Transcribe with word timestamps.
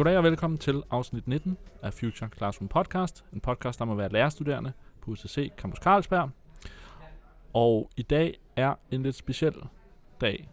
Goddag 0.00 0.16
og 0.16 0.24
velkommen 0.24 0.58
til 0.58 0.82
afsnit 0.90 1.28
19 1.28 1.58
af 1.82 1.94
Future 1.94 2.30
Classroom 2.36 2.68
Podcast. 2.68 3.24
En 3.32 3.40
podcast 3.40 3.80
om 3.80 3.90
at 3.90 3.98
være 3.98 4.08
lærerstuderende 4.12 4.72
på 5.02 5.10
UCC 5.10 5.52
Campus 5.56 5.78
Carlsberg. 5.78 6.30
Og 7.52 7.90
i 7.96 8.02
dag 8.02 8.38
er 8.56 8.74
en 8.90 9.02
lidt 9.02 9.16
speciel 9.16 9.54
dag. 10.20 10.48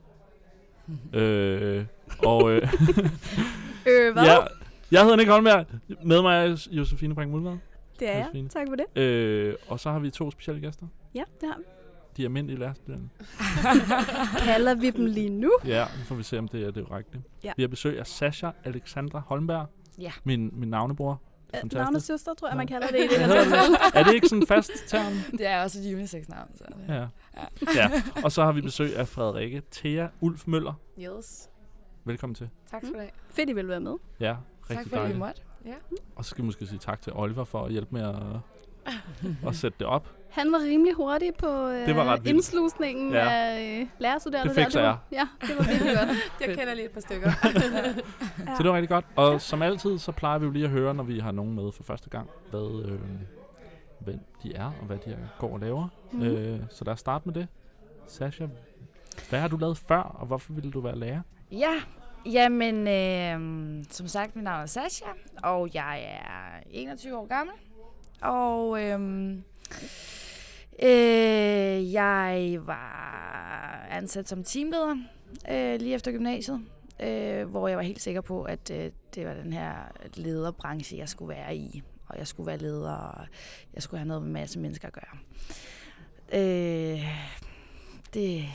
øh, 1.13 1.85
og 2.25 2.51
øh, 2.51 2.61
Øh, 3.89 4.13
hvad? 4.13 4.23
ja, 4.23 4.37
jeg 4.91 5.01
hedder 5.01 5.15
Nick 5.15 5.29
Holmberg. 5.29 5.65
Med 6.03 6.21
mig 6.21 6.45
er 6.45 6.67
Josefine 6.71 7.15
Brink 7.15 7.31
Mulvad. 7.31 7.57
det 7.99 8.09
er 8.09 8.11
jeg. 8.11 8.21
Josefine. 8.21 8.49
Tak 8.49 8.67
for 8.69 8.75
det. 8.75 9.01
Øh, 9.01 9.55
og 9.67 9.79
så 9.79 9.91
har 9.91 9.99
vi 9.99 10.09
to 10.09 10.31
specielle 10.31 10.61
gæster. 10.61 10.87
Ja, 11.15 11.23
det 11.41 11.49
har 11.49 11.57
vi. 11.57 11.63
De 12.17 12.21
er 12.21 12.25
almindelige 12.27 12.59
lærerstuderende. 12.59 13.09
Kalder 14.45 14.75
vi 14.75 14.89
dem 14.89 15.05
lige 15.05 15.29
nu? 15.29 15.51
Ja, 15.65 15.85
nu 15.99 16.03
får 16.03 16.15
vi 16.15 16.23
se, 16.23 16.39
om 16.39 16.47
det 16.47 16.63
er 16.63 16.71
det 16.71 16.91
rigtige. 16.91 17.23
Ja. 17.43 17.51
Vi 17.57 17.63
har 17.63 17.67
besøg 17.67 17.99
af 17.99 18.07
Sasha 18.07 18.49
Alexandra 18.63 19.19
Holmberg. 19.19 19.65
Ja. 19.99 20.11
Min, 20.23 20.49
min 20.53 20.69
navnebror. 20.69 21.11
Øh, 21.11 21.59
Fantastisk. 21.59 21.73
Navnet 21.83 22.03
søster, 22.03 22.33
tror 22.33 22.47
jeg, 22.47 22.57
man 22.57 22.69
Ja. 22.69 22.73
kalder 22.79 22.87
det 22.87 22.99
i 22.99 23.07
det 23.07 23.25
her 23.25 23.35
Ja. 23.35 23.41
tilfælde. 23.43 23.77
er 23.93 24.03
det 24.03 24.13
ikke 24.13 24.27
sådan 24.27 24.41
en 24.43 24.47
fast 24.47 24.71
term? 24.87 25.13
Det 25.37 25.47
er 25.47 25.63
også 25.63 25.79
et 25.79 25.93
unisex-navn. 25.95 26.47
Så 26.55 26.63
det. 26.67 26.93
Ja. 26.93 27.07
ja. 27.75 27.91
Og 28.23 28.31
så 28.31 28.43
har 28.43 28.51
vi 28.51 28.61
besøg 28.61 28.95
af 28.97 29.07
Frederikke 29.07 29.61
Thea 29.71 30.07
Ulf 30.21 30.47
Møller. 30.47 30.73
Yes. 30.99 31.49
Velkommen 32.05 32.35
til. 32.35 32.49
Tak 32.71 32.81
skal 32.83 32.93
du 32.93 32.99
have. 32.99 33.11
Fedt, 33.29 33.49
I 33.49 33.53
vil 33.53 33.67
være 33.67 33.79
med. 33.79 33.93
Ja, 34.19 34.25
Tak 34.67 34.69
rigtig 34.69 34.89
for, 34.89 34.95
at 34.97 35.01
dejligt. 35.01 35.19
måtte. 35.19 35.41
Ja. 35.65 35.73
Og 36.15 36.25
så 36.25 36.29
skal 36.29 36.41
vi 36.41 36.45
måske 36.45 36.67
sige 36.67 36.79
tak 36.79 37.01
til 37.01 37.13
Oliver 37.15 37.43
for 37.43 37.63
at 37.65 37.71
hjælpe 37.71 37.89
med 37.91 38.01
at, 38.01 38.15
at 39.49 39.55
sætte 39.55 39.75
det 39.79 39.87
op. 39.87 40.16
Han 40.29 40.51
var 40.51 40.59
rimelig 40.59 40.93
hurtig 40.93 41.31
på 41.39 41.67
øh, 41.67 41.85
Det 41.87 41.95
var 41.95 42.03
ret 42.05 42.23
vildt. 42.23 42.35
indslusningen 42.35 43.11
Ja. 43.11 43.29
af 43.29 43.79
øh, 43.81 43.87
lærerstuderende. 43.99 44.53
Det 44.53 44.63
fikser 44.63 44.81
der. 44.81 44.87
var, 44.87 44.99
Ja, 45.11 45.27
det 45.41 45.49
var 45.57 45.63
virkelig 45.63 45.95
godt. 45.97 46.09
Jeg 46.47 46.57
kender 46.57 46.73
lige 46.73 46.85
et 46.85 46.91
par 46.91 47.01
stykker. 47.01 47.31
Ja. 47.43 48.53
Så 48.57 48.63
det 48.63 48.69
var 48.69 48.73
rigtig 48.75 48.89
godt. 48.89 49.05
Og 49.15 49.41
som 49.41 49.61
altid, 49.61 49.97
så 49.97 50.11
plejer 50.11 50.39
vi 50.39 50.45
jo 50.45 50.51
lige 50.51 50.65
at 50.65 50.71
høre, 50.71 50.93
når 50.93 51.03
vi 51.03 51.19
har 51.19 51.31
nogen 51.31 51.53
med 51.55 51.71
for 51.71 51.83
første 51.83 52.09
gang, 52.09 52.29
hvad, 52.49 52.85
øh, 52.85 52.99
hvem 53.99 54.19
de 54.43 54.55
er 54.55 54.65
og 54.65 54.85
hvad 54.87 54.97
de 54.97 55.17
går 55.39 55.53
og 55.53 55.59
laver. 55.59 55.87
Mm. 56.11 56.21
Øh, 56.21 56.59
så 56.69 56.85
lad 56.85 56.93
os 56.93 56.99
starte 56.99 57.25
med 57.25 57.33
det. 57.33 57.47
Sasha, 58.07 58.45
hvad 59.29 59.39
har 59.39 59.47
du 59.47 59.57
lavet 59.57 59.77
før, 59.77 59.97
og 60.01 60.27
hvorfor 60.27 60.53
ville 60.53 60.71
du 60.71 60.79
være 60.79 60.99
lærer? 60.99 61.21
ja, 61.51 61.73
jamen, 62.25 62.87
øh, 62.87 63.83
som 63.89 64.07
sagt, 64.07 64.35
mit 64.35 64.43
navn 64.43 64.61
er 64.61 64.65
Sasha, 64.65 65.05
og 65.43 65.69
jeg 65.73 66.03
er 66.03 66.63
21 66.71 67.17
år 67.17 67.27
gammel. 67.27 67.55
Og 68.21 68.83
øh, 68.83 68.99
øh, 70.83 71.93
jeg 71.93 72.57
var 72.61 73.87
ansat 73.89 74.29
som 74.29 74.43
teamleder 74.43 74.95
øh, 75.51 75.79
lige 75.79 75.95
efter 75.95 76.11
gymnasiet, 76.11 76.61
øh, 76.99 77.49
hvor 77.49 77.67
jeg 77.67 77.77
var 77.77 77.83
helt 77.83 78.01
sikker 78.01 78.21
på, 78.21 78.43
at 78.43 78.71
øh, 78.71 78.91
det 79.15 79.25
var 79.25 79.33
den 79.33 79.53
her 79.53 79.73
lederbranche, 80.13 80.97
jeg 80.97 81.09
skulle 81.09 81.29
være 81.29 81.55
i. 81.55 81.81
Og 82.09 82.17
jeg 82.17 82.27
skulle 82.27 82.47
være 82.47 82.57
leder, 82.57 82.93
og 82.93 83.27
jeg 83.73 83.83
skulle 83.83 83.99
have 83.99 84.07
noget 84.07 84.21
med 84.21 84.27
en 84.27 84.33
masse 84.33 84.59
mennesker 84.59 84.87
at 84.87 84.93
gøre. 84.93 85.17
Øh, 86.33 87.05
det 88.13 88.45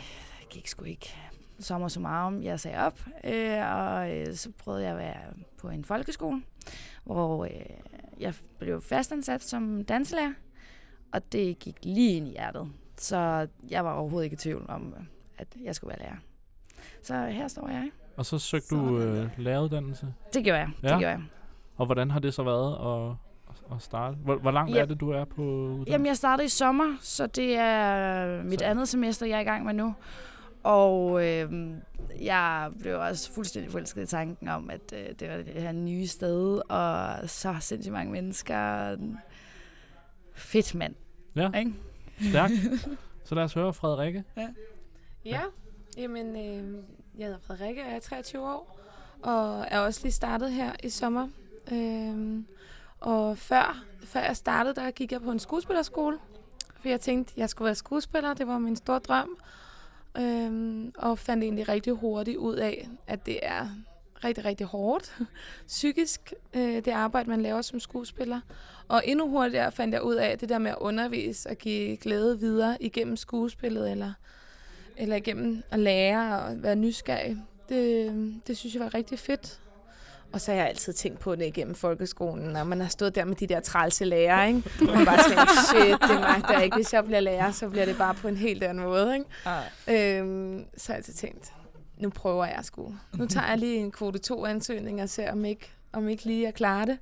gik 0.51 0.69
sgu 0.69 0.85
ikke 0.85 1.15
sommer 1.61 2.09
om 2.09 2.43
Jeg 2.43 2.61
sagde 2.61 2.79
op, 2.79 3.01
øh, 3.25 3.73
og 3.75 4.17
øh, 4.17 4.35
så 4.35 4.51
prøvede 4.59 4.83
jeg 4.83 4.93
at 4.93 4.99
være 4.99 5.21
på 5.59 5.69
en 5.69 5.85
folkeskole, 5.85 6.43
hvor 7.05 7.45
øh, 7.45 7.51
jeg 8.21 8.35
blev 8.59 8.83
fastansat 8.83 9.43
som 9.43 9.85
danselærer, 9.85 10.33
og 11.13 11.33
det 11.33 11.59
gik 11.59 11.77
lige 11.83 12.17
ind 12.17 12.29
i 12.29 12.31
hjertet. 12.31 12.69
Så 12.99 13.47
jeg 13.71 13.85
var 13.85 13.93
overhovedet 13.93 14.25
ikke 14.25 14.35
i 14.35 14.37
tvivl 14.37 14.65
om, 14.69 14.95
at 15.39 15.47
jeg 15.65 15.75
skulle 15.75 15.89
være 15.89 15.99
lærer. 15.99 16.17
Så 17.03 17.27
her 17.27 17.49
står 17.49 17.69
jeg. 17.69 17.91
Og 18.17 18.27
så 18.27 18.39
søgte 18.39 18.77
du 18.77 18.99
øh, 18.99 19.31
læreruddannelse. 19.39 20.15
Det 20.35 20.45
gjorde 20.45 20.59
jeg. 20.61 20.71
Ja. 20.83 20.89
Det 20.89 20.99
gjorde 20.99 21.09
jeg. 21.13 21.23
Og 21.77 21.87
hvordan 21.87 22.11
har 22.11 22.21
det 22.21 22.35
så 22.35 22.43
været 22.43 22.75
at, 23.11 23.17
at 23.77 23.83
starte? 23.83 24.17
Hvor, 24.17 24.37
hvor 24.37 24.51
langt 24.51 24.75
Ja. 24.75 24.81
er 24.81 24.85
det, 24.85 25.01
du 25.01 25.11
er 25.11 25.25
på 25.25 25.43
uddannelsen? 25.43 25.93
Jamen, 25.93 26.07
jeg 26.07 26.17
startede 26.17 26.47
i 26.47 26.49
sommer, 26.49 26.97
så 27.01 27.27
det 27.27 27.57
er 27.57 28.43
mit 28.43 28.59
Så- 28.59 28.65
andet 28.67 28.89
semester, 28.89 29.27
jeg 29.27 29.37
er 29.37 29.41
i 29.41 29.45
gang 29.45 29.65
med 29.65 29.75
nu. 29.75 29.95
Og 30.63 31.27
øh, 31.29 31.53
jeg 32.21 32.71
blev 32.81 32.99
også 33.01 33.33
fuldstændig 33.33 33.73
forelsket 33.73 34.03
i 34.03 34.07
tanken 34.07 34.49
om, 34.49 34.71
at 34.71 34.95
øh, 34.97 35.07
det 35.21 35.31
var 35.31 35.37
det 35.37 35.63
her 35.63 35.73
nye 35.73 36.07
sted, 36.07 36.71
og 36.71 37.31
så 37.31 37.57
sindssygt 37.61 37.93
mange 37.93 38.13
mennesker. 38.13 38.97
Fedt 40.35 40.75
mand. 40.75 40.95
Ja. 41.37 41.51
Ikke? 41.59 41.75
Stærkt. 42.21 42.53
Så 43.25 43.35
lad 43.35 43.45
os 43.45 43.55
høre 43.55 43.73
Frederikke. 43.73 44.25
Ja, 45.25 45.41
jamen, 45.97 46.27
øh, 46.37 46.83
jeg 47.19 47.27
hedder 47.27 47.39
Frederikke, 47.47 47.83
og 47.83 47.89
jeg 47.89 47.97
er 47.97 48.01
23 48.01 48.43
år, 48.43 48.79
og 49.23 49.67
er 49.69 49.79
også 49.79 50.01
lige 50.03 50.13
startet 50.13 50.53
her 50.53 50.73
i 50.83 50.89
sommer. 50.89 51.29
Øh, 51.73 52.43
og 53.01 53.39
før, 53.39 53.85
før 54.05 54.21
jeg 54.21 54.37
startede, 54.37 54.75
der 54.75 54.91
gik 54.91 55.13
jeg 55.13 55.23
på 55.23 55.31
en 55.31 55.39
skuespillerskole, 55.39 56.19
for 56.81 56.89
jeg 56.89 57.01
tænkte, 57.01 57.35
jeg 57.37 57.49
skulle 57.49 57.67
være 57.67 57.75
skuespiller, 57.75 58.35
det 58.35 58.47
var 58.47 58.59
min 58.59 58.77
store 58.77 58.99
drøm. 58.99 59.37
Øh, 60.19 60.85
og 60.99 61.19
fandt 61.19 61.45
egentlig 61.45 61.69
rigtig 61.69 61.93
hurtigt 61.93 62.37
ud 62.37 62.55
af, 62.55 62.89
at 63.07 63.27
det 63.27 63.39
er 63.43 63.69
rigtig, 64.25 64.45
rigtig 64.45 64.67
hårdt 64.67 65.19
psykisk, 65.67 66.35
øh, 66.55 66.75
det 66.75 66.89
arbejde, 66.89 67.31
man 67.31 67.43
laver 67.43 67.63
som 67.63 67.81
skuespiller. 67.81 68.41
Og 68.89 69.03
endnu 69.05 69.29
hurtigere 69.29 69.73
fandt 69.73 69.95
jeg 69.95 70.03
ud 70.03 70.15
af, 70.15 70.27
at 70.29 70.41
det 70.41 70.49
der 70.49 70.59
med 70.59 70.71
at 70.71 70.77
undervise 70.81 71.51
og 71.51 71.57
give 71.57 71.97
glæde 71.97 72.41
videre 72.41 72.77
igennem 72.81 73.17
skuespillet, 73.17 73.91
eller 73.91 74.13
eller 74.97 75.17
igennem 75.17 75.63
at 75.71 75.79
lære 75.79 76.43
og 76.43 76.63
være 76.63 76.77
nysgerrig. 76.77 77.37
Det, 77.69 78.13
det 78.47 78.57
synes 78.57 78.75
jeg 78.75 78.83
var 78.83 78.95
rigtig 78.95 79.19
fedt. 79.19 79.59
Og 80.33 80.41
så 80.41 80.51
har 80.51 80.59
jeg 80.59 80.69
altid 80.69 80.93
tænkt 80.93 81.19
på 81.19 81.35
det 81.35 81.47
igennem 81.47 81.75
folkeskolen, 81.75 82.49
når 82.49 82.65
man 82.65 82.81
har 82.81 82.89
stået 82.89 83.15
der 83.15 83.25
med 83.25 83.37
de 83.37 83.47
der 83.47 83.61
trælse 83.61 84.05
lærer, 84.05 84.45
ikke? 84.47 84.63
Og 84.81 84.97
man 84.97 85.07
bare 85.07 85.19
tænkt, 85.29 85.51
shit, 85.69 86.11
det 86.11 86.21
magter 86.21 86.55
jeg 86.55 86.65
ikke. 86.65 86.77
Hvis 86.77 86.93
jeg 86.93 87.05
bliver 87.05 87.21
lærer, 87.21 87.51
så 87.53 87.69
bliver 87.69 87.85
det 87.85 87.99
bare 87.99 88.15
på 88.15 88.29
en 88.29 88.37
helt 88.37 88.63
anden 88.63 88.85
måde, 88.85 89.15
ikke? 89.15 90.19
Øhm, 90.19 90.65
så 90.77 90.87
har 90.87 90.95
jeg 90.95 90.97
altid 90.97 91.13
tænkt, 91.15 91.53
nu 92.03 92.11
prøver 92.11 92.45
jeg 92.45 92.59
sgu. 92.63 92.95
Nu 93.19 93.27
tager 93.27 93.47
jeg 93.49 93.59
lige 93.59 93.77
en 93.77 93.91
kvote 93.91 94.19
2 94.19 94.45
ansøgning 94.47 95.03
og 95.03 95.09
ser, 95.09 95.33
om 95.33 95.45
ikke, 95.45 95.71
om 95.93 96.09
ikke 96.09 96.25
lige 96.25 96.43
jeg 96.43 96.55
klarer 96.55 96.85
det. 96.85 96.99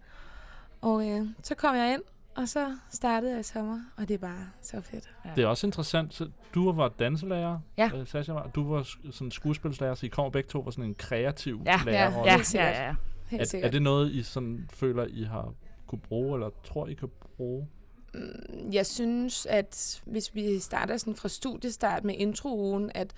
Og 0.80 1.08
øh, 1.08 1.26
så 1.42 1.54
kom 1.54 1.76
jeg 1.76 1.92
ind, 1.92 2.02
og 2.36 2.48
så 2.48 2.76
startede 2.90 3.32
jeg 3.32 3.40
i 3.40 3.42
sommer, 3.42 3.80
og 3.96 4.08
det 4.08 4.14
er 4.14 4.18
bare 4.18 4.46
så 4.62 4.80
fedt. 4.80 5.10
Ja. 5.24 5.30
Det 5.36 5.44
er 5.44 5.46
også 5.48 5.66
interessant. 5.66 6.14
Så 6.14 6.28
du 6.54 6.72
var 6.72 6.88
danselærer, 6.88 7.58
Ja. 7.78 7.90
øh, 7.96 8.06
Sasha 8.06 8.32
var. 8.32 8.46
Du 8.54 8.68
var 8.74 8.88
sådan 9.10 9.30
skuespilslærer, 9.30 9.94
så 9.94 10.06
I 10.06 10.08
kommer 10.08 10.30
begge 10.30 10.48
to 10.48 10.58
var 10.60 10.70
sådan 10.70 10.84
en 10.84 10.94
kreativ 10.94 11.62
Ja, 11.66 11.80
lærerrolle. 11.84 12.30
Ja, 12.32 12.36
Helt 12.36 12.54
ja, 12.54 12.60
sikkert. 12.68 12.74
ja. 12.74 12.94
Helt 13.26 13.42
Er, 13.42 13.46
sikkert. 13.46 13.68
er 13.68 13.72
det 13.72 13.82
noget, 13.82 14.12
I 14.12 14.22
sådan 14.22 14.68
føler, 14.72 15.06
I 15.08 15.22
har 15.22 15.54
kunne 15.86 15.98
bruge, 16.00 16.34
eller 16.36 16.50
tror, 16.64 16.86
I 16.86 16.94
kan 16.94 17.08
bruge? 17.36 17.68
Mm, 18.14 18.70
Jeg 18.72 18.86
synes, 18.86 19.46
at 19.46 20.02
hvis 20.06 20.34
vi 20.34 20.58
starter 20.58 20.96
sådan 20.96 21.14
fra 21.14 21.28
studiestart 21.28 22.04
med 22.04 22.14
introugen, 22.18 22.90
at 22.94 23.12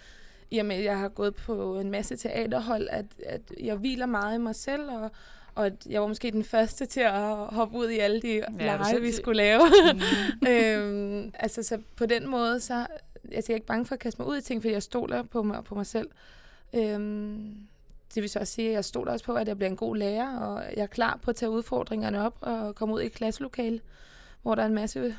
at 0.59 0.85
jeg 0.85 0.99
har 0.99 1.09
gået 1.09 1.35
på 1.35 1.79
en 1.81 1.91
masse 1.91 2.17
teaterhold, 2.17 2.89
at, 2.91 3.07
at 3.27 3.41
jeg 3.61 3.77
hviler 3.77 4.07
meget 4.07 4.35
i 4.35 4.39
mig 4.39 4.55
selv, 4.55 4.91
og, 4.91 5.11
og 5.55 5.67
at 5.67 5.87
jeg 5.87 6.01
var 6.01 6.07
måske 6.09 6.31
den 6.31 6.45
første 6.45 6.87
til 6.87 7.01
at 7.01 7.37
hoppe 7.37 7.79
ud 7.79 7.89
i 7.89 7.99
alle 7.99 8.23
de 8.23 8.41
du 8.41 8.53
lege, 8.59 9.01
vi 9.01 9.13
skulle 9.13 9.37
lave. 9.37 9.63
Mm. 10.41 10.47
øhm, 10.49 11.33
altså, 11.35 11.63
så 11.63 11.79
på 11.97 12.07
den 12.07 12.29
måde, 12.29 12.61
så 12.61 12.87
altså, 13.33 13.53
jeg 13.53 13.55
er 13.55 13.57
ikke 13.57 13.67
bange 13.67 13.87
for 13.87 13.95
at 13.95 13.99
kaste 13.99 14.23
mig 14.23 14.29
ud 14.29 14.39
i 14.39 14.43
ting, 14.43 14.63
fordi 14.63 14.73
jeg 14.73 14.83
stoler 14.83 15.23
på 15.23 15.43
mig, 15.43 15.65
på 15.65 15.75
mig 15.75 15.87
selv. 15.87 16.09
Øhm, 16.75 17.55
det 18.15 18.23
vil 18.23 18.31
så 18.31 18.39
også 18.39 18.53
sige, 18.53 18.69
at 18.69 18.75
jeg 18.75 18.85
stoler 18.85 19.13
også 19.13 19.25
på, 19.25 19.35
at 19.35 19.49
jeg 19.49 19.57
bliver 19.57 19.71
en 19.71 19.77
god 19.77 19.97
lærer, 19.97 20.39
og 20.39 20.65
jeg 20.77 20.83
er 20.83 20.87
klar 20.87 21.19
på 21.23 21.31
at 21.31 21.37
tage 21.37 21.51
udfordringerne 21.51 22.27
op 22.27 22.37
og 22.41 22.75
komme 22.75 22.95
ud 22.95 23.01
i 23.01 23.07
et 23.07 23.13
klasselokale, 23.13 23.81
hvor 24.43 24.55
der 24.55 24.63
er 24.63 24.67
en 24.67 24.75
masse 24.75 25.01
ja, 25.01 25.15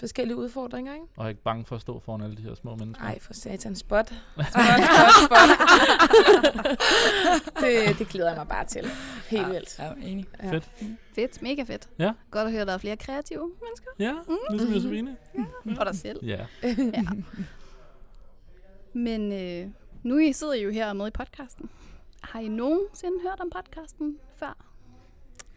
forskellige 0.00 0.36
udfordringer, 0.36 0.94
ikke? 0.94 1.06
Og 1.16 1.24
er 1.24 1.28
ikke 1.28 1.42
bange 1.42 1.64
for 1.64 1.74
at 1.76 1.80
stå 1.82 2.00
foran 2.00 2.20
alle 2.22 2.36
de 2.36 2.42
her 2.42 2.54
små 2.54 2.76
mennesker? 2.76 3.04
Ej, 3.04 3.18
for 3.18 3.34
satan, 3.34 3.76
spot. 3.76 4.08
Spot, 4.34 4.44
spot, 4.52 5.10
spot. 5.26 5.48
det, 7.60 7.98
det 7.98 8.08
glæder 8.08 8.28
jeg 8.28 8.36
mig 8.38 8.48
bare 8.48 8.64
til. 8.64 8.86
Helt 9.28 9.48
vildt. 9.48 9.78
Ja, 9.78 9.92
enig. 10.02 10.26
Ja. 10.42 10.52
Fedt. 10.52 10.70
Fedt, 11.14 11.42
mega 11.42 11.62
fedt. 11.62 11.88
Ja. 11.98 12.12
Godt 12.30 12.46
at 12.46 12.50
høre, 12.52 12.60
at 12.62 12.66
der 12.68 12.74
er 12.74 12.78
flere 12.78 12.96
kreative 12.96 13.50
mennesker. 13.62 13.90
Ja, 13.98 14.14
ligesom 14.50 14.72
Josefine. 14.74 15.16
Og 15.78 15.86
dig 15.86 15.94
selv. 15.94 16.24
Ja. 16.24 16.46
Ja. 16.62 17.04
Men 18.92 19.32
øh, 19.32 19.70
nu 20.02 20.18
I 20.18 20.32
sidder 20.32 20.54
I 20.54 20.62
jo 20.62 20.70
her 20.70 20.92
med 20.92 21.06
i 21.06 21.10
podcasten. 21.10 21.70
Har 22.22 22.40
I 22.40 22.48
nogensinde 22.48 23.16
hørt 23.22 23.40
om 23.40 23.50
podcasten 23.50 24.18
før? 24.36 24.69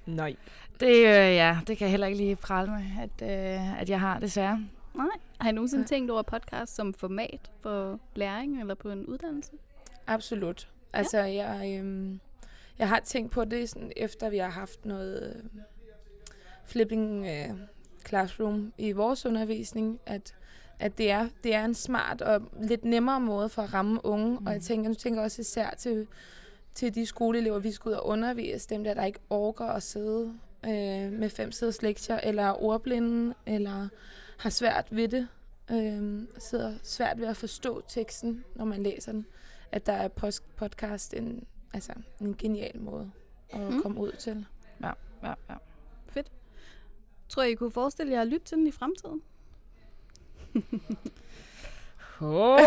Nej. 0.05 0.35
Det, 0.79 0.97
øh, 0.97 1.05
ja, 1.35 1.57
det 1.67 1.77
kan 1.77 1.85
jeg 1.85 1.91
heller 1.91 2.07
ikke 2.07 2.17
lige 2.17 2.35
prale 2.35 2.71
med, 2.71 2.83
at, 3.01 3.21
øh, 3.21 3.81
at 3.81 3.89
jeg 3.89 3.99
har, 3.99 4.19
desværre. 4.19 4.65
Nej. 4.93 5.07
Har 5.39 5.49
I 5.49 5.51
nogensinde 5.51 5.81
Nej. 5.81 5.87
tænkt 5.87 6.11
over 6.11 6.21
podcast 6.21 6.75
som 6.75 6.93
format 6.93 7.51
for 7.61 7.99
læring 8.15 8.59
eller 8.59 8.75
på 8.75 8.89
en 8.89 9.05
uddannelse? 9.05 9.51
Absolut. 10.07 10.69
Altså, 10.93 11.17
jeg, 11.19 11.79
øhm, 11.79 12.19
jeg 12.79 12.89
har 12.89 12.99
tænkt 12.99 13.31
på 13.31 13.45
det, 13.45 13.69
sådan, 13.69 13.91
efter 13.95 14.29
vi 14.29 14.37
har 14.37 14.49
haft 14.49 14.85
noget 14.85 15.35
øh, 15.35 15.61
flipping 16.65 17.25
øh, 17.25 17.49
classroom 18.07 18.73
i 18.77 18.91
vores 18.91 19.25
undervisning, 19.25 19.99
at, 20.05 20.35
at 20.79 20.97
det, 20.97 21.11
er, 21.11 21.29
det 21.43 21.53
er 21.55 21.65
en 21.65 21.73
smart 21.73 22.21
og 22.21 22.41
lidt 22.61 22.85
nemmere 22.85 23.19
måde 23.19 23.49
for 23.49 23.61
at 23.61 23.73
ramme 23.73 24.05
unge. 24.05 24.39
Mm. 24.39 24.47
Og 24.47 24.53
jeg 24.53 24.61
tænker, 24.61 24.89
nu 24.89 24.95
tænker 24.95 25.19
jeg 25.19 25.25
også 25.25 25.41
især 25.41 25.69
til 25.77 26.07
til 26.75 26.95
de 26.95 27.05
skoleelever, 27.05 27.59
vi 27.59 27.71
skal 27.71 27.89
ud 27.89 27.93
og 27.93 28.05
undervise, 28.07 28.69
dem 28.69 28.83
der, 28.83 28.93
der 28.93 29.03
ikke 29.05 29.19
orker 29.29 29.65
at 29.65 29.83
sidde 29.83 30.33
øh, 30.65 31.11
med 31.11 31.29
fem 31.29 31.51
siders 31.51 31.81
lektier, 31.81 32.17
eller 32.17 32.43
er 32.43 32.63
ordblinde, 32.63 33.33
eller 33.45 33.87
har 34.37 34.49
svært 34.49 34.87
ved 34.91 35.07
det, 35.07 35.27
øh, 35.71 36.21
sidder 36.37 36.73
svært 36.83 37.19
ved 37.19 37.27
at 37.27 37.37
forstå 37.37 37.81
teksten, 37.87 38.43
når 38.55 38.65
man 38.65 38.83
læser 38.83 39.11
den, 39.11 39.25
at 39.71 39.85
der 39.85 39.93
er 39.93 40.07
podcast 40.55 41.13
en, 41.13 41.43
altså, 41.73 41.93
en 42.21 42.35
genial 42.37 42.79
måde 42.79 43.11
at 43.49 43.59
Mm. 43.59 43.65
mm. 43.73 43.81
komme 43.81 44.01
ud 44.01 44.11
til. 44.11 44.45
Ja, 44.81 44.91
ja. 45.23 45.33
Tror 47.29 47.43
I, 47.43 47.51
I 47.51 47.55
kunne 47.55 47.71
forestille 47.71 48.13
jer 48.13 48.21
at 48.21 48.27
lytte 48.27 48.45
til 48.45 48.57
den 48.57 48.67
i 48.67 48.71
fremtiden? 48.71 49.21
Oh. 52.23 52.59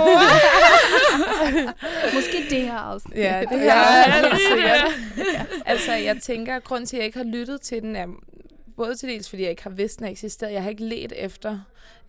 Måske 2.15 2.37
det 2.51 2.63
her 2.63 2.75
afsnit. 2.77 3.17
Ja, 3.17 3.41
det 3.51 3.51
Ja, 3.51 3.57
her 3.59 4.13
helt 4.13 4.27
er 4.33 4.37
sikkert. 4.51 4.93
sikkert. 5.15 5.47
altså, 5.67 5.93
jeg 5.93 6.19
tænker, 6.23 6.57
at 6.57 6.65
grund 6.65 6.87
til, 6.87 6.97
at 6.97 6.99
jeg 6.99 7.07
ikke 7.07 7.19
har 7.19 7.25
lyttet 7.25 7.61
til 7.61 7.83
den, 7.83 7.97
er 7.97 8.07
både 8.77 8.95
til 8.95 9.09
dels, 9.09 9.29
fordi 9.29 9.43
jeg 9.43 9.51
ikke 9.51 9.63
har 9.63 9.71
vidst, 9.71 9.99
den 9.99 10.05
har 10.05 10.11
eksisteret. 10.11 10.53
Jeg 10.53 10.63
har 10.63 10.71
ikke 10.71 10.85
let 10.85 11.13
efter, 11.17 11.59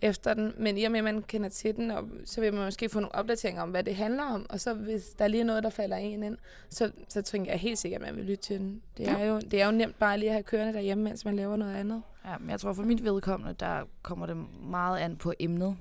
efter 0.02 0.34
den, 0.34 0.54
men 0.58 0.78
i 0.78 0.84
og 0.84 0.90
med, 0.92 0.98
at 1.00 1.04
man 1.04 1.22
kender 1.22 1.48
til 1.48 1.76
den, 1.76 1.90
og 1.90 2.04
så 2.24 2.40
vil 2.40 2.54
man 2.54 2.64
måske 2.64 2.88
få 2.88 3.00
nogle 3.00 3.14
opdateringer 3.14 3.62
om, 3.62 3.70
hvad 3.70 3.84
det 3.84 3.96
handler 3.96 4.22
om. 4.22 4.46
Og 4.50 4.60
så 4.60 4.74
hvis 4.74 5.02
der 5.18 5.28
lige 5.28 5.40
er 5.40 5.44
noget, 5.44 5.62
der 5.62 5.70
falder 5.70 5.96
en 5.96 6.22
ind, 6.22 6.36
så, 6.70 6.90
så 7.08 7.22
tænker 7.22 7.50
jeg 7.52 7.60
helt 7.60 7.78
sikkert, 7.78 8.02
at 8.02 8.08
man 8.08 8.16
vil 8.16 8.24
lytte 8.24 8.42
til 8.44 8.58
den. 8.58 8.80
Det 8.98 9.08
er, 9.08 9.24
jo, 9.24 9.40
det 9.40 9.60
er 9.62 9.66
jo 9.66 9.72
nemt 9.72 9.98
bare 9.98 10.18
lige 10.18 10.28
at 10.28 10.34
have 10.34 10.42
kørende 10.42 10.72
derhjemme, 10.72 11.04
mens 11.04 11.24
man 11.24 11.36
laver 11.36 11.56
noget 11.56 11.76
andet. 11.76 12.02
Ja, 12.24 12.30
men 12.40 12.50
jeg 12.50 12.60
tror 12.60 12.72
for 12.72 12.82
mit 12.82 13.04
vedkommende, 13.04 13.54
der 13.60 13.80
kommer 14.02 14.26
det 14.26 14.36
meget 14.70 14.98
an 14.98 15.16
på 15.16 15.32
emnet. 15.40 15.76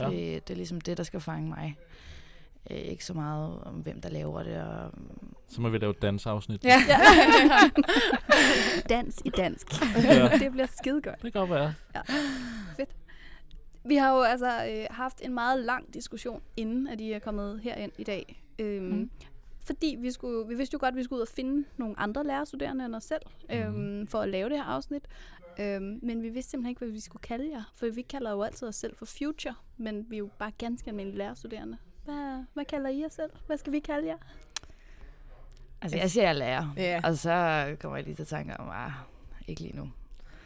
Ja. 0.00 0.08
Ja. 0.08 0.16
Det, 0.34 0.48
det 0.48 0.54
er 0.54 0.56
ligesom 0.56 0.80
det, 0.80 0.96
der 0.96 1.02
skal 1.04 1.20
fange 1.20 1.48
mig. 1.48 1.76
Øh, 2.70 2.76
ikke 2.76 3.04
så 3.04 3.14
meget 3.14 3.58
om, 3.62 3.74
hvem 3.74 4.00
der 4.00 4.08
laver 4.08 4.42
det. 4.42 4.62
Og, 4.62 4.90
Så 5.48 5.60
må 5.60 5.68
vi 5.68 5.78
lave 5.78 5.90
et 5.90 6.02
dansafsnit. 6.02 6.64
Ja. 6.64 6.78
Dans 8.88 9.22
i 9.24 9.30
dansk. 9.30 9.66
Ja. 10.04 10.28
det 10.38 10.52
bliver 10.52 10.66
skide 10.66 11.02
godt. 11.02 11.22
Det 11.22 11.32
kan 11.32 11.40
godt 11.40 11.50
være. 11.50 11.74
Vi 13.84 13.96
har 13.96 14.14
jo 14.16 14.22
altså 14.22 14.66
øh, 14.70 14.86
haft 14.90 15.20
en 15.24 15.34
meget 15.34 15.60
lang 15.64 15.94
diskussion, 15.94 16.42
inden 16.56 16.88
at 16.88 17.00
I 17.00 17.12
er 17.12 17.18
kommet 17.18 17.60
herind 17.62 17.92
i 17.98 18.04
dag. 18.04 18.42
Øhm, 18.58 18.82
Mm. 18.84 18.90
mm. 18.96 19.10
Fordi 19.64 19.96
vi, 20.00 20.10
skulle, 20.10 20.48
vi 20.48 20.54
vidste 20.54 20.74
jo 20.74 20.78
godt, 20.80 20.92
at 20.92 20.96
vi 20.96 21.02
skulle 21.04 21.16
ud 21.18 21.22
og 21.22 21.28
finde 21.36 21.64
nogle 21.76 21.94
andre 21.98 22.24
lærerstuderende 22.26 22.84
end 22.84 22.94
os 22.94 23.04
selv, 23.04 23.20
øhm, 23.52 24.06
for 24.06 24.18
at 24.20 24.28
lave 24.28 24.48
det 24.48 24.56
her 24.56 24.64
afsnit. 24.64 25.02
Øhm, 25.60 25.98
men 26.02 26.22
vi 26.22 26.28
vidste 26.28 26.50
simpelthen 26.50 26.70
ikke, 26.70 26.78
hvad 26.78 26.88
vi 26.88 27.00
skulle 27.00 27.22
kalde 27.22 27.50
jer. 27.50 27.62
For 27.76 27.86
vi 27.94 28.02
kalder 28.02 28.30
jo 28.30 28.42
altid 28.42 28.68
os 28.68 28.76
selv 28.76 28.96
for 28.96 29.06
Future, 29.06 29.54
men 29.76 30.06
vi 30.08 30.16
er 30.16 30.18
jo 30.18 30.30
bare 30.38 30.50
ganske 30.58 30.88
almindelige 30.90 31.18
lærerstuderende. 31.18 31.76
Hvad, 32.04 32.44
hvad 32.54 32.64
kalder 32.64 32.90
I 32.90 33.00
jer 33.00 33.08
selv? 33.08 33.30
Hvad 33.46 33.58
skal 33.58 33.72
vi 33.72 33.78
kalde 33.80 34.08
jer? 34.08 34.16
altså, 35.82 35.98
jeg 35.98 36.10
siger, 36.10 36.22
jeg 36.24 36.28
er 36.30 36.32
lærer. 36.32 36.74
Ja. 36.76 37.00
Og 37.04 37.16
så 37.18 37.76
kommer 37.80 37.96
jeg 37.96 38.04
lige 38.04 38.14
til 38.16 38.26
tanker 38.26 38.54
om, 38.56 38.68
ah, 38.70 38.92
ikke 39.48 39.60
lige 39.60 39.76
nu. 39.76 39.90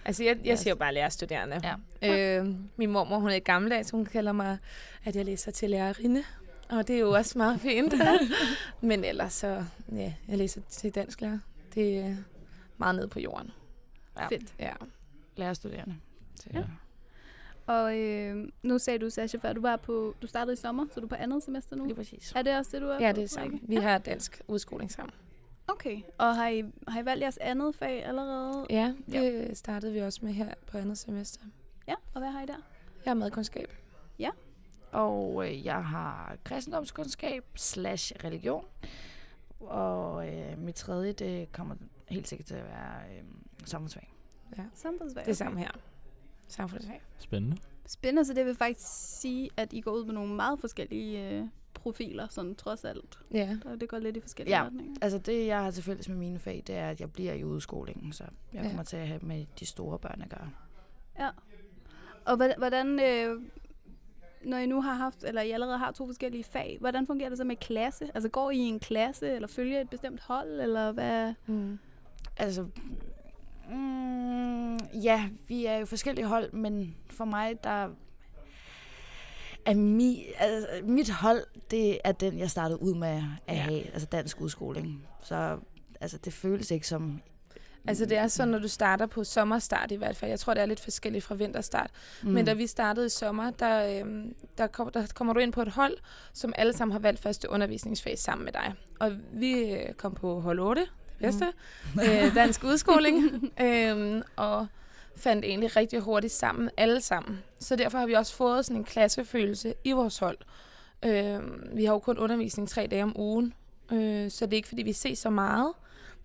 Altså, 0.04 0.24
jeg, 0.24 0.36
jeg 0.44 0.52
Yes. 0.52 0.60
siger 0.60 0.70
jo 0.72 0.76
bare 0.76 0.94
lærerstuderende. 0.94 1.60
Ja. 2.02 2.38
Øh, 2.40 2.46
min 2.76 2.90
mormor, 2.90 3.18
hun 3.18 3.30
er 3.30 3.38
gammeldags, 3.38 3.90
hun 3.90 4.04
kalder 4.06 4.32
mig, 4.32 4.58
at 5.04 5.16
jeg 5.16 5.24
læser 5.24 5.50
til 5.50 5.70
lærerinde. 5.70 6.22
Og 6.68 6.88
det 6.88 6.96
er 6.96 7.00
jo 7.00 7.10
også 7.10 7.38
meget 7.38 7.60
fint. 7.60 7.94
Men 8.80 9.04
ellers 9.04 9.32
så, 9.32 9.64
ja, 9.92 10.14
jeg 10.28 10.38
læser 10.38 10.60
til 10.68 10.94
dansk 10.94 11.20
lærer. 11.20 11.38
Det 11.74 11.98
er 11.98 12.16
meget 12.78 12.94
nede 12.94 13.08
på 13.08 13.20
jorden. 13.20 13.50
Ja. 14.18 14.26
Fedt. 14.28 14.54
Ja. 14.58 14.72
Lærerstuderende. 15.36 15.96
Så, 16.34 16.46
Ja. 16.54 16.64
Og 17.66 17.98
øh, 17.98 18.48
nu 18.62 18.78
sagde 18.78 18.98
du, 18.98 19.10
Sasha, 19.10 19.38
før 19.38 19.52
du 19.52 19.60
var 19.60 19.76
på, 19.76 20.14
du 20.22 20.26
startede 20.26 20.52
i 20.52 20.56
sommer, 20.56 20.86
så 20.94 21.00
du 21.00 21.06
er 21.06 21.08
på 21.08 21.14
andet 21.14 21.42
semester 21.42 21.76
nu. 21.76 21.84
Lige 21.84 21.94
præcis. 21.94 22.32
Er 22.36 22.42
det 22.42 22.56
også 22.56 22.70
det, 22.74 22.82
du 22.82 22.86
er 22.86 22.98
ja, 23.06 23.12
på, 23.12 23.16
det 23.16 23.24
er 23.24 23.28
samme. 23.28 23.52
Rikke? 23.54 23.68
Vi 23.68 23.74
har 23.74 23.98
dansk 23.98 24.42
udskoling 24.48 24.90
sammen. 24.92 25.12
Okay. 25.68 26.02
Og 26.18 26.36
har 26.36 26.48
I, 26.48 26.64
har 26.88 27.00
I 27.00 27.04
valgt 27.04 27.22
jeres 27.22 27.38
andet 27.38 27.74
fag 27.74 28.04
allerede? 28.04 28.66
Ja, 28.70 28.94
det 29.12 29.56
startede 29.58 29.92
vi 29.92 29.98
også 30.00 30.20
med 30.22 30.32
her 30.32 30.54
på 30.66 30.78
andet 30.78 30.98
semester. 30.98 31.40
Ja, 31.88 31.94
og 32.14 32.20
hvad 32.20 32.30
har 32.30 32.42
I 32.42 32.46
der? 32.46 32.56
Jeg 33.04 33.10
har 33.10 33.14
madkundskab. 33.14 33.72
Og 34.94 35.48
øh, 35.48 35.64
jeg 35.66 35.84
har 35.84 36.36
kristendomskundskab 36.44 37.44
slash 37.56 38.12
religion. 38.24 38.64
Og 39.60 40.28
øh, 40.28 40.58
mit 40.58 40.74
tredje, 40.74 41.12
det 41.12 41.52
kommer 41.52 41.74
helt 42.08 42.28
sikkert 42.28 42.46
til 42.46 42.54
at 42.54 42.64
være 42.64 43.16
øh, 43.18 43.24
samfundsfag. 43.64 44.13
Ja, 44.58 44.62
Samfundsfag. 44.74 45.24
det 45.24 45.30
er 45.30 45.34
samme 45.34 45.58
her. 45.58 45.70
Samfundsfag. 46.48 47.02
Spændende. 47.18 47.56
Spændende, 47.86 48.24
så 48.24 48.34
det 48.34 48.46
vil 48.46 48.54
faktisk 48.54 48.86
sige, 49.20 49.50
at 49.56 49.72
I 49.72 49.80
går 49.80 49.90
ud 49.90 50.04
med 50.04 50.14
nogle 50.14 50.34
meget 50.34 50.60
forskellige 50.60 51.30
øh, 51.30 51.44
profiler, 51.74 52.26
sådan 52.30 52.54
trods 52.54 52.84
alt. 52.84 53.18
Ja. 53.34 53.58
Og 53.64 53.80
det 53.80 53.88
går 53.88 53.98
lidt 53.98 54.16
i 54.16 54.20
forskellige 54.20 54.56
Ja. 54.56 54.64
retninger. 54.64 54.94
Altså 55.02 55.18
det, 55.18 55.46
jeg 55.46 55.62
har 55.62 55.70
til 55.70 55.82
fælles 55.82 56.08
med 56.08 56.16
mine 56.16 56.38
fag, 56.38 56.62
det 56.66 56.74
er, 56.76 56.88
at 56.90 57.00
jeg 57.00 57.12
bliver 57.12 57.32
i 57.32 57.44
udskolingen, 57.44 58.12
så 58.12 58.24
jeg 58.52 58.62
Ja. 58.62 58.68
kommer 58.68 58.82
til 58.82 58.96
at 58.96 59.08
have 59.08 59.20
med 59.22 59.46
de 59.60 59.66
store 59.66 59.98
børn 59.98 60.22
at 60.22 60.28
gøre. 60.30 60.50
Ja. 61.18 61.30
Og 62.24 62.36
hvordan, 62.58 63.00
øh, 63.00 63.42
når 64.44 64.56
I 64.56 64.66
nu 64.66 64.80
har 64.80 64.94
haft, 64.94 65.24
eller 65.24 65.42
I 65.42 65.50
allerede 65.50 65.78
har 65.78 65.90
to 65.92 66.06
forskellige 66.06 66.44
fag, 66.44 66.76
hvordan 66.80 67.06
fungerer 67.06 67.28
det 67.28 67.38
så 67.38 67.44
med 67.44 67.56
klasse? 67.56 68.10
Altså 68.14 68.28
går 68.28 68.50
I 68.50 68.56
i 68.56 68.60
en 68.60 68.80
klasse, 68.80 69.30
eller 69.30 69.48
følger 69.48 69.80
et 69.80 69.90
bestemt 69.90 70.20
hold, 70.20 70.60
eller 70.60 70.92
hvad? 70.92 71.34
Mm. 71.46 71.78
Altså, 72.36 72.66
mm, 73.70 74.76
ja, 75.02 75.28
vi 75.48 75.66
er 75.66 75.76
jo 75.78 75.86
forskellige 75.86 76.26
hold, 76.26 76.52
men 76.52 76.96
for 77.10 77.24
mig, 77.24 77.64
der 77.64 77.88
er 79.66 79.74
mi, 79.74 80.24
altså, 80.38 80.68
mit 80.82 81.10
hold, 81.10 81.44
det 81.70 81.98
er 82.04 82.12
den, 82.12 82.38
jeg 82.38 82.50
startede 82.50 82.82
ud 82.82 82.94
med 82.94 83.08
at 83.46 83.54
Ja. 83.56 83.60
have, 83.60 83.86
altså 83.92 84.06
dansk 84.06 84.40
udskoling. 84.40 85.06
Så 85.22 85.58
altså, 86.00 86.18
det 86.18 86.32
føles 86.32 86.70
ikke 86.70 86.88
som... 86.88 87.20
Altså 87.88 88.06
det 88.06 88.16
er 88.16 88.28
sådan, 88.28 88.48
når 88.48 88.58
du 88.58 88.68
starter 88.68 89.06
på 89.06 89.24
sommerstart 89.24 89.92
i 89.92 89.94
hvert 89.94 90.16
fald. 90.16 90.28
Jeg 90.30 90.40
tror, 90.40 90.54
det 90.54 90.62
er 90.62 90.66
lidt 90.66 90.80
forskelligt 90.80 91.24
fra 91.24 91.34
vinterstart. 91.34 91.90
Mm. 92.22 92.30
Men 92.30 92.44
da 92.46 92.52
vi 92.52 92.66
startede 92.66 93.06
i 93.06 93.08
sommer, 93.08 93.50
der, 93.50 94.00
øhm, 94.00 94.34
der, 94.58 94.66
kom, 94.66 94.90
der 94.90 95.06
kommer 95.14 95.32
du 95.34 95.40
ind 95.40 95.52
på 95.52 95.62
et 95.62 95.68
hold, 95.68 95.96
som 96.32 96.52
alle 96.56 96.72
sammen 96.72 96.92
har 96.92 96.98
valgt 96.98 97.20
første 97.20 97.50
undervisningsfag 97.50 98.18
sammen 98.18 98.44
med 98.44 98.52
dig. 98.52 98.74
Og 99.00 99.12
vi 99.32 99.72
øh, 99.72 99.92
kom 99.94 100.14
på 100.14 100.40
hold 100.40 100.58
8, 100.58 100.86
bedste, 101.24 101.46
mm. 101.94 102.00
øh, 102.00 102.34
dansk 102.34 102.64
udskoling, 102.64 103.20
øhm, 103.66 104.22
og 104.36 104.66
fandt 105.16 105.44
egentlig 105.44 105.76
rigtig 105.76 106.00
hurtigt 106.00 106.32
sammen, 106.32 106.70
alle 106.76 107.00
sammen. 107.00 107.42
Så 107.58 107.76
derfor 107.76 107.98
har 107.98 108.06
vi 108.06 108.12
også 108.12 108.34
fået 108.34 108.64
sådan 108.64 108.80
en 108.80 108.84
klassefølelse 108.84 109.74
i 109.84 109.92
vores 109.92 110.18
hold. 110.18 110.38
Øhm, 111.04 111.68
vi 111.72 111.84
har 111.84 111.92
jo 111.92 111.98
kun 111.98 112.18
undervisning 112.18 112.68
tre 112.68 112.86
dage 112.86 113.02
om 113.02 113.20
ugen, 113.20 113.54
øh, 113.92 114.30
så 114.30 114.46
det 114.46 114.52
er 114.52 114.56
ikke, 114.56 114.68
fordi 114.68 114.82
vi 114.82 114.92
ses 114.92 115.18
så 115.18 115.30
meget, 115.30 115.72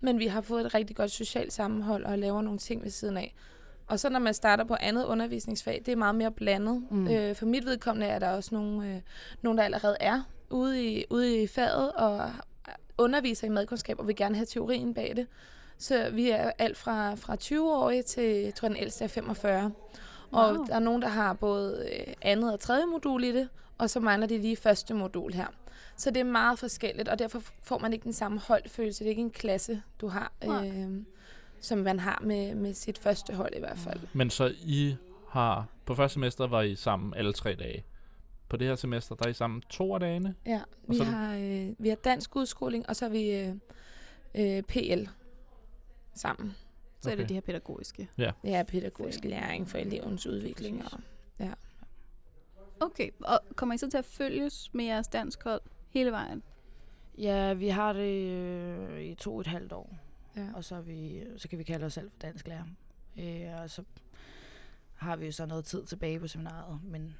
men 0.00 0.18
vi 0.18 0.26
har 0.26 0.40
fået 0.40 0.66
et 0.66 0.74
rigtig 0.74 0.96
godt 0.96 1.10
socialt 1.10 1.52
sammenhold 1.52 2.04
og 2.04 2.18
laver 2.18 2.42
nogle 2.42 2.58
ting 2.58 2.82
ved 2.82 2.90
siden 2.90 3.16
af. 3.16 3.34
Og 3.86 4.00
så 4.00 4.10
når 4.10 4.18
man 4.18 4.34
starter 4.34 4.64
på 4.64 4.76
andet 4.80 5.04
undervisningsfag, 5.04 5.82
det 5.86 5.92
er 5.92 5.96
meget 5.96 6.14
mere 6.14 6.30
blandet. 6.30 6.86
Mm. 6.90 7.08
Øh, 7.08 7.34
for 7.34 7.46
mit 7.46 7.66
vedkommende 7.66 8.06
er 8.06 8.18
der 8.18 8.30
også 8.30 8.54
nogle, 8.54 8.88
øh, 8.88 9.00
nogle 9.42 9.58
der 9.58 9.64
allerede 9.64 9.96
er 10.00 10.22
ude 10.50 10.84
i, 10.84 11.04
ude 11.10 11.42
i 11.42 11.46
faget 11.46 11.92
og 11.92 12.30
underviser 13.00 13.46
i 13.46 13.50
madkundskab 13.50 13.98
og 13.98 14.06
vil 14.06 14.16
gerne 14.16 14.34
have 14.34 14.46
teorien 14.46 14.94
bag 14.94 15.12
det. 15.16 15.26
Så 15.78 16.10
vi 16.12 16.30
er 16.30 16.50
alt 16.58 16.76
fra, 16.76 17.14
fra 17.14 17.36
20-årige 17.42 18.02
til, 18.02 18.24
jeg 18.24 18.54
tror 18.54 18.68
den 18.68 18.76
ældste 18.76 19.04
er 19.04 19.08
45. 19.08 19.64
Og 20.32 20.54
Wow. 20.54 20.64
der 20.66 20.74
er 20.74 20.78
nogen, 20.78 21.02
der 21.02 21.08
har 21.08 21.32
både 21.32 21.88
øh, 21.92 22.14
andet 22.22 22.52
og 22.52 22.60
tredje 22.60 22.86
modul 22.86 23.24
i 23.24 23.32
det, 23.32 23.48
og 23.78 23.90
så 23.90 24.00
mangler 24.00 24.26
de 24.26 24.38
lige 24.38 24.56
første 24.56 24.94
modul 24.94 25.32
her. 25.32 25.46
Så 25.96 26.10
det 26.10 26.20
er 26.20 26.24
meget 26.24 26.58
forskelligt, 26.58 27.08
og 27.08 27.18
derfor 27.18 27.42
får 27.62 27.78
man 27.78 27.92
ikke 27.92 28.04
den 28.04 28.12
samme 28.12 28.38
holdfølelse. 28.40 28.98
Det 28.98 29.06
er 29.06 29.10
ikke 29.10 29.22
en 29.22 29.30
klasse, 29.30 29.82
du 30.00 30.08
har, 30.08 30.32
øh, 30.44 31.02
som 31.60 31.78
man 31.78 32.00
har 32.00 32.20
med, 32.24 32.54
med 32.54 32.74
sit 32.74 32.98
første 32.98 33.34
hold 33.34 33.52
i 33.56 33.58
hvert 33.58 33.78
fald. 33.78 34.00
Men 34.12 34.30
så 34.30 34.52
I 34.60 34.96
har... 35.28 35.66
På 35.86 35.94
første 35.94 36.14
semester 36.14 36.46
var 36.46 36.62
I 36.62 36.74
sammen 36.74 37.14
alle 37.16 37.32
tre 37.32 37.54
dage. 37.54 37.84
På 38.50 38.56
det 38.56 38.66
her 38.66 38.74
semester, 38.76 39.14
der 39.14 39.26
er 39.26 39.30
I 39.30 39.34
sammen 39.34 39.60
to 39.60 39.94
af 39.94 40.00
dagene. 40.00 40.34
Ja, 40.46 40.60
vi 40.88 40.96
så- 40.96 41.04
har, 41.04 41.34
øh, 41.36 41.68
vi 41.78 41.88
har 41.88 41.96
dansk 41.96 42.36
udskoling, 42.36 42.88
og 42.88 42.96
så 42.96 43.04
har 43.04 43.10
vi 43.10 43.30
øh, 43.36 43.54
øh, 44.34 44.62
PL 44.62 45.04
sammen. 46.14 46.54
Så 47.00 47.08
er 47.10 47.12
Okay. 47.12 47.20
det 47.22 47.28
de 47.28 47.34
her 47.34 47.40
pædagogiske. 47.40 48.08
Ja, 48.44 48.62
pædagogisk 48.68 49.24
læring 49.24 49.68
for 49.68 49.78
elevens 49.78 50.26
udvikling. 50.26 50.84
Og, 50.84 51.00
Okay, 52.82 53.10
og 53.24 53.40
kommer 53.56 53.74
I 53.74 53.78
så 53.78 53.90
til 53.90 53.98
at 53.98 54.04
følges 54.04 54.74
med 54.74 54.84
jeres 54.84 55.08
dansk 55.08 55.44
hold 55.44 55.60
hele 55.90 56.10
vejen? 56.12 56.42
Ja, 57.18 57.52
vi 57.52 57.68
har 57.68 57.92
det 57.92 58.30
øh, 58.30 59.00
i 59.02 59.14
to 59.14 59.34
og 59.34 59.40
et 59.40 59.46
halvt 59.46 59.72
år, 59.72 59.96
ja. 60.36 60.46
og 60.54 60.64
så, 60.64 60.74
er 60.76 60.80
vi, 60.80 61.22
så 61.36 61.48
kan 61.48 61.58
vi 61.58 61.64
kalde 61.64 61.86
os 61.86 61.92
selv 61.92 62.10
for 62.10 62.18
dansk 62.18 62.48
lærer. 62.48 62.64
Øh, 63.18 63.62
og 63.62 63.70
så 63.70 63.82
har 64.94 65.16
vi 65.16 65.26
jo 65.26 65.32
så 65.32 65.46
noget 65.46 65.64
tid 65.64 65.84
tilbage 65.84 66.20
på 66.20 66.28
seminaret, 66.28 66.80
men 66.84 67.16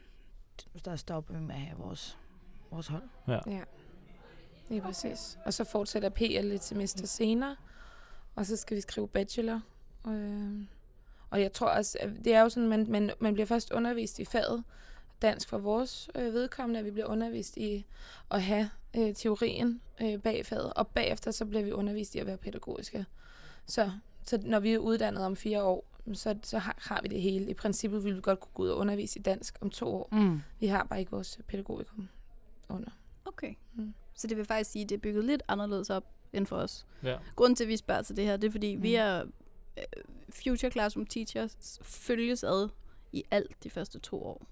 der 0.84 0.96
stopper 0.96 1.34
vi 1.34 1.40
med 1.40 1.54
at 1.54 1.60
have 1.60 1.78
vores, 1.78 2.18
vores 2.70 2.86
hold. 2.86 3.02
Ja. 3.28 3.38
ja, 3.46 3.62
det 4.68 4.76
er 4.76 4.82
præcis. 4.82 5.38
Og 5.44 5.54
så 5.54 5.64
fortsætter 5.64 6.08
PL 6.08 6.52
et 6.52 6.64
semester 6.64 7.06
senere, 7.06 7.56
og 8.34 8.46
så 8.46 8.56
skal 8.56 8.76
vi 8.76 8.80
skrive 8.80 9.08
bachelor. 9.08 9.60
Øh, 10.06 10.64
og 11.30 11.40
jeg 11.40 11.52
tror 11.52 11.68
også, 11.68 11.98
at 12.00 12.10
det 12.24 12.34
er 12.34 12.40
jo 12.40 12.48
sådan, 12.48 12.68
man, 12.68 12.86
man, 12.88 13.10
man 13.20 13.34
bliver 13.34 13.46
først 13.46 13.72
undervist 13.72 14.18
i 14.18 14.24
faget, 14.24 14.64
dansk 15.22 15.48
for 15.48 15.58
vores 15.58 16.10
øh, 16.14 16.34
vedkommende, 16.34 16.80
at 16.80 16.86
vi 16.86 16.90
bliver 16.90 17.06
undervist 17.06 17.56
i 17.56 17.86
at 18.30 18.42
have 18.42 18.70
øh, 18.96 19.14
teorien 19.14 19.80
øh, 20.00 20.18
bag 20.18 20.46
faget, 20.46 20.72
og 20.74 20.86
bagefter 20.88 21.30
så 21.30 21.44
bliver 21.44 21.62
vi 21.62 21.72
undervist 21.72 22.14
i 22.14 22.18
at 22.18 22.26
være 22.26 22.36
pædagogiske. 22.36 23.06
Så, 23.66 23.90
så 24.24 24.38
når 24.42 24.60
vi 24.60 24.72
er 24.72 24.78
uddannet 24.78 25.24
om 25.24 25.36
fire 25.36 25.62
år, 25.62 25.89
så, 26.12 26.38
så 26.42 26.58
har, 26.58 26.74
har 26.78 27.00
vi 27.02 27.08
det 27.08 27.20
hele. 27.22 27.50
I 27.50 27.54
princippet 27.54 28.04
ville 28.04 28.16
vi 28.16 28.22
godt 28.22 28.40
kunne 28.40 28.50
gå 28.54 28.62
ud 28.62 28.68
og 28.68 28.76
undervise 28.78 29.18
i 29.18 29.22
dansk 29.22 29.58
om 29.60 29.70
to 29.70 29.86
år. 29.94 30.08
Mm. 30.12 30.40
Vi 30.60 30.66
har 30.66 30.84
bare 30.84 30.98
ikke 31.00 31.10
vores 31.10 31.38
pædagogikum 31.48 32.08
under. 32.68 32.90
Okay. 33.24 33.54
Mm. 33.74 33.94
Så 34.14 34.26
det 34.26 34.36
vil 34.36 34.44
faktisk 34.44 34.70
sige, 34.70 34.82
at 34.82 34.88
det 34.88 34.94
er 34.94 35.00
bygget 35.00 35.24
lidt 35.24 35.42
anderledes 35.48 35.90
op 35.90 36.04
end 36.32 36.46
for 36.46 36.56
os. 36.56 36.86
Ja. 37.02 37.16
Grunden 37.36 37.56
til, 37.56 37.64
at 37.64 37.68
vi 37.68 37.76
spørger 37.76 38.02
til 38.02 38.16
det 38.16 38.24
her, 38.24 38.36
det 38.36 38.46
er, 38.46 38.52
fordi 38.52 38.76
mm. 38.76 38.82
vi 38.82 38.88
Mm. 38.90 38.94
er 38.98 39.22
øh, 39.78 39.84
Future 40.30 40.70
Classroom 40.70 41.06
Teachers 41.06 41.78
følges 41.82 42.44
ad 42.44 42.68
i 43.12 43.24
alt 43.30 43.64
de 43.64 43.70
første 43.70 43.98
to 43.98 44.22
år. 44.24 44.46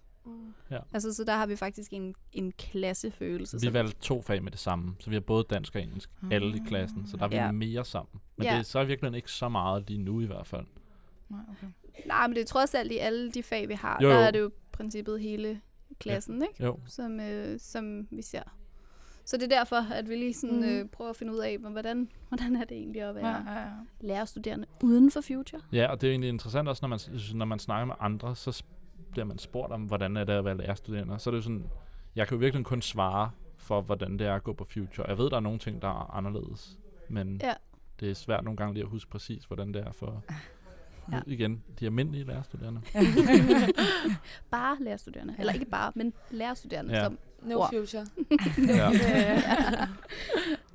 Altså, 0.93 1.15
så 1.15 1.25
der 1.25 1.33
har 1.37 1.47
vi 1.47 1.57
faktisk 1.57 1.93
en, 1.93 2.15
en 2.33 2.53
klassefølelse. 2.53 3.61
Vi 3.61 3.73
valgte 3.73 3.97
to 4.01 4.23
fag 4.23 4.43
med 4.43 4.51
det 4.53 4.61
samme, 4.61 4.95
så 5.01 5.11
vi 5.11 5.17
har 5.17 5.21
både 5.21 5.45
dansk 5.51 5.75
og 5.75 5.83
engelsk, 5.83 6.11
alle 6.31 6.57
i 6.57 6.61
klassen, 6.67 7.07
så 7.07 7.17
der 7.17 7.25
er 7.25 7.29
vi 7.29 7.37
Ja. 7.37 7.53
mere 7.53 7.85
sammen. 7.85 8.21
Men 8.37 8.45
Ja. 8.47 8.53
det 8.53 8.59
er 8.59 8.63
så 8.63 8.81
i 8.81 8.87
virkeligheden 8.87 9.15
ikke 9.15 9.33
så 9.33 9.49
meget 9.49 9.89
lige 9.89 9.99
nu 10.03 10.21
i 10.21 10.27
hvert 10.27 10.47
fald. 10.47 10.67
Nej, 11.29 11.41
okay. 11.51 11.67
Nej, 12.07 12.27
men 12.27 12.35
det 12.37 12.43
er 12.43 12.47
trods 12.47 12.75
alt 12.75 12.93
i 12.93 12.99
alle 12.99 13.31
de 13.31 13.43
fag, 13.43 13.69
vi 13.69 13.75
har, 13.75 13.99
Jo, 14.03 14.09
der 14.09 14.15
jo. 14.15 14.21
er 14.21 14.31
det 14.31 14.41
jo 14.41 14.49
i 14.49 14.53
princippet 14.73 15.21
hele 15.21 15.61
klassen, 16.01 16.43
ikke? 16.43 16.65
Jo, 16.65 16.79
Som, 16.87 17.21
øh, 17.21 17.61
som 17.61 18.09
vi 18.11 18.23
ser. 18.23 18.43
Så 19.25 19.37
det 19.37 19.53
er 19.53 19.57
derfor, 19.59 19.93
at 19.93 20.09
vi 20.09 20.15
lige 20.17 20.35
sådan, 20.35 20.57
Mhm. 20.57 20.65
øh, 20.69 20.89
prøver 20.89 21.11
at 21.11 21.17
finde 21.17 21.33
ud 21.33 21.39
af, 21.39 21.59
hvordan, 21.59 22.09
hvordan 22.29 22.57
er 22.57 22.65
det 22.65 22.77
egentlig 22.77 23.03
at 23.03 23.15
være 23.15 23.29
Ja, 23.29 23.53
ja, 23.53 23.61
ja. 23.61 23.71
lærerstuderende 24.01 24.67
uden 24.83 25.11
for 25.11 25.21
Future. 25.21 25.63
ja, 25.73 25.87
og 25.91 26.01
det 26.01 26.07
er 26.07 26.11
egentlig 26.11 26.29
interessant 26.29 26.69
også, 26.69 26.81
når 26.83 26.89
man, 26.89 26.99
når 27.35 27.45
man 27.45 27.59
snakker 27.59 27.85
med 27.87 27.95
andre, 28.01 28.37
så 28.37 28.63
bliver 29.11 29.25
man 29.25 29.39
spurgt 29.39 29.73
om, 29.73 29.83
hvordan 29.83 30.17
er 30.17 30.25
det 30.25 30.33
at 30.33 30.45
være 30.45 30.57
lærerstuderende. 30.57 31.19
Så 31.19 31.31
er 31.31 31.33
det 31.33 31.39
jo 31.39 31.43
sådan, 31.43 31.65
jeg 32.17 32.29
kan 32.29 32.35
jo 32.37 32.39
virkelig 32.41 32.65
kun 32.67 32.83
svare 32.83 33.31
for, 33.57 33.81
hvordan 33.81 34.19
det 34.19 34.27
er 34.27 34.35
at 34.35 34.45
gå 34.45 34.53
på 34.53 34.65
Future. 34.65 35.09
Jeg 35.09 35.19
ved, 35.19 35.31
der 35.31 35.37
er 35.37 35.41
nogle 35.41 35.59
ting, 35.59 35.83
der 35.83 35.89
er 35.89 36.15
anderledes, 36.17 36.79
men 37.09 37.41
Ja. 37.43 37.55
det 38.01 38.11
er 38.11 38.15
svært 38.15 38.45
nogle 38.45 38.57
gange 38.57 38.75
lige 38.75 38.85
at 38.85 38.91
huske 38.91 39.11
præcis, 39.11 39.45
hvordan 39.45 39.75
det 39.75 39.83
er 39.87 39.93
for, 39.93 40.25
Ja. 41.13 41.17
ja. 41.17 41.23
igen, 41.27 41.63
de 41.81 41.85
almindelige 41.87 42.25
lærerstuderende. 42.25 42.81
Bare 44.51 44.77
lærerstuderende. 44.81 45.35
Eller 45.39 45.53
ikke 45.53 45.67
bare, 45.67 45.93
men 45.95 46.13
lærerstuderende. 46.31 46.95
Ja. 46.95 47.05
Som, 47.05 47.19
No 47.43 47.59
Ord. 47.59 47.71
future. 47.75 48.07
ja. 48.77 48.91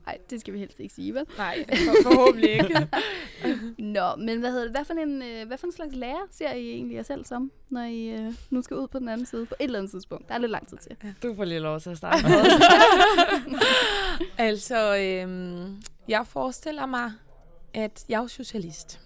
Nej, 0.06 0.18
det 0.30 0.40
skal 0.40 0.54
vi 0.54 0.60
helst 0.60 0.80
ikke 0.80 0.94
sige, 0.94 1.14
vel? 1.14 1.26
Nej, 1.38 1.66
for, 1.68 2.10
forhåbentlig 2.10 2.50
ikke. 2.52 2.88
Nå, 3.98 4.16
men 4.16 4.40
hvad 4.40 4.52
hedder 4.52 4.64
det? 4.64 4.72
Hvad 4.72 4.86
for 4.86 4.94
en, 4.94 5.22
øh, 5.22 5.48
hvad 5.48 5.58
for 5.58 5.68
en 5.68 5.74
slags 5.74 5.96
lærer 5.96 6.28
ser 6.32 6.52
I 6.52 6.70
egentlig 6.70 6.96
jer 6.96 7.04
selv 7.04 7.26
som, 7.26 7.52
når 7.70 7.82
I 7.82 8.06
øh, 8.08 8.34
nu 8.50 8.62
skal 8.62 8.78
ud 8.78 8.88
på 8.88 9.00
den 9.00 9.10
anden 9.10 9.26
side 9.26 9.46
på 9.46 9.56
et 9.60 9.64
eller 9.64 9.80
andet 9.80 9.92
tidspunkt? 9.92 10.28
Der 10.30 10.34
er 10.36 10.38
lidt 10.38 10.52
lang 10.52 10.68
tid 10.68 10.78
til. 10.78 10.98
Du 11.24 11.36
får 11.36 11.44
lige 11.44 11.60
lov 11.60 11.80
til 11.80 11.90
at 11.90 11.98
starte. 11.98 12.28
altså, 14.38 14.98
øhm, 14.98 15.82
jeg 16.08 16.28
forestiller 16.28 16.86
mig, 16.86 17.12
at 17.74 18.06
jeg 18.10 18.24
er 18.24 18.28
socialist. 18.28 19.00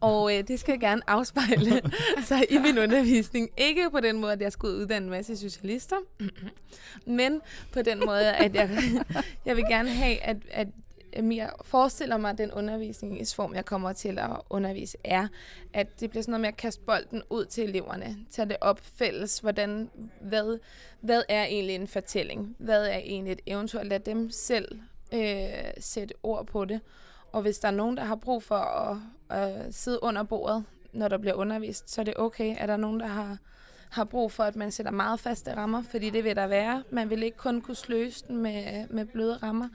Og 0.00 0.36
øh, 0.36 0.48
det 0.48 0.60
skal 0.60 0.80
gerne 0.80 1.02
afspejle 1.06 1.82
sig 2.28 2.52
i 2.52 2.58
min 2.58 2.78
undervisning. 2.78 3.50
Ikke 3.56 3.90
på 3.90 4.00
den 4.00 4.20
måde, 4.20 4.32
at 4.32 4.40
jeg 4.40 4.52
og 4.64 4.70
uddanne 4.70 5.04
en 5.06 5.10
masse 5.10 5.36
socialister, 5.36 5.96
men 7.06 7.40
på 7.72 7.82
den 7.82 8.02
måde, 8.06 8.32
at 8.32 8.54
jeg, 8.54 8.70
jeg 9.46 9.56
vil 9.56 9.64
gerne 9.64 9.88
have, 9.88 10.20
at, 10.20 10.36
at 10.50 10.68
jeg 11.16 11.52
forestiller 11.62 12.16
mig, 12.16 12.30
at 12.30 12.38
den 12.38 12.52
undervisningsform, 12.52 13.54
jeg 13.54 13.64
kommer 13.64 13.92
til 13.92 14.18
at 14.18 14.30
undervise, 14.50 14.98
er, 15.04 15.28
at 15.72 16.00
det 16.00 16.10
bliver 16.10 16.22
sådan 16.22 16.32
noget 16.32 16.40
med 16.40 16.48
at 16.48 16.56
kaste 16.56 16.82
bolden 16.86 17.22
ud 17.30 17.44
til 17.44 17.64
eleverne. 17.64 18.16
Tage 18.30 18.48
det 18.48 18.56
op 18.60 18.80
fælles. 18.94 19.38
Hvordan, 19.38 19.90
hvad, 20.20 20.58
hvad 21.00 21.22
er 21.28 21.44
egentlig 21.44 21.74
en 21.74 21.88
fortælling? 21.88 22.56
Hvad 22.58 22.86
er 22.86 22.96
egentlig 22.96 23.32
et 23.32 23.40
eventyr? 23.46 23.82
Lad 23.82 24.00
dem 24.00 24.30
selv 24.30 24.78
øh, 25.14 25.48
sætte 25.78 26.14
ord 26.22 26.46
på 26.46 26.64
det. 26.64 26.80
Og 27.34 27.42
hvis 27.42 27.58
der 27.58 27.68
er 27.68 27.72
nogen, 27.72 27.96
der 27.96 28.04
har 28.04 28.14
brug 28.14 28.42
for 28.42 28.56
at, 28.56 28.96
at 29.38 29.74
sidde 29.74 30.02
under 30.02 30.22
bordet, 30.22 30.64
når 30.92 31.08
der 31.08 31.18
bliver 31.18 31.34
undervist, 31.34 31.90
så 31.90 32.00
er 32.00 32.04
det 32.04 32.14
okay. 32.16 32.54
Er 32.58 32.66
der 32.66 32.76
nogen, 32.76 33.00
der 33.00 33.06
har, 33.06 33.38
har 33.90 34.04
brug 34.04 34.32
for, 34.32 34.44
at 34.44 34.56
man 34.56 34.70
sætter 34.70 34.92
meget 34.92 35.20
faste 35.20 35.56
rammer? 35.56 35.82
Fordi 35.82 36.10
det 36.10 36.24
vil 36.24 36.36
der 36.36 36.46
være. 36.46 36.82
Man 36.90 37.10
vil 37.10 37.22
ikke 37.22 37.36
kun 37.36 37.60
kunne 37.60 37.76
sløse 37.76 38.24
den 38.28 38.36
med, 38.36 38.88
med 38.90 39.04
bløde 39.04 39.36
rammer. 39.36 39.68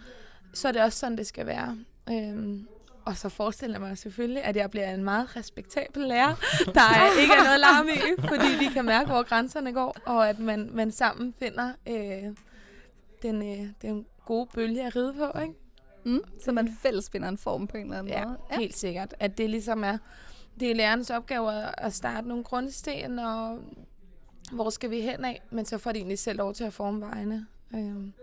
Så 0.53 0.67
er 0.67 0.71
det 0.71 0.81
også 0.81 0.99
sådan, 0.99 1.17
det 1.17 1.27
skal 1.27 1.45
være. 1.45 1.77
Øhm, 2.11 2.67
og 3.05 3.17
så 3.17 3.29
forestiller 3.29 3.75
jeg 3.79 3.87
mig 3.87 3.97
selvfølgelig, 3.97 4.43
at 4.43 4.55
jeg 4.55 4.71
bliver 4.71 4.93
en 4.93 5.03
meget 5.03 5.35
respektabel 5.35 6.03
lærer, 6.03 6.35
der 6.73 6.81
er 6.81 7.11
ikke 7.21 7.33
er 7.33 7.43
noget 7.43 7.59
larm 7.59 7.87
i, 7.87 8.21
fordi 8.27 8.65
de 8.65 8.73
kan 8.73 8.85
mærke, 8.85 9.09
hvor 9.09 9.23
grænserne 9.23 9.73
går, 9.73 9.97
og 10.05 10.29
at 10.29 10.39
man, 10.39 10.69
man 10.73 10.91
sammen 10.91 11.33
finder 11.39 11.73
øh, 11.87 12.35
den, 13.21 13.59
øh, 13.61 13.67
den 13.81 14.05
gode 14.25 14.47
bølge 14.53 14.85
at 14.85 14.95
ride 14.95 15.13
på, 15.13 15.39
ikke? 15.39 15.53
Mm, 16.05 16.21
så 16.43 16.51
man 16.51 16.77
fælles 16.81 17.09
finder 17.09 17.29
en 17.29 17.37
form 17.37 17.67
på 17.67 17.77
en 17.77 17.83
eller 17.83 17.97
anden 17.99 18.13
Ja, 18.13 18.25
måde. 18.25 18.37
helt 18.51 18.77
sikkert. 18.77 19.13
At 19.19 19.37
det 19.37 19.49
ligesom 19.49 19.83
er, 19.83 19.97
det 20.59 20.71
er 20.71 20.75
lærernes 20.75 21.09
opgave 21.09 21.79
at- 21.85 21.93
starte 21.93 22.27
nogle 22.27 22.43
grundsten, 22.43 23.19
og 23.19 23.59
hvor 24.51 24.69
skal 24.69 24.89
vi 24.89 25.01
hen 25.01 25.25
af, 25.25 25.41
men 25.51 25.65
så 25.65 25.77
får 25.77 25.91
de 25.91 25.97
egentlig 25.97 26.19
selv 26.19 26.37
lov 26.37 26.53
til 26.53 26.63
at 26.63 26.73
forme 26.73 27.01
vejene. 27.01 27.45
Øhm, 27.75 28.13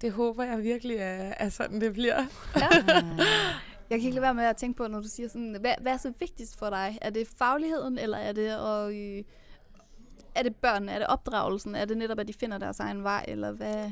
det 0.00 0.12
håber 0.12 0.44
jeg 0.44 0.62
virkelig 0.62 0.96
er, 0.96 1.34
er 1.36 1.48
sådan, 1.48 1.80
det 1.80 1.92
bliver. 1.92 2.24
Jeg 3.90 4.00
kan 4.00 4.06
ikke 4.06 4.10
lade 4.14 4.22
være 4.22 4.34
med 4.34 4.44
at 4.44 4.56
tænke 4.56 4.76
på, 4.76 4.86
når 4.88 5.00
du 5.00 5.08
siger 5.08 5.28
sådan, 5.28 5.56
hvad, 5.60 5.74
hvad 5.80 5.92
er 5.92 5.96
så 5.96 6.12
vigtigst 6.18 6.58
for 6.58 6.70
dig? 6.70 6.98
Er 7.00 7.10
det 7.10 7.28
fagligheden, 7.36 7.98
eller 7.98 8.18
er 8.18 8.32
det 8.32 8.46
at, 8.48 8.94
øh, 8.94 9.24
er 10.34 10.42
det 10.42 10.56
børnene? 10.56 10.92
Er 10.92 10.98
det 10.98 11.06
opdragelsen? 11.06 11.74
Er 11.74 11.84
det 11.84 11.96
netop, 11.96 12.18
at 12.18 12.28
de 12.28 12.32
finder 12.32 12.58
deres 12.58 12.80
egen 12.80 13.02
vej, 13.04 13.24
eller 13.28 13.52
hvad? 13.52 13.90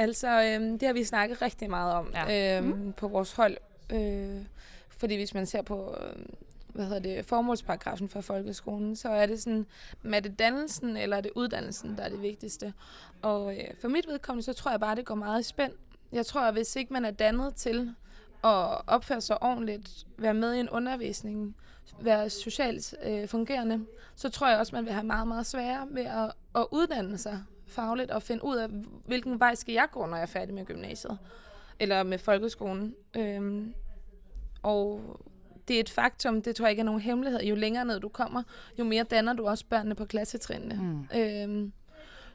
Altså, 0.00 0.42
øhm, 0.42 0.78
det 0.78 0.86
har 0.86 0.92
vi 0.92 1.04
snakket 1.04 1.42
rigtig 1.42 1.70
meget 1.70 1.94
om 1.94 2.12
Ja. 2.14 2.58
øhm, 2.58 2.66
mm. 2.68 2.92
på 2.92 3.08
vores 3.08 3.32
hold. 3.32 3.56
Øh, 3.92 4.42
fordi 4.88 5.16
hvis 5.16 5.34
man 5.34 5.46
ser 5.46 5.62
på 5.62 5.96
øh, 6.00 6.22
hvad 6.68 6.84
hedder 6.84 7.00
det, 7.00 7.24
formålsparagrafen 7.24 8.08
for 8.08 8.20
folkeskolen, 8.20 8.96
så 8.96 9.08
er 9.08 9.26
det 9.26 9.42
sådan, 9.42 9.66
er 10.12 10.20
det 10.20 10.38
dannelsen 10.38 10.96
eller 10.96 11.16
er 11.16 11.20
det 11.20 11.30
uddannelsen, 11.34 11.96
der 11.96 12.02
er 12.02 12.08
det 12.08 12.22
vigtigste. 12.22 12.72
Og 13.22 13.54
øh, 13.58 13.64
for 13.80 13.88
mit 13.88 14.06
vedkommende, 14.08 14.44
så 14.44 14.52
tror 14.52 14.70
jeg 14.70 14.80
bare, 14.80 14.96
det 14.96 15.04
går 15.04 15.14
meget 15.14 15.40
i 15.40 15.48
spænd. 15.48 15.72
Jeg 16.12 16.26
tror, 16.26 16.40
at 16.40 16.54
hvis 16.54 16.76
ikke 16.76 16.92
man 16.92 17.04
er 17.04 17.10
dannet 17.10 17.54
til 17.54 17.94
at 18.44 18.86
opføre 18.86 19.20
sig 19.20 19.42
ordentligt, 19.42 20.06
være 20.18 20.34
med 20.34 20.54
i 20.54 20.60
en 20.60 20.70
undervisning, 20.70 21.56
være 22.00 22.30
socialt 22.30 22.94
øh, 23.02 23.28
fungerende, 23.28 23.84
så 24.16 24.28
tror 24.28 24.48
jeg 24.48 24.58
også, 24.58 24.74
man 24.74 24.84
vil 24.84 24.92
have 24.92 25.06
meget, 25.06 25.28
meget 25.28 25.46
sværere 25.46 25.86
ved 25.90 26.04
at, 26.04 26.32
at 26.54 26.66
uddanne 26.70 27.18
sig 27.18 27.42
fagligt 27.70 28.10
og 28.10 28.22
finde 28.22 28.44
ud 28.44 28.56
af, 28.56 28.68
hvilken 29.06 29.40
vej 29.40 29.54
skal 29.54 29.72
jeg 29.72 29.86
gå, 29.92 30.06
når 30.06 30.16
jeg 30.16 30.22
er 30.22 30.26
færdig 30.26 30.54
med 30.54 30.64
gymnasiet. 30.64 31.18
Eller 31.80 32.02
med 32.02 32.18
folkeskolen. 32.18 32.94
Øhm, 33.16 33.74
og 34.62 35.00
det 35.68 35.76
er 35.76 35.80
et 35.80 35.90
faktum, 35.90 36.42
det 36.42 36.56
tror 36.56 36.66
jeg 36.66 36.70
ikke 36.70 36.80
er 36.80 36.84
nogen 36.84 37.00
hemmelighed. 37.00 37.40
Jo 37.40 37.54
længere 37.54 37.84
ned 37.84 38.00
du 38.00 38.08
kommer, 38.08 38.42
jo 38.78 38.84
mere 38.84 39.02
danner 39.02 39.32
du 39.32 39.46
også 39.46 39.64
børnene 39.66 39.94
på 39.94 40.04
klassetrinene. 40.04 40.74
Mm. 40.82 41.18
Øhm, 41.20 41.72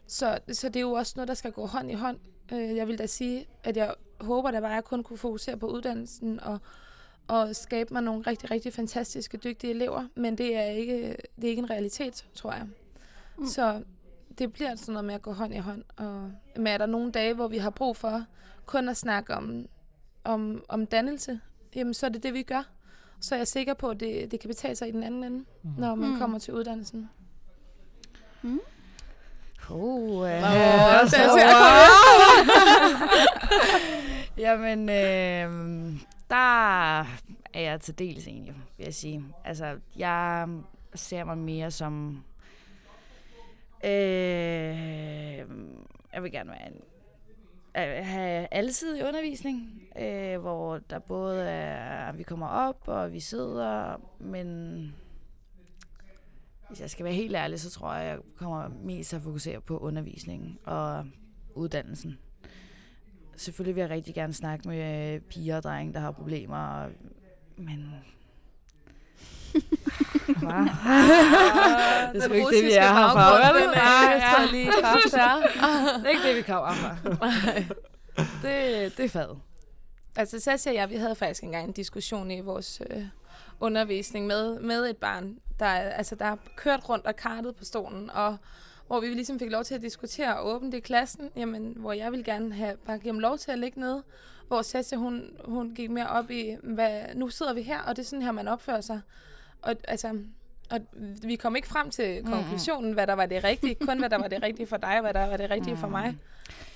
så, 0.07 0.39
så 0.51 0.67
det 0.69 0.75
er 0.75 0.81
jo 0.81 0.91
også 0.91 1.13
noget, 1.15 1.27
der 1.27 1.33
skal 1.33 1.51
gå 1.51 1.65
hånd 1.65 1.91
i 1.91 1.93
hånd. 1.93 2.17
Øh, 2.53 2.75
jeg 2.75 2.87
vil 2.87 2.97
da 2.97 3.05
sige, 3.05 3.45
at 3.63 3.77
jeg 3.77 3.93
håber 4.21 4.51
da 4.51 4.59
bare, 4.59 4.69
at 4.71 4.75
jeg 4.75 4.83
kun 4.83 5.03
kunne 5.03 5.17
fokusere 5.17 5.57
på 5.57 5.67
uddannelsen 5.67 6.39
og, 6.39 6.59
og 7.27 7.55
skabe 7.55 7.93
mig 7.93 8.03
nogle 8.03 8.23
rigtig, 8.27 8.51
rigtig 8.51 8.73
fantastiske, 8.73 9.37
dygtige 9.37 9.71
elever. 9.71 10.07
Men 10.15 10.37
det 10.37 10.55
er 10.55 10.63
ikke, 10.63 11.17
det 11.35 11.43
er 11.43 11.49
ikke 11.49 11.59
en 11.59 11.69
realitet, 11.69 12.25
tror 12.33 12.51
jeg. 12.51 12.67
Mm. 13.37 13.45
Så 13.45 13.83
det 14.37 14.53
bliver 14.53 14.75
sådan 14.75 14.93
noget 14.93 15.05
med 15.05 15.15
at 15.15 15.21
gå 15.21 15.33
hånd 15.33 15.53
i 15.53 15.57
hånd. 15.57 15.83
Og, 15.97 16.31
men 16.55 16.67
er 16.67 16.77
der 16.77 16.85
nogle 16.85 17.11
dage, 17.11 17.33
hvor 17.33 17.47
vi 17.47 17.57
har 17.57 17.69
brug 17.69 17.97
for 17.97 18.23
kun 18.65 18.89
at 18.89 18.97
snakke 18.97 19.35
om, 19.35 19.65
om, 20.23 20.63
om 20.69 20.85
dannelse, 20.85 21.39
jamen 21.75 21.93
så 21.93 22.05
er 22.05 22.09
det 22.09 22.23
det, 22.23 22.33
vi 22.33 22.43
gør. 22.43 22.63
Så 23.21 23.35
er 23.35 23.39
jeg 23.39 23.47
sikker 23.47 23.73
på, 23.73 23.89
at 23.89 23.99
det, 23.99 24.31
det 24.31 24.39
kan 24.39 24.47
betale 24.47 24.75
sig 24.75 24.87
i 24.87 24.91
den 24.91 25.03
anden 25.03 25.23
ende, 25.23 25.45
Mhm. 25.63 25.73
når 25.77 25.95
man 25.95 26.07
Mm. 26.09 26.13
mm. 26.13 26.19
kommer 26.19 26.39
til 26.39 26.53
uddannelsen. 26.53 27.09
Oh, 29.69 30.09
uh, 30.11 30.21
der 30.27 31.05
så, 31.05 31.09
ser 31.09 31.37
jeg 31.37 31.87
Jamen, 34.37 34.89
øh, 34.89 35.93
der 36.29 36.99
er 37.53 37.59
jeg 37.61 37.81
til 37.81 37.99
dels 37.99 38.27
enig, 38.27 38.53
vil 38.77 38.83
jeg 38.83 38.93
sige. 38.93 39.23
Altså, 39.45 39.75
jeg 39.95 40.47
ser 40.95 41.23
mig 41.23 41.37
mere 41.37 41.71
som... 41.71 42.23
Øh, 43.85 45.47
jeg 46.13 46.23
vil 46.23 46.31
gerne 46.31 46.49
være 46.49 46.67
en, 46.67 46.81
have 47.75 48.47
altid 48.51 48.57
alsidig 48.67 49.07
undervisning, 49.07 49.81
øh, 49.99 50.39
hvor 50.39 50.77
der 50.77 50.99
både 50.99 51.43
er, 51.49 52.11
vi 52.11 52.23
kommer 52.23 52.47
op, 52.47 52.87
og 52.87 53.13
vi 53.13 53.19
sidder, 53.19 53.97
men 54.19 54.95
hvis 56.67 56.81
jeg 56.81 56.89
skal 56.89 57.05
være 57.05 57.13
helt 57.13 57.35
ærlig, 57.35 57.59
så 57.59 57.69
tror 57.69 57.93
jeg, 57.93 58.07
jeg 58.07 58.19
kommer 58.35 58.67
mest 58.83 59.13
at 59.13 59.21
fokusere 59.21 59.61
på 59.61 59.77
undervisningen 59.77 60.57
og 60.65 61.05
uddannelsen. 61.55 62.17
Selvfølgelig 63.35 63.75
vil 63.75 63.81
jeg 63.81 63.89
rigtig 63.89 64.15
gerne 64.15 64.33
snakke 64.33 64.67
med 64.67 65.19
piger 65.19 65.57
og 65.57 65.63
drenge, 65.63 65.93
der 65.93 65.99
har 65.99 66.11
problemer, 66.11 66.89
men 67.57 67.93
det 69.55 69.63
er 72.15 72.21
sgu 72.25 72.33
ikke 72.33 72.49
det, 72.55 72.63
vi 72.65 72.71
er 72.71 72.93
her 72.93 73.09
for. 73.11 73.19
Nej, 73.75 74.15
efter 74.15 74.41
ja. 74.41 74.47
lige 74.51 74.71
kraft 74.81 75.15
her. 75.15 75.41
Det 75.97 76.05
er 76.05 76.09
ikke 76.09 76.27
det, 76.27 76.35
vi 76.35 76.41
kommer 76.41 76.73
for. 76.73 76.97
Det, 78.47 78.97
det 78.97 79.05
er 79.05 79.09
fadet. 79.09 79.37
Altså 80.15 80.39
Sasha 80.39 80.69
og 80.69 80.75
jeg, 80.75 80.89
vi 80.89 80.95
havde 80.95 81.15
faktisk 81.15 81.43
engang 81.43 81.65
en 81.67 81.71
diskussion 81.71 82.31
i 82.31 82.39
vores 82.41 82.81
øh, 82.89 83.03
undervisning 83.59 84.27
med, 84.27 84.59
med 84.59 84.89
et 84.89 84.97
barn, 84.97 85.35
der, 85.59 85.65
er- 85.65 85.89
altså, 85.89 86.15
der 86.15 86.25
er 86.25 86.35
kørt 86.55 86.89
rundt 86.89 87.05
og 87.05 87.15
kartet 87.15 87.55
på 87.55 87.65
stolen, 87.65 88.09
og 88.13 88.37
hvor 88.87 88.99
vi 88.99 89.07
ligesom 89.07 89.39
fik 89.39 89.51
lov 89.51 89.63
til 89.63 89.75
at 89.75 89.81
diskutere 89.81 90.37
og 90.37 90.47
åbne 90.55 90.71
det 90.71 90.77
i 90.77 90.81
klassen, 90.81 91.29
jamen, 91.35 91.73
hvor 91.75 91.93
jeg 91.93 92.11
ville 92.11 92.23
gerne 92.23 92.53
have 92.53 92.75
bare 92.85 92.97
give 92.97 93.13
ham 93.13 93.19
lov 93.19 93.37
til 93.37 93.51
at 93.51 93.59
ligge 93.59 93.79
nede, 93.79 94.03
hvor 94.47 94.61
Sasha, 94.61 94.95
hun, 94.95 95.23
hun 95.45 95.75
gik 95.75 95.89
mere 95.89 96.07
op 96.09 96.31
i, 96.31 96.55
hvad, 96.63 97.01
nu 97.15 97.29
sidder 97.29 97.53
vi 97.53 97.61
her, 97.61 97.79
og 97.81 97.95
det 97.95 98.01
er 98.01 98.05
sådan 98.07 98.21
her, 98.23 98.31
man 98.31 98.47
opfører 98.47 98.81
sig. 98.81 99.01
Og, 99.65 99.75
altså, 99.87 100.19
og 100.69 100.79
vi 101.23 101.35
kom 101.35 101.55
ikke 101.55 101.67
frem 101.67 101.89
til 101.89 102.23
konklusionen, 102.25 102.93
hvad 102.93 103.07
der 103.07 103.13
var 103.13 103.25
det 103.25 103.43
rigtige, 103.43 103.75
kun 103.75 103.99
hvad 103.99 104.09
der 104.09 104.17
var 104.17 104.27
det 104.27 104.43
rigtige 104.43 104.67
for 104.67 104.77
dig, 104.77 104.95
og 104.95 105.01
hvad 105.01 105.13
der 105.13 105.27
var 105.27 105.37
det 105.37 105.49
rigtige 105.49 105.77
for 105.77 105.87
mig. 105.87 106.17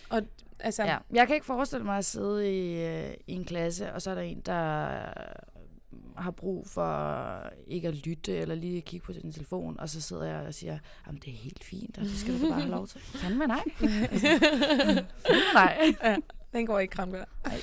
Og 0.10 0.22
altså, 0.60 0.84
Ja. 0.84 0.98
Jeg 1.12 1.28
kan 1.28 1.36
ikke 1.36 1.46
forestille 1.46 1.86
mig 1.86 1.98
at 1.98 2.06
sidde 2.06 2.58
i, 2.58 2.86
øh, 2.86 3.14
i 3.28 3.34
en 3.34 3.46
klasse, 3.46 3.94
og 3.94 4.02
så 4.02 4.12
er 4.12 4.16
der 4.16 4.22
en, 4.22 4.40
der 4.46 5.00
har 6.18 6.32
brug 6.32 6.68
for 6.68 7.44
ikke 7.68 7.88
at 7.88 7.96
lytte, 7.96 8.38
eller 8.38 8.56
lige 8.56 8.78
at 8.78 8.86
kigge 8.86 9.06
på 9.06 9.14
sin 9.14 9.32
telefon, 9.32 9.80
og 9.80 9.90
så 9.90 10.02
sidder 10.02 10.24
jeg 10.26 10.48
og 10.48 10.54
siger, 10.54 10.80
jamen 11.08 11.22
det 11.26 11.34
er 11.34 11.38
helt 11.38 11.64
fint, 11.64 11.98
og 11.98 12.04
det 12.04 12.18
skal 12.18 12.34
du 12.34 12.50
bare 12.50 12.60
have 12.60 12.72
lov 12.72 12.88
til. 12.88 13.02
Fandme 13.02 13.48
nej. 13.48 13.64
Fandme 15.26 15.54
nej. 15.54 15.92
den 16.54 16.66
går 16.66 16.80
ikke 16.80 16.92
kram 16.92 17.08
Nej, 17.10 17.62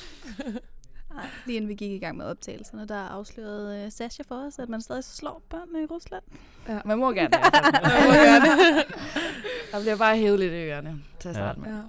lige 1.46 1.56
inden 1.56 1.68
vi 1.68 1.75
gik 1.75 1.90
i 1.90 1.99
gang 1.99 2.16
med 2.16 2.26
optagelserne, 2.26 2.87
der 2.88 2.96
afslørede 2.99 3.85
uh, 3.87 3.92
Sasha 3.92 4.23
for 4.28 4.46
os, 4.46 4.58
at 4.58 4.68
man 4.68 4.80
stadig 4.80 5.04
slår 5.04 5.42
børn 5.50 5.82
i 5.82 5.87
Rusland. 5.87 6.23
Man 6.85 6.99
må 6.99 7.12
gerne. 7.12 7.30
fald. 7.32 7.82
Man 7.82 8.06
må 8.06 8.12
gerne. 8.12 8.82
Der 9.73 9.80
bliver 9.80 9.96
bare 9.96 10.16
hævet 10.16 10.38
lidt 10.38 10.52
i 10.52 10.56
ørerne 10.56 11.02
til 11.20 11.28
at 11.28 11.35
Ja. 11.37 11.40
starte 11.40 11.61
med. 11.61 11.68
Ja. 11.68 11.82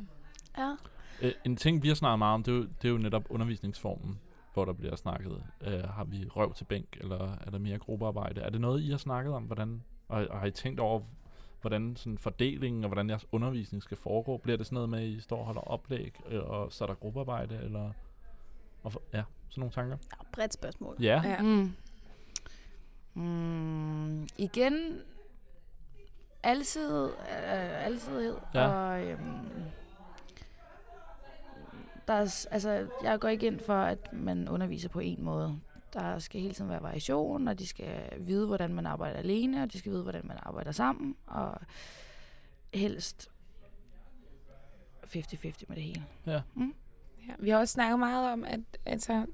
Ja. 0.64 0.76
Øh, 1.22 1.32
en 1.46 1.56
ting, 1.56 1.84
vi 1.84 1.88
har 1.88 1.96
snakket 1.96 2.20
meget 2.20 2.34
om, 2.34 2.44
det 2.44 2.52
er 2.52 2.56
jo, 2.58 2.64
det 2.82 2.88
er 2.88 2.90
jo 2.92 2.98
netop 2.98 3.24
undervisningsformen, 3.30 4.20
hvor 4.54 4.66
der 4.66 4.74
bliver 4.74 4.96
snakket. 4.96 5.44
Øh, 5.68 5.84
har 5.84 6.04
vi 6.04 6.28
røv 6.28 6.54
til 6.54 6.64
bænk, 6.64 6.98
eller 7.02 7.38
er 7.46 7.52
der 7.52 7.60
mere 7.60 7.78
gruppearbejde? 7.78 8.42
Er 8.42 8.50
det 8.50 8.62
noget, 8.62 8.82
I 8.84 8.90
har 8.92 8.98
snakket 8.98 9.34
om? 9.34 9.44
Hvordan, 9.44 9.84
og, 10.08 10.28
og 10.30 10.40
har 10.40 10.46
I 10.48 10.52
tænkt 10.52 10.80
over, 10.80 11.02
hvordan 11.62 11.96
sådan 11.96 12.18
fordelingen 12.18 12.84
og 12.84 12.88
hvordan 12.88 13.10
jeres 13.10 13.26
undervisning 13.32 13.84
skal 13.84 13.98
foregå? 13.98 14.38
Bliver 14.38 14.58
det 14.58 14.66
sådan 14.66 14.76
noget 14.76 14.90
med, 14.90 15.00
at 15.00 15.06
I 15.06 15.20
står 15.20 15.40
og 15.40 15.46
holder 15.46 15.62
oplæg, 15.62 16.14
øh, 16.30 16.44
og 16.44 16.72
så 16.74 16.84
er 16.84 16.88
der 16.88 16.96
gruppearbejde, 16.96 17.60
eller... 17.64 17.92
Og 18.88 18.94
for, 18.94 19.02
ja, 19.14 19.24
sådan 19.50 19.62
nogle 19.62 19.74
tanker. 19.74 19.98
ja 20.12 20.24
bredt 20.32 20.54
spørgsmål. 20.54 20.96
Ja, 21.00 21.22
Ja. 21.26 21.42
Mm. 21.42 21.74
Mm, 23.14 24.28
igen, 24.38 25.02
altid, 26.44 27.06
øh, 27.06 27.86
altid 27.86 28.36
Ja. 28.54 28.68
og 28.68 29.02
øhm, 29.04 29.50
der 32.08 32.14
er, 32.14 32.46
altså, 32.52 32.88
jeg 33.04 33.20
går 33.20 33.28
ikke 33.28 33.48
ind 33.48 33.60
for, 33.60 33.74
at 33.78 34.14
man 34.14 34.50
underviser 34.50 34.90
på 34.90 35.00
en 35.00 35.24
måde. 35.24 35.60
Der 35.94 36.20
skal 36.20 36.42
hele 36.42 36.54
tiden 36.54 36.70
være 36.70 36.82
variation, 36.84 37.48
og 37.48 37.60
de 37.60 37.68
skal 37.68 38.14
vide, 38.20 38.48
hvordan 38.48 38.74
man 38.74 38.86
arbejder 38.86 39.18
alene, 39.20 39.64
og 39.64 39.74
de 39.74 39.80
skal 39.80 39.92
vide, 39.92 40.04
hvordan 40.04 40.22
man 40.28 40.38
arbejder 40.44 40.72
sammen, 40.72 41.16
og 41.28 41.58
helst 42.74 43.30
50-50 45.04 45.66
med 45.68 45.76
det 45.76 45.84
hele. 45.84 46.06
ja. 46.26 46.42
Ja, 47.28 47.34
vi 47.40 47.50
har 47.50 47.58
også 47.58 47.72
snakket 47.72 48.00
meget 48.00 48.32
om, 48.32 48.44
at 48.44 48.60
altså, 48.86 49.26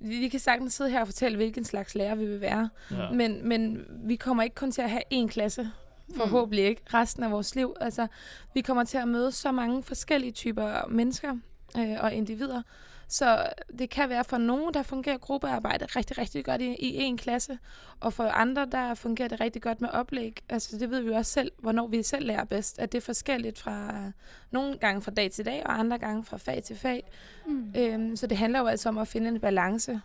vi 0.00 0.18
vi 0.18 0.28
kan 0.28 0.40
sagtens 0.40 0.74
sidde 0.74 0.90
her 0.90 1.00
og 1.00 1.06
fortælle, 1.06 1.36
hvilken 1.36 1.64
slags 1.64 1.94
lærer 1.94 2.14
vi 2.14 2.26
vil 2.26 2.40
være. 2.40 2.68
ja. 2.90 3.10
Men, 3.10 3.48
men 3.48 3.84
vi 4.04 4.16
kommer 4.16 4.42
ikke 4.42 4.54
kun 4.54 4.72
til 4.72 4.82
at 4.82 4.90
have 4.90 5.02
én 5.14 5.26
klasse, 5.26 5.70
forhåbentlig 6.16 6.64
ikke, 6.64 6.82
resten 6.94 7.22
af 7.22 7.30
vores 7.30 7.54
liv. 7.54 7.76
Altså, 7.80 8.06
vi 8.54 8.60
kommer 8.60 8.84
til 8.84 8.98
at 8.98 9.08
møde 9.08 9.32
så 9.32 9.52
mange 9.52 9.82
forskellige 9.82 10.32
typer 10.32 10.88
mennesker 10.88 11.36
øh, 11.78 11.96
og 12.00 12.12
individer. 12.12 12.62
Så 13.08 13.46
det 13.78 13.90
kan 13.90 14.08
være 14.08 14.24
for 14.24 14.38
nogen, 14.38 14.74
der 14.74 14.82
fungerer 14.82 15.18
gruppearbejde 15.18 15.86
rigtig, 15.86 16.18
rigtig 16.18 16.44
godt 16.44 16.60
i, 16.60 16.74
i 16.74 16.96
en 16.96 17.16
klasse, 17.16 17.58
og 18.00 18.12
for 18.12 18.24
andre, 18.24 18.66
der 18.66 18.94
fungerer 18.94 19.28
det 19.28 19.40
rigtig 19.40 19.62
godt 19.62 19.80
med 19.80 19.88
oplæg. 19.88 20.42
Altså 20.48 20.78
det 20.78 20.90
ved 20.90 21.00
vi 21.00 21.08
jo 21.08 21.14
også 21.14 21.32
selv, 21.32 21.52
hvornår 21.58 21.86
vi 21.86 22.02
selv 22.02 22.26
lærer 22.26 22.44
bedst, 22.44 22.78
at 22.78 22.92
det 22.92 22.98
er 22.98 23.02
forskelligt 23.02 23.58
fra 23.58 24.02
nogle 24.50 24.78
gange 24.78 25.02
fra 25.02 25.10
dag 25.10 25.30
til 25.30 25.44
dag, 25.44 25.62
og 25.66 25.78
andre 25.78 25.98
gange 25.98 26.24
fra 26.24 26.36
fag 26.36 26.62
til 26.62 26.76
fag. 26.76 27.10
Mm. 27.46 27.74
Øhm, 27.76 28.16
så 28.16 28.26
det 28.26 28.38
handler 28.38 28.58
jo 28.58 28.66
altså 28.66 28.88
om 28.88 28.98
at 28.98 29.08
finde 29.08 29.28
en 29.28 29.40
balance. 29.40 30.00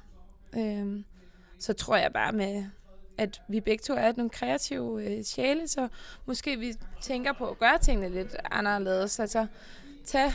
Øhm, 0.57 1.05
så 1.59 1.73
tror 1.73 1.95
jeg 1.95 2.13
bare 2.13 2.31
med, 2.31 2.65
at 3.17 3.41
vi 3.47 3.59
begge 3.59 3.81
to 3.81 3.93
er 3.93 4.13
nogle 4.17 4.29
kreative 4.29 5.03
øh, 5.03 5.23
sjæle, 5.23 5.67
så 5.67 5.87
måske 6.25 6.59
vi 6.59 6.73
tænker 7.01 7.33
på 7.33 7.47
at 7.47 7.59
gøre 7.59 7.77
tingene 7.77 8.09
lidt 8.09 8.35
anderledes. 8.51 9.19
Altså, 9.19 9.47
tag, 10.05 10.31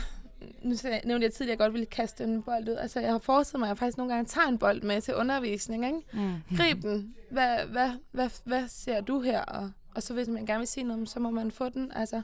nu 0.61 0.75
nævnte 1.05 1.25
jeg 1.25 1.33
tidligere, 1.33 1.41
at 1.41 1.49
jeg 1.49 1.57
godt 1.57 1.73
ville 1.73 1.85
kaste 1.85 2.23
en 2.23 2.43
bold 2.43 2.69
ud. 2.69 2.75
Altså, 2.75 2.99
jeg 2.99 3.11
har 3.11 3.19
forestillet 3.19 3.59
mig, 3.59 3.67
at 3.67 3.69
jeg 3.69 3.77
faktisk 3.77 3.97
nogle 3.97 4.13
gange 4.13 4.27
tager 4.27 4.47
en 4.47 4.57
bold 4.57 4.81
med 4.81 5.01
til 5.01 5.15
undervisning. 5.15 5.85
Ikke? 5.85 5.99
Mm. 6.13 6.57
Grib 6.57 6.81
den. 6.87 7.15
Hvad, 7.31 7.65
hvad, 7.65 7.91
hvad, 8.11 8.29
hvad 8.43 8.67
ser 8.67 9.01
du 9.01 9.21
her? 9.21 9.41
Og, 9.41 9.71
og 9.95 10.03
så 10.03 10.13
hvis 10.13 10.27
man 10.27 10.45
gerne 10.45 10.59
vil 10.59 10.67
sige 10.67 10.83
noget, 10.83 11.09
så 11.09 11.19
må 11.19 11.29
man 11.29 11.51
få 11.51 11.69
den. 11.69 11.91
Altså, 11.91 12.21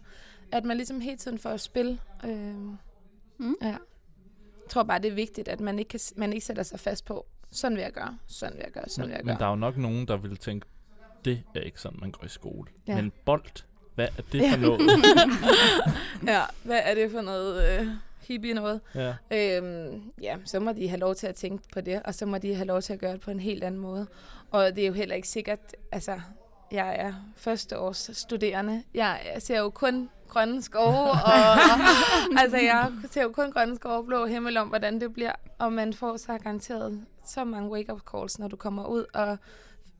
at 0.51 0.65
man 0.65 0.77
ligesom 0.77 1.01
hele 1.01 1.17
tiden 1.17 1.37
får 1.37 1.57
spil. 1.57 2.01
Øhm, 2.25 2.77
Mm. 3.37 3.55
Ja. 3.61 3.67
Jeg 3.67 3.77
tror 4.69 4.83
bare, 4.83 4.99
det 4.99 5.11
er 5.11 5.15
vigtigt, 5.15 5.47
at 5.47 5.59
man 5.59 5.79
ikke, 5.79 5.89
kan, 5.89 5.99
man 6.15 6.33
ikke 6.33 6.45
sætter 6.45 6.63
sig 6.63 6.79
fast 6.79 7.05
på, 7.05 7.25
sådan 7.51 7.75
vil 7.77 7.81
jeg 7.81 7.91
gøre, 7.91 8.17
sådan 8.27 8.55
vil 8.57 8.61
jeg 8.63 8.71
gøre, 8.71 8.89
sådan 8.89 9.01
vil 9.01 9.07
Men, 9.09 9.17
jeg 9.17 9.25
men 9.25 9.27
gøre. 9.33 9.39
der 9.39 9.45
er 9.45 9.49
jo 9.49 9.55
nok 9.55 9.77
nogen, 9.77 10.07
der 10.07 10.17
vil 10.17 10.37
tænke, 10.37 10.67
det 11.25 11.43
er 11.55 11.59
ikke 11.59 11.81
sådan, 11.81 11.99
man 12.01 12.11
går 12.11 12.25
i 12.25 12.29
skole. 12.29 12.67
Ja. 12.87 12.95
Men 12.95 13.11
bold, 13.25 13.63
hvad 13.95 14.07
er 14.17 14.21
det 14.31 14.51
for 14.51 14.57
noget? 14.57 14.81
ja, 16.33 16.41
hvad 16.63 16.81
er 16.83 16.95
det 16.95 17.11
for 17.11 17.21
noget 17.21 17.79
øh, 17.79 17.87
hippie 18.27 18.53
noget? 18.53 18.81
ja. 18.95 19.13
Øhm, 19.31 20.11
ja, 20.21 20.37
så 20.45 20.59
må 20.59 20.71
de 20.71 20.87
have 20.89 20.99
lov 20.99 21.15
til 21.15 21.27
at 21.27 21.35
tænke 21.35 21.63
på 21.73 21.81
det, 21.81 22.01
og 22.05 22.15
så 22.15 22.25
må 22.25 22.37
de 22.37 22.55
have 22.55 22.67
lov 22.67 22.81
til 22.81 22.93
at 22.93 22.99
gøre 22.99 23.13
det 23.13 23.21
på 23.21 23.31
en 23.31 23.39
helt 23.39 23.63
anden 23.63 23.81
måde. 23.81 24.07
Og 24.51 24.75
det 24.75 24.83
er 24.83 24.87
jo 24.87 24.93
heller 24.93 25.15
ikke 25.15 25.27
sikkert, 25.27 25.59
altså, 25.91 26.19
jeg 26.71 26.95
er 26.99 27.13
førsteårs 27.35 28.09
studerende. 28.13 28.83
Jeg, 28.93 29.19
ser 29.39 29.59
jo 29.59 29.69
kun 29.69 30.09
grønne 30.27 30.61
skove, 30.61 31.09
og 31.09 31.59
altså, 32.41 32.57
jeg 32.57 32.91
ser 33.11 33.23
jo 33.23 33.29
kun 33.29 33.51
grønne 33.51 33.75
skove 33.75 33.95
og 33.95 34.05
blå 34.05 34.25
himmel 34.25 34.57
om, 34.57 34.67
hvordan 34.67 35.01
det 35.01 35.13
bliver. 35.13 35.33
Og 35.59 35.73
man 35.73 35.93
får 35.93 36.17
så 36.17 36.37
garanteret 36.37 37.05
så 37.25 37.43
mange 37.43 37.69
wake-up 37.69 38.01
calls, 38.11 38.39
når 38.39 38.47
du 38.47 38.55
kommer 38.55 38.85
ud 38.85 39.05
og 39.13 39.37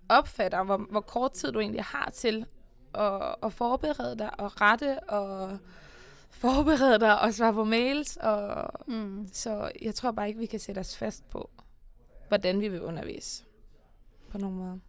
opfatter, 0.10 0.64
hvor, 0.64 0.78
hvor 0.78 1.02
kort 1.02 1.32
tid 1.32 1.52
du 1.52 1.60
egentlig 1.60 1.84
har 1.84 2.12
til 2.14 2.46
at, 3.00 3.36
at 3.44 3.54
forberede 3.54 4.18
dig 4.18 4.40
og 4.40 4.62
rette 4.62 5.00
og 5.00 5.58
forberede 6.30 7.00
dig 7.00 7.20
og 7.22 7.34
svare 7.34 7.54
på 7.54 7.64
mails. 7.64 8.18
Og, 8.18 8.70
Mm. 8.88 9.28
så 9.34 9.72
jeg 9.82 9.96
tror 9.96 10.12
bare 10.12 10.28
ikke, 10.28 10.40
vi 10.40 10.46
kan 10.46 10.60
sætte 10.60 10.80
os 10.80 10.98
fast 10.98 11.30
på, 11.30 11.50
hvordan 12.28 12.62
vi 12.62 12.68
vil 12.68 12.82
undervise 12.82 13.44
på 14.30 14.38
nogen 14.38 14.58
måde. 14.58 14.80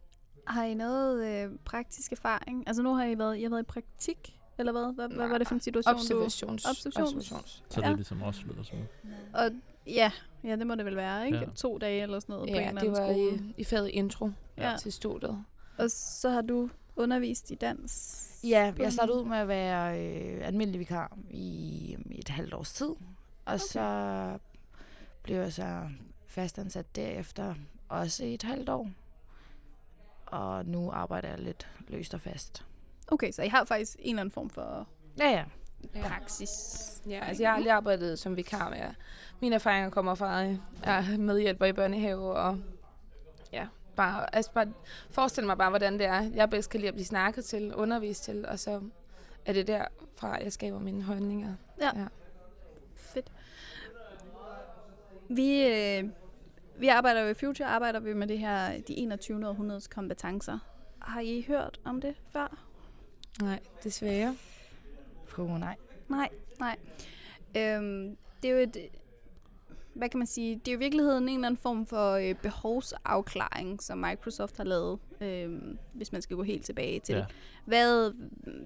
Har 0.46 0.64
I 0.64 0.74
noget 0.74 1.26
øh, 1.26 1.50
praktisk 1.64 2.12
erfaring? 2.12 2.64
Altså 2.66 2.82
nu 2.82 2.94
har 2.94 3.04
I 3.04 3.18
været, 3.18 3.38
I 3.38 3.42
har 3.42 3.50
været 3.50 3.62
i 3.62 3.66
praktik, 3.66 4.38
eller 4.58 4.72
hvad? 4.72 4.94
Hvad, 4.94 5.08
hvad 5.16 5.28
var 5.28 5.38
det 5.38 5.46
for 5.48 5.54
en 5.54 5.60
situation, 5.60 5.94
Observations. 5.94 6.64
Observations- 6.66 7.00
Observations. 7.02 7.64
Så 7.70 7.80
Ja. 7.80 7.86
det 7.86 7.92
er 7.92 7.96
ligesom 7.96 8.22
også 8.22 8.40
lyder 8.46 8.62
som. 8.62 8.78
du... 8.78 9.08
Og 9.34 9.50
ja, 9.86 10.10
ja, 10.44 10.56
det 10.56 10.66
må 10.66 10.74
det 10.74 10.84
vel 10.84 10.96
være, 10.96 11.26
ikke? 11.26 11.38
Ja. 11.38 11.44
Ja. 11.44 11.50
To 11.56 11.78
dage 11.78 12.02
eller 12.02 12.20
sådan 12.20 12.32
noget 12.32 12.48
på 12.48 12.54
en 12.56 12.62
Ja, 12.62 12.68
eller 12.68 12.80
det 12.80 12.88
anden 12.88 13.02
var 13.02 13.12
skole. 13.12 13.52
i, 13.56 13.60
i 13.60 13.64
faget 13.64 13.88
intro 13.88 14.30
Ja. 14.58 14.70
ja. 14.70 14.76
til 14.76 14.92
studiet. 14.92 15.44
Og 15.78 15.90
så 15.90 16.28
har 16.30 16.42
du 16.42 16.70
undervist 16.96 17.50
i 17.50 17.54
dans. 17.54 18.22
Ja, 18.44 18.72
jeg 18.78 18.92
startede 18.92 19.18
ud 19.18 19.24
med 19.24 19.36
at 19.36 19.48
være 19.48 20.00
øh, 20.00 20.46
almindelig 20.46 20.78
vikar 20.80 21.18
i, 21.30 21.96
i 22.10 22.20
et 22.20 22.28
halvt 22.28 22.54
års 22.54 22.72
tid. 22.72 22.86
Og 22.86 22.98
okay. 23.44 23.58
så 23.58 24.38
blev 25.22 25.36
jeg 25.36 25.52
så 25.52 25.88
fastansat 26.26 26.96
derefter 26.96 27.54
også 27.88 28.24
i 28.24 28.34
et 28.34 28.42
halvt 28.42 28.68
år. 28.68 28.90
Og 30.26 30.66
nu 30.66 30.90
arbejder 30.90 31.28
jeg 31.28 31.38
lidt 31.38 31.68
løst 31.88 32.14
og 32.14 32.20
fast. 32.20 32.64
Okay, 33.08 33.32
så 33.32 33.42
I 33.42 33.48
har 33.48 33.64
faktisk 33.64 33.96
en 33.98 34.08
eller 34.08 34.20
anden 34.20 34.32
form 34.32 34.50
for 34.50 34.88
Ja, 35.18 35.30
ja. 35.30 35.44
Ja. 35.94 36.08
praksis. 36.08 36.50
Ja, 37.08 37.24
altså 37.24 37.42
jeg 37.42 37.50
har 37.50 37.56
aldrig 37.56 37.72
arbejdet 37.72 38.18
som 38.18 38.36
vikar 38.36 38.70
med. 38.70 38.78
Mine 39.40 39.54
erfaringer 39.54 39.90
kommer 39.90 40.14
fra, 40.14 40.44
at 40.44 40.58
jeg 40.84 40.98
er 41.12 41.18
medhjælper 41.18 41.66
i 41.66 41.72
børnehave, 41.72 42.32
og 42.32 42.58
ja, 43.52 43.66
bare, 43.96 44.34
altså 44.34 44.52
bare 44.52 44.72
forestil 45.10 45.46
mig 45.46 45.58
bare, 45.58 45.70
hvordan 45.70 45.98
det 45.98 46.06
er. 46.06 46.30
Jeg 46.34 46.50
bedst 46.50 46.70
kan 46.70 46.80
lide 46.80 46.88
at 46.88 46.94
blive 46.94 47.06
snakket 47.06 47.44
til, 47.44 47.74
undervist 47.74 48.24
til, 48.24 48.46
og 48.46 48.58
så 48.58 48.80
er 49.46 49.52
det 49.52 49.66
derfra, 49.66 50.28
jeg 50.28 50.52
skaber 50.52 50.78
mine 50.78 51.02
holdninger. 51.02 51.54
Ja. 51.80 51.90
Ja. 52.00 52.06
Fedt. 52.94 53.32
Vi, 55.28 55.66
øh, 55.66 56.04
vi 56.78 56.88
arbejder 56.88 57.20
jo 57.20 57.28
i 57.28 57.34
Future, 57.34 57.68
arbejder 57.68 58.00
vi 58.00 58.14
med 58.14 58.26
det 58.26 58.38
her, 58.38 58.80
de 58.88 58.94
21. 58.94 59.48
århundredes 59.48 59.88
kompetencer. 59.88 60.58
Har 60.98 61.20
I 61.20 61.44
hørt 61.48 61.80
om 61.84 62.00
det 62.00 62.14
før? 62.32 62.58
Nej, 63.42 63.60
desværre. 63.84 64.36
Puh, 65.28 65.60
nej. 65.60 65.76
Nej, 66.08 66.28
nej. 66.58 66.76
Øhm, 67.56 68.16
det 68.42 68.50
er 68.50 68.54
jo 68.54 68.58
et, 68.58 68.76
hvad 69.96 70.08
kan 70.08 70.18
man 70.18 70.26
sige, 70.26 70.56
det 70.56 70.68
er 70.68 70.72
jo 70.72 70.78
i 70.78 70.78
virkeligheden 70.78 71.28
en 71.28 71.34
eller 71.34 71.46
anden 71.46 71.60
form 71.60 71.86
for 71.86 72.12
øh, 72.12 72.34
behovsafklaring, 72.34 73.82
som 73.82 73.98
Microsoft 73.98 74.56
har 74.56 74.64
lavet, 74.64 74.98
øh, 75.20 75.50
hvis 75.94 76.12
man 76.12 76.22
skal 76.22 76.36
gå 76.36 76.42
helt 76.42 76.64
tilbage 76.64 77.00
til. 77.00 77.14
Ja. 77.14 77.24
Hvad, 77.64 78.12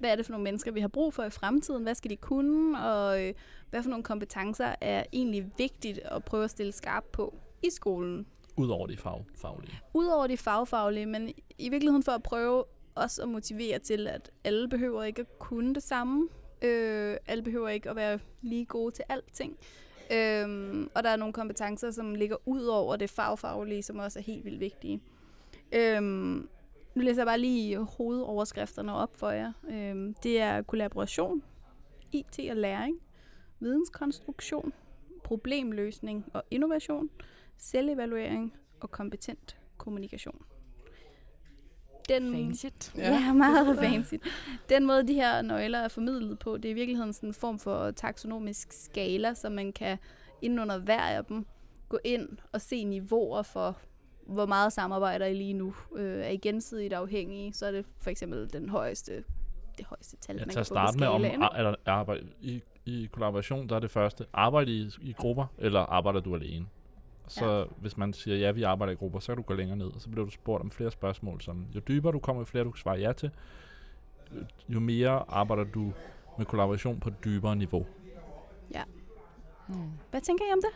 hvad 0.01 0.11
er 0.11 0.17
det 0.17 0.27
for 0.27 0.33
nogle 0.33 0.45
mennesker, 0.45 0.73
vi 0.73 0.81
har 0.81 0.89
brug 0.89 1.15
for 1.15 1.23
i 1.23 1.31
fremtiden? 1.31 1.83
Hvad 1.83 1.95
skal 1.95 2.11
de 2.11 2.17
kunne? 2.17 2.85
Og 2.85 3.25
øh, 3.25 3.35
hvad 3.71 3.83
for 3.83 3.91
nogle 3.91 4.05
kompetencer 4.05 4.75
er 4.81 5.05
egentlig 5.13 5.51
vigtigt 5.59 5.99
at 5.99 6.25
prøve 6.25 6.45
at 6.45 6.51
stille 6.51 6.73
skarp 6.73 7.05
på 7.13 7.35
i 7.63 7.71
skolen? 7.71 8.27
Udover 8.57 8.87
de 8.87 8.97
fag, 8.97 9.25
faglige. 9.35 9.81
Udover 9.95 10.27
de 10.27 10.37
fagfaglige, 10.37 11.07
men 11.07 11.29
i 11.59 11.69
virkeligheden 11.69 12.03
for 12.03 12.13
at 12.13 12.23
prøve 12.23 12.65
også 12.95 13.23
at 13.23 13.29
motivere 13.29 13.79
til, 13.79 14.07
at 14.07 14.31
alle 14.45 14.69
behøver 14.69 15.05
ikke 15.05 15.21
at 15.21 15.39
kunne 15.39 15.75
det 15.75 15.83
samme. 15.83 16.29
Øh, 16.63 17.17
alle 17.27 17.43
behøver 17.43 17.69
ikke 17.69 17.91
at 17.91 17.97
være 17.97 18.19
lige 18.43 18.65
gode 18.65 18.95
til 18.95 19.05
alting. 19.09 19.57
Øhm, 20.13 20.91
og 20.95 21.03
der 21.03 21.11
er 21.11 21.17
nogle 21.17 21.33
kompetencer, 21.33 21.91
som 21.91 22.15
ligger 22.15 22.37
ud 22.47 22.65
over 22.65 22.97
det 22.97 23.11
fagfaglige, 23.11 23.83
som 23.83 23.99
også 23.99 24.19
er 24.19 24.23
helt 24.23 24.45
vildt 24.45 24.61
vigtige. 24.61 25.03
Øhm, 25.73 26.49
nu 26.95 27.03
læser 27.03 27.23
jeg 27.23 27.27
bare 27.27 27.39
lige 27.39 27.79
hovedoverskrifterne 27.79 28.95
op 28.95 29.17
for 29.17 29.31
jer. 29.31 29.53
Øhm, 29.71 30.15
det 30.15 30.41
er 30.41 30.63
kollaboration, 30.63 31.43
IT 32.13 32.41
og 32.51 32.57
læring, 32.57 33.01
videnskonstruktion, 33.61 34.73
problemløsning 35.25 36.25
og 36.33 36.43
innovation, 36.51 37.11
selvevaluering 37.57 38.55
og 38.81 38.91
kompetent 38.91 39.57
kommunikation. 39.77 40.43
Den, 42.11 42.33
Fancy. 42.33 42.67
Ja, 42.97 43.13
ja 43.13 43.33
meget 43.33 43.79
fancy. 43.79 44.15
Den 44.69 44.87
måde, 44.87 45.09
de 45.09 45.15
her 45.15 45.43
nøgler 45.43 45.79
er 45.79 45.89
formidlet 45.89 46.39
på, 46.39 46.57
det 46.57 46.65
er 46.65 46.71
i 46.71 46.75
virkeligheden 46.75 47.13
sådan 47.13 47.29
en 47.29 47.35
form 47.35 47.59
for 47.59 47.91
taksonomisk 47.91 48.73
skala, 48.73 49.35
så 49.35 49.49
man 49.49 49.73
kan 49.73 49.99
inden 50.43 50.59
under 50.59 50.79
hver 50.79 51.01
af 51.01 51.25
dem 51.25 51.47
gå 51.89 51.99
ind 52.05 52.29
og 52.53 52.61
se 52.61 52.85
niveauer 52.85 53.43
for, 53.43 53.79
hvor 54.27 54.47
meget 54.47 54.73
samarbejder 54.73 55.27
I 55.27 55.35
lige 55.35 55.53
nu. 55.53 55.75
Øh, 55.97 56.25
er 56.25 56.29
I 56.29 56.37
gensidigt 56.37 56.93
afhængige, 56.93 57.53
så 57.53 57.67
er 57.67 57.71
det 57.71 57.87
for 58.01 58.11
eksempel 58.11 58.53
den 58.53 58.69
højeste, 58.69 59.25
det 59.79 59.87
højeste 59.87 60.17
tal, 60.17 60.37
Ja, 60.37 60.41
man 60.41 60.49
til 60.49 60.55
kan 60.55 60.61
at 60.61 60.67
få 60.67 60.75
på 60.75 60.75
starte 60.75 60.99
med, 60.99 61.07
om 61.07 61.25
er 61.25 61.63
der 61.63 61.75
arbejde 61.87 62.27
i, 62.41 62.63
i 62.87 63.09
kollaboration, 63.13 63.69
der 63.69 63.77
er 63.77 63.81
det 63.81 63.91
første. 63.91 64.27
Arbejde 64.33 64.73
i, 64.73 64.91
i 65.03 65.13
grupper, 65.13 65.47
eller 65.59 65.81
arbejder 65.81 66.21
du 66.21 66.35
alene? 66.35 66.67
Så 67.31 67.59
ja. 67.59 67.65
hvis 67.81 67.97
man 67.97 68.13
siger, 68.13 68.37
ja, 68.37 68.51
vi 68.51 68.63
arbejder 68.63 68.93
i 68.93 68.97
grupper, 68.97 69.21
så 69.21 69.27
kan 69.27 69.37
du 69.37 69.43
gå 69.43 69.55
længere 69.55 69.77
ned, 69.77 69.87
og 69.87 70.01
så 70.01 70.09
bliver 70.09 70.25
du 70.25 70.31
spurgt 70.31 70.63
om 70.63 70.71
flere 70.71 70.91
spørgsmål, 70.91 71.41
som 71.41 71.67
jo 71.75 71.81
dybere 71.89 72.13
du 72.13 72.19
kommer, 72.19 72.41
jo 72.41 72.45
flere 72.47 72.65
du 72.65 72.71
kan 72.71 72.81
svare 72.81 72.99
ja 72.99 73.13
til, 73.13 73.31
jo 74.69 74.81
mere 74.81 75.25
arbejder 75.29 75.65
du 75.65 75.93
med 76.39 76.47
kollaboration 76.47 77.01
på 77.01 77.09
et 77.09 77.25
dybere 77.25 77.57
niveau. 77.57 77.87
Hmm. 79.69 79.91
Hvad 80.11 80.21
tænker 80.21 80.45
I 80.45 80.53
om 80.53 80.61
det? 80.63 80.71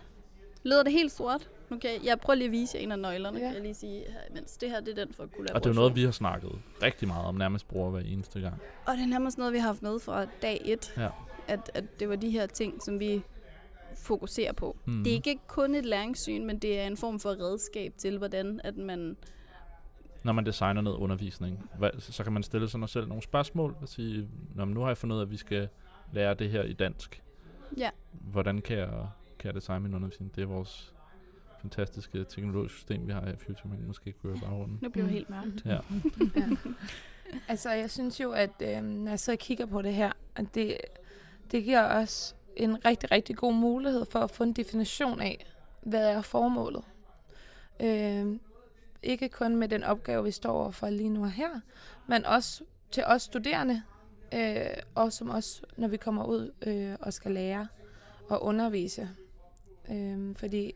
Lyder 0.64 0.83
det 0.83 0.93
helt 0.93 1.12
sort? 1.12 1.51
Nu 1.71 1.79
kan 1.79 1.90
jeg, 1.90 2.01
jeg 2.05 2.21
prøver 2.21 2.35
lige 2.35 2.47
at 2.47 2.53
vise 2.53 2.77
jer 2.79 2.83
en 2.83 2.93
af 2.93 2.99
nøglerne, 2.99 3.38
Ja. 3.38 3.45
kan 3.45 3.55
jeg 3.55 3.62
lige 3.62 3.75
sige, 3.75 4.05
mens 4.35 4.57
det 4.57 4.71
her 4.71 4.81
det 4.81 4.99
er 4.99 5.05
den 5.05 5.14
for 5.14 5.23
kollaboration. 5.27 5.57
Og 5.57 5.64
det 5.64 5.67
er 5.67 5.71
jo 5.71 5.75
noget, 5.75 5.97
vi 5.97 6.03
har 6.05 6.11
snakket 6.11 6.51
rigtig 6.83 7.09
meget 7.09 7.27
om, 7.27 7.35
nærmest 7.35 7.69
bruger 7.69 7.90
hver 7.90 8.01
eneste 8.01 8.40
gang. 8.40 8.55
Og 8.87 8.95
det 8.95 9.03
er 9.03 9.07
nærmest 9.07 9.38
noget, 9.38 9.53
vi 9.53 9.59
har 9.59 9.67
haft 9.67 9.83
med 9.83 9.99
fra 10.01 10.27
dag 10.43 10.61
et. 10.64 10.95
Ja. 10.97 11.09
At, 11.49 11.71
at 11.75 11.85
det 12.01 12.09
var 12.09 12.17
de 12.17 12.31
her 12.31 12.47
ting, 12.47 12.83
som 12.83 13.01
vi 13.01 13.23
fokuserer 14.05 14.53
på. 14.53 14.77
Mm. 14.85 15.05
Det 15.05 15.11
er 15.11 15.14
ikke 15.14 15.38
kun 15.47 15.75
et 15.75 15.85
læringssyn, 15.85 16.47
men 16.47 16.59
det 16.59 16.81
er 16.81 16.87
en 16.87 16.97
form 16.97 17.21
for 17.21 17.31
redskab 17.31 17.93
til, 17.97 18.19
hvordan 18.19 18.61
at 18.64 18.77
man... 18.77 19.17
Når 20.25 20.33
man 20.33 20.47
designer 20.47 20.81
noget 20.81 20.97
undervisning, 20.97 21.71
hvad, 21.79 21.90
så 21.99 22.25
kan 22.25 22.33
man 22.33 22.43
stille 22.43 22.69
sig 22.69 22.88
selv 22.88 23.09
nogle 23.09 23.23
spørgsmål 23.23 23.77
og 23.81 23.88
sige, 23.88 24.29
Nå, 24.55 24.64
men 24.64 24.75
nu 24.75 24.81
har 24.81 24.88
jeg 24.88 24.97
fundet 24.97 25.17
ud 25.17 25.21
af, 25.21 25.25
at 25.25 25.31
vi 25.31 25.37
skal 25.37 25.69
lære 26.12 26.35
det 26.35 26.51
her 26.51 26.62
i 26.62 26.73
dansk. 26.73 27.23
Ja. 27.77 27.90
Hvordan 28.12 28.61
kan 28.61 28.79
jeg, 28.79 29.09
kan 29.38 29.47
jeg 29.47 29.55
designe 29.55 29.81
min 29.81 29.95
undervisning? 29.95 30.37
Det 30.37 30.43
er 30.43 30.47
vores 30.47 30.95
fantastiske 31.61 32.25
teknologiske 32.25 32.77
system, 32.77 33.07
vi 33.07 33.12
har 33.12 33.29
i 33.29 33.37
Future, 33.37 33.69
men 33.69 33.87
måske 33.87 34.12
kunne 34.12 34.33
jeg 34.33 34.43
bare 34.43 34.55
rundt. 34.55 34.83
Nu 34.83 34.88
bliver 34.88 35.07
det 35.07 35.14
helt 35.14 35.31
mørkt. 35.31 35.64
Ja. 35.67 35.79
Ja. 36.37 36.49
Altså, 37.49 37.71
jeg 37.71 37.90
synes 37.90 38.21
jo, 38.21 38.33
at 38.33 38.51
øh, 38.62 38.83
når 38.83 39.11
jeg 39.11 39.21
sidder 39.21 39.37
og 39.37 39.40
kigger 39.40 39.67
på 39.67 39.83
det 39.83 39.95
her, 39.95 40.12
at 40.37 40.55
det, 40.55 40.77
det 41.51 41.64
giver 41.64 41.85
os 42.03 42.37
en 42.57 42.85
rigtig, 42.85 43.11
rigtig 43.11 43.37
god 43.37 43.55
mulighed 43.55 44.05
for 44.11 44.19
at 44.19 44.31
få 44.31 44.43
en 44.45 44.53
definition 44.53 45.21
af, 45.21 45.47
hvad 45.83 46.09
er 46.09 46.23
formålet. 46.23 46.83
Øh, 47.81 48.38
ikke 49.03 49.29
kun 49.29 49.57
med 49.57 49.69
den 49.69 49.85
opgave, 49.85 50.25
vi 50.25 50.31
står 50.31 50.53
overfor 50.53 50.90
lige 50.90 51.09
nu 51.09 51.23
og 51.23 51.31
her, 51.31 51.61
men 52.07 52.25
også 52.27 52.64
til 52.90 53.05
os 53.07 53.23
studerende, 53.23 53.83
øh, 54.35 54.67
og 54.95 55.12
som 55.12 55.31
også, 55.31 55.62
når 55.77 55.88
vi 55.88 55.97
kommer 55.97 56.25
ud 56.25 56.53
øh, 56.67 56.95
og 57.01 57.12
skal 57.12 57.31
lære 57.33 57.69
og 58.29 58.43
undervise. 58.45 59.09
Øh, 59.90 60.35
fordi 60.37 60.75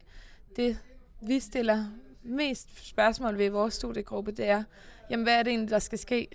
det, 0.56 0.78
vi 1.20 1.40
stiller 1.40 1.84
mest 2.22 2.88
spørgsmål 2.88 3.38
ved 3.38 3.44
i 3.44 3.48
vores 3.48 3.74
studiegruppe, 3.74 4.32
det 4.32 4.48
er, 4.48 4.62
jamen 5.10 5.24
hvad 5.24 5.34
er 5.38 5.42
det 5.42 5.50
egentlig, 5.50 5.70
der 5.70 5.78
skal 5.78 5.98
ske? 5.98 6.28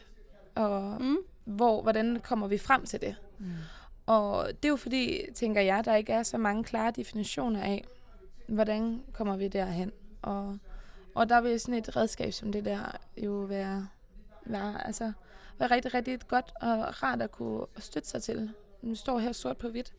Og 0.56 1.02
Mm. 1.02 1.18
hvor, 1.46 1.82
hvordan 1.82 2.20
kommer 2.24 2.48
vi 2.48 2.58
frem 2.58 2.86
til 2.86 3.02
det? 3.02 3.16
Mm. 3.40 3.46
Og 4.06 4.48
det 4.48 4.66
er 4.66 4.70
jo 4.70 4.76
fordi, 4.76 5.22
tænker 5.36 5.62
jeg, 5.62 5.86
der 5.86 5.96
ikke 5.96 6.13
er 6.13 6.24
så 6.24 6.38
mange 6.38 6.63
klare 6.63 6.92
definitioner 6.92 7.62
af, 7.62 7.86
hvordan 8.48 9.04
kommer 9.13 9.38
vi 9.38 9.48
derhen? 9.48 9.92
Og, 10.22 10.58
og 11.16 11.30
der 11.30 11.42
vil 11.42 11.60
sådan 11.60 11.74
et 11.74 11.96
redskab 11.96 12.34
som 12.34 12.52
det 12.52 12.66
der 12.66 12.98
jo 13.18 13.32
være, 13.32 13.88
være, 14.46 14.86
altså, 14.88 15.12
være 15.60 15.72
rigtig, 15.72 15.94
rigtig 15.94 16.20
godt 16.28 16.54
og 16.62 17.04
rart 17.04 17.22
at 17.22 17.32
kunne 17.32 17.66
støtte 17.78 18.10
sig 18.10 18.24
til. 18.24 18.52
Nu 18.82 18.96
står 18.96 19.20
her 19.20 19.32
sort 19.32 19.58
på 19.58 19.70
hvidt. 19.70 19.94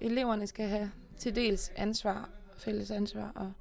Eleverne 0.00 0.46
skal 0.46 0.68
have 0.68 0.90
til 1.18 1.34
dels 1.34 1.72
ansvar, 1.76 2.28
fælles 2.56 2.90
ansvar 2.90 3.32
og 3.34 3.52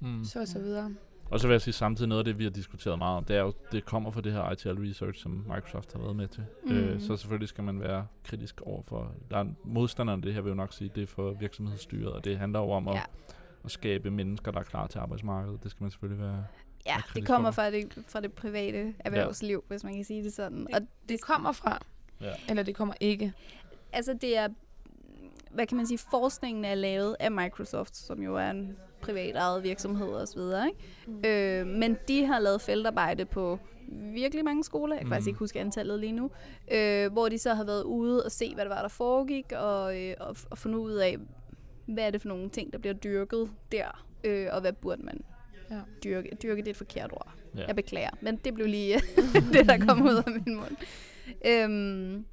Mm. 0.00 0.24
så 0.24 0.40
og 0.40 0.48
så 0.48 0.58
videre. 0.58 0.94
Og 1.32 1.40
så 1.40 1.46
vil 1.46 1.54
jeg 1.54 1.60
sige 1.62 1.74
samtidig 1.74 2.08
noget 2.08 2.18
af 2.20 2.24
det, 2.24 2.38
vi 2.38 2.44
har 2.44 2.50
diskuteret 2.50 2.98
meget 2.98 3.16
om, 3.16 3.24
det 3.24 3.36
er 3.36 3.40
jo, 3.40 3.52
det 3.72 3.84
kommer 3.84 4.10
fra 4.10 4.20
det 4.20 4.32
her 4.32 4.50
ITL 4.50 4.68
Research, 4.68 5.22
som 5.22 5.30
Microsoft 5.54 5.92
har 5.92 6.00
været 6.00 6.16
med 6.16 6.28
til. 6.28 6.44
Mm. 6.66 6.72
Øh, 6.72 7.00
så 7.00 7.16
selvfølgelig 7.16 7.48
skal 7.48 7.64
man 7.64 7.80
være 7.80 8.06
kritisk 8.24 8.60
over 8.60 8.82
for, 8.82 9.12
der 9.30 9.38
er 9.38 9.44
modstanderne 9.64 10.18
af 10.18 10.22
det 10.22 10.34
her, 10.34 10.40
vil 10.40 10.50
jo 10.50 10.54
nok 10.54 10.72
sige, 10.72 10.90
det 10.94 11.02
er 11.02 11.06
for 11.06 11.30
virksomhedsstyret, 11.32 12.12
og 12.12 12.24
det 12.24 12.38
handler 12.38 12.58
jo 12.60 12.70
om 12.70 12.88
at, 12.88 12.94
Ja. 12.94 13.02
at 13.64 13.70
skabe 13.70 14.10
mennesker, 14.10 14.50
der 14.50 14.58
er 14.60 14.64
klar 14.64 14.86
til 14.86 14.98
arbejdsmarkedet. 14.98 15.62
Det 15.62 15.70
skal 15.70 15.82
man 15.84 15.90
selvfølgelig 15.90 16.24
være. 16.24 16.44
Ja, 16.86 16.96
er 16.96 17.00
det 17.14 17.26
kommer 17.26 17.46
over. 17.48 17.52
fra 17.52 17.70
det, 17.70 17.98
fra 18.08 18.20
det 18.20 18.32
private 18.32 18.94
erhvervsliv, 18.98 19.64
ja. 19.64 19.68
hvis 19.74 19.84
man 19.84 19.94
kan 19.94 20.04
sige 20.04 20.24
det 20.24 20.32
sådan. 20.32 20.66
Og 20.74 20.80
Det 21.08 21.20
kommer 21.20 21.52
fra, 21.52 21.78
Ja. 22.20 22.32
eller 22.48 22.62
det 22.62 22.74
kommer 22.74 22.94
ikke. 23.00 23.32
altså 23.92 24.18
det 24.20 24.36
er, 24.38 24.48
hvad 25.50 25.66
kan 25.66 25.76
man 25.76 25.86
sige, 25.86 25.98
forskningen 25.98 26.64
er 26.64 26.74
lavet 26.74 27.16
af 27.20 27.30
Microsoft, 27.32 27.96
som 27.96 28.22
jo 28.22 28.36
er 28.36 28.50
en 28.50 28.76
privat 29.02 29.36
ejet 29.36 29.62
virksomhed 29.62 30.08
og 30.08 30.28
så 30.28 30.34
videre, 30.36 30.66
ikke? 30.66 30.78
Mm. 31.06 31.22
Øh, 31.26 31.66
men 31.66 31.96
de 32.08 32.24
har 32.26 32.38
lavet 32.38 32.60
feltarbejde 32.60 33.24
på 33.24 33.58
virkelig 34.14 34.44
mange 34.44 34.64
skoler, 34.64 34.94
jeg 34.94 35.00
kan 35.00 35.06
mm. 35.06 35.12
faktisk 35.12 35.28
ikke 35.28 35.38
huske 35.38 35.60
antallet 35.60 36.00
lige 36.00 36.12
nu, 36.12 36.30
øh, 36.72 37.12
hvor 37.12 37.28
de 37.28 37.38
så 37.38 37.54
har 37.54 37.64
været 37.64 37.82
ude 37.82 38.24
og 38.24 38.32
se, 38.32 38.54
hvad 38.54 38.64
det 38.64 38.70
var, 38.70 38.80
der 38.80 38.88
foregik, 38.88 39.52
og, 39.52 40.00
øh, 40.00 40.14
og, 40.20 40.36
og 40.50 40.58
fundet 40.58 40.78
ud 40.78 40.92
af, 40.92 41.16
hvad 41.86 42.06
er 42.06 42.10
det 42.10 42.20
for 42.20 42.28
nogle 42.28 42.48
ting, 42.50 42.72
der 42.72 42.78
bliver 42.78 42.94
dyrket 42.94 43.50
der, 43.72 44.04
øh, 44.24 44.48
og 44.52 44.60
hvad 44.60 44.72
burde 44.72 45.02
man 45.02 45.20
Ja. 45.70 45.80
dyrke. 46.04 46.36
Dyrke 46.42 46.60
det 46.60 46.68
er 46.68 46.70
et 46.70 46.76
forkert 46.76 47.12
ord. 47.12 47.32
Ja. 47.56 47.66
Jeg 47.66 47.76
beklager, 47.76 48.10
men 48.20 48.36
det 48.36 48.54
blev 48.54 48.66
lige 48.66 48.94
det, 49.52 49.68
der 49.68 49.86
kom 49.86 50.02
ud 50.02 50.14
af 50.26 50.32
min 50.46 50.56
mund. 50.56 50.76
Øhm, 51.46 52.24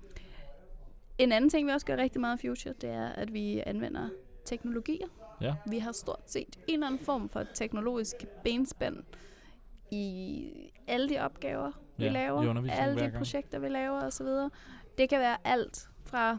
en 1.17 1.31
anden 1.31 1.49
ting, 1.49 1.67
vi 1.67 1.71
også 1.71 1.85
gør 1.85 1.97
rigtig 1.97 2.21
meget 2.21 2.43
i 2.43 2.47
Future, 2.47 2.73
det 2.81 2.89
er, 2.89 3.07
at 3.07 3.33
vi 3.33 3.63
anvender 3.65 4.09
teknologier. 4.45 5.07
Ja. 5.41 5.55
Vi 5.65 5.79
har 5.79 5.91
stort 5.91 6.21
set 6.25 6.55
en 6.67 6.73
eller 6.73 6.87
anden 6.87 7.05
form 7.05 7.29
for 7.29 7.43
teknologisk 7.53 8.15
benspænd 8.43 9.03
i 9.91 10.51
alle 10.87 11.09
de 11.09 11.19
opgaver, 11.19 11.71
vi 11.97 12.03
Ja, 12.05 12.11
laver, 12.11 12.69
alle 12.71 12.99
de 13.05 13.11
projekter, 13.17 13.59
vi 13.59 13.67
laver 13.69 14.01
osv. 14.01 14.27
Det 14.97 15.09
kan 15.09 15.19
være 15.19 15.37
alt 15.43 15.89
fra 16.05 16.37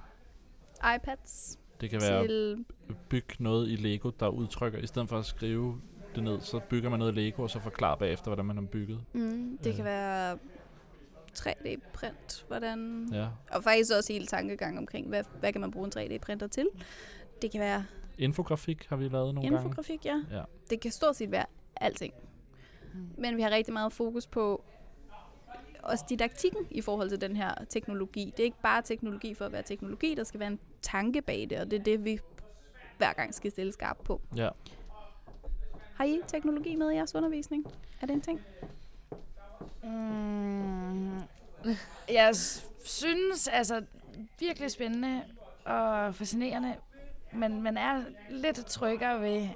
iPads 0.96 1.58
Det 1.80 1.90
kan 1.90 2.00
være 2.00 2.26
til... 2.26 2.64
bygge 3.08 3.34
noget 3.38 3.68
i 3.68 3.76
Lego, 3.76 4.10
der 4.20 4.28
udtrykker, 4.28 4.78
i 4.78 4.86
stedet 4.86 5.08
for 5.08 5.18
at 5.18 5.24
skrive 5.26 5.80
det 6.14 6.22
ned, 6.22 6.40
så 6.40 6.60
bygger 6.68 6.90
man 6.90 6.98
noget 6.98 7.12
i 7.12 7.20
Lego, 7.20 7.42
og 7.42 7.50
så 7.50 7.60
forklarer 7.60 7.96
bagefter, 7.96 8.26
hvordan 8.26 8.44
man 8.44 8.56
har 8.56 8.64
bygget. 8.64 9.00
Mm, 9.12 9.58
det 9.64 9.70
Ja. 9.70 9.76
kan 9.76 9.84
være 9.84 10.38
3D-print, 11.34 12.44
hvordan 12.48 13.08
Ja. 13.12 13.28
Og 13.50 13.64
faktisk 13.64 13.92
også 13.96 14.12
hele 14.12 14.26
tankegang 14.26 14.78
omkring, 14.78 15.08
hvad, 15.08 15.24
hvad 15.40 15.52
kan 15.52 15.60
man 15.60 15.70
bruge 15.70 15.86
en 15.86 15.92
3D-printer 15.96 16.46
til. 16.46 16.68
Det 17.42 17.50
kan 17.50 17.60
være 17.60 17.84
Infografik 18.20 18.87
har 18.88 18.96
vi 18.96 19.09
lavet 19.09 19.35
nogle 19.35 19.50
gange. 19.50 19.64
infografik, 19.64 20.04
ja. 20.04 20.22
Ja. 20.30 20.42
Det 20.70 20.80
kan 20.80 20.90
stort 20.90 21.16
set 21.16 21.30
være 21.30 21.46
alting. 21.76 22.14
Mm. 22.94 23.09
Men 23.18 23.37
vi 23.37 23.42
har 23.42 23.50
rigtig 23.50 23.72
meget 23.72 23.92
fokus 23.92 24.26
på 24.26 24.64
også 25.83 26.04
didaktikken 26.09 26.66
i 26.70 26.80
forhold 26.80 27.09
til 27.09 27.20
den 27.20 27.37
her 27.37 27.54
teknologi. 27.68 28.24
Det 28.37 28.40
er 28.40 28.44
ikke 28.44 28.62
bare 28.62 28.83
teknologi 28.83 29.35
for 29.35 29.44
at 29.44 29.52
være 29.52 29.62
teknologi, 29.62 30.14
der 30.14 30.24
skal 30.24 30.40
være 30.40 30.48
en 30.48 30.61
tanke 30.83 31.22
bag 31.22 31.46
det, 31.50 31.61
og 31.61 31.70
det 31.70 31.78
er 31.78 31.83
det, 31.83 32.04
vi 32.04 32.18
hver 32.98 33.12
gang 33.12 33.35
skal 33.35 33.50
stille 33.50 33.72
skarp 33.72 33.96
på. 34.04 34.20
Ja. 34.37 34.48
Har 35.94 36.04
I 36.04 36.20
teknologi 36.26 36.74
med 36.76 36.90
i 36.90 36.94
jeres 36.94 37.14
undervisning? 37.14 37.66
Er 38.00 38.06
det 38.06 38.14
en 38.14 38.20
ting? 38.20 38.40
Mm, 39.83 41.20
jeg 42.09 42.37
synes, 42.85 43.48
altså, 43.48 43.83
virkelig 44.38 44.70
spændende 44.70 45.22
og 45.64 46.14
fascinerende, 46.14 46.74
men 47.32 47.62
man 47.62 47.76
er 47.76 48.02
lidt 48.30 48.66
tryggere 48.66 49.20
ved 49.20 49.48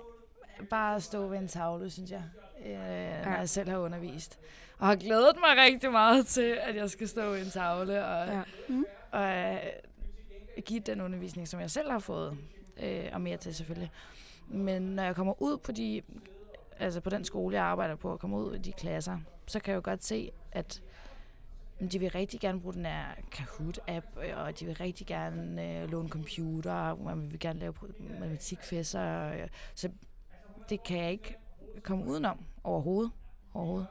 bare 0.70 0.96
at 0.96 1.02
stå 1.02 1.26
ved 1.26 1.38
en 1.38 1.48
tavle, 1.48 1.90
synes 1.90 2.10
jeg, 2.10 2.22
øh, 2.66 3.24
når 3.24 3.36
jeg 3.36 3.48
selv 3.48 3.68
har 3.70 3.78
undervist. 3.78 4.38
Og 4.78 4.86
har 4.86 4.96
glædet 4.96 5.36
mig 5.40 5.64
rigtig 5.64 5.90
meget 5.92 6.26
til, 6.26 6.58
at 6.62 6.76
jeg 6.76 6.90
skal 6.90 7.08
stå 7.08 7.30
ved 7.30 7.44
en 7.44 7.50
tavle 7.50 8.04
og, 8.06 8.26
Ja. 8.28 8.42
Mm. 8.68 8.84
og 9.10 9.22
øh, 9.22 9.56
give 10.64 10.80
den 10.80 11.00
undervisning, 11.00 11.48
som 11.48 11.60
jeg 11.60 11.70
selv 11.70 11.90
har 11.90 11.98
fået, 11.98 12.36
øh, 12.82 13.04
og 13.12 13.20
mere 13.20 13.36
til 13.36 13.54
selvfølgelig. 13.54 13.90
Men 14.48 14.82
når 14.82 15.02
jeg 15.02 15.14
kommer 15.16 15.42
ud 15.42 15.56
på 15.58 15.72
de, 15.72 16.02
altså 16.78 17.00
på 17.00 17.10
den 17.10 17.24
skole, 17.24 17.56
jeg 17.56 17.64
arbejder 17.64 17.94
på, 17.96 18.10
og 18.12 18.20
kommer 18.20 18.38
ud 18.38 18.54
i 18.54 18.58
de 18.58 18.72
klasser, 18.72 19.18
så 19.46 19.60
kan 19.60 19.70
jeg 19.72 19.76
jo 19.76 19.80
godt 19.84 20.04
se, 20.04 20.30
at 20.52 20.82
de 21.88 21.98
vil 21.98 22.10
rigtig 22.10 22.40
gerne 22.40 22.60
bruge 22.60 22.74
den 22.74 22.86
her 22.86 23.04
Kahoot-app, 23.32 24.06
og 24.36 24.60
de 24.60 24.66
vil 24.66 24.76
rigtig 24.76 25.06
gerne 25.06 25.82
øh, 25.82 25.90
låne 25.90 26.08
computer, 26.08 26.72
og 26.72 27.04
man 27.04 27.30
vil 27.30 27.38
gerne 27.40 27.58
lave 27.60 27.74
matematikfæsser. 28.20 29.32
Øh, 29.32 29.48
så 29.74 29.88
det 30.68 30.82
kan 30.82 30.98
jeg 30.98 31.10
ikke 31.10 31.34
komme 31.82 32.04
udenom 32.06 32.44
overhovedet. 32.64 33.12
overhovedet. 33.54 33.88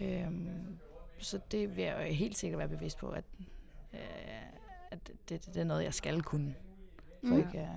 Øhm, 0.00 0.78
så 1.18 1.40
det 1.50 1.76
vil 1.76 1.84
jeg 1.84 2.16
helt 2.16 2.38
sikkert 2.38 2.58
være 2.58 2.68
bevidst 2.68 2.98
på, 2.98 3.08
at, 3.10 3.24
øh, 3.92 3.98
at 4.90 4.98
det, 5.28 5.46
det 5.46 5.56
er 5.56 5.64
noget, 5.64 5.84
jeg 5.84 5.94
skal 5.94 6.22
kunne. 6.22 6.54
For 7.24 7.34
Mm. 7.34 7.38
ikke, 7.38 7.58
øh, 7.58 7.68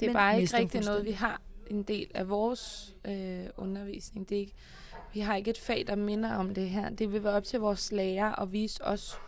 Det 0.00 0.08
er 0.08 0.12
bare 0.12 0.40
ikke 0.40 0.56
rigtig 0.56 0.80
noget, 0.84 1.04
vi 1.04 1.10
har 1.12 1.40
en 1.66 1.82
del 1.82 2.10
af 2.14 2.28
vores 2.28 2.94
øh, 3.04 3.46
undervisning. 3.56 4.28
Det 4.28 4.36
er 4.36 4.40
ikke, 4.40 4.54
vi 5.12 5.20
har 5.20 5.36
ikke 5.36 5.50
et 5.50 5.58
fag, 5.58 5.84
der 5.86 5.94
minder 5.94 6.34
om 6.36 6.54
det 6.54 6.70
her. 6.70 6.90
Det 6.90 7.12
vil 7.12 7.24
være 7.24 7.32
op 7.32 7.44
til 7.44 7.60
vores 7.60 7.92
lærer 7.92 8.40
at 8.42 8.52
vise 8.52 8.84
os 8.84 9.18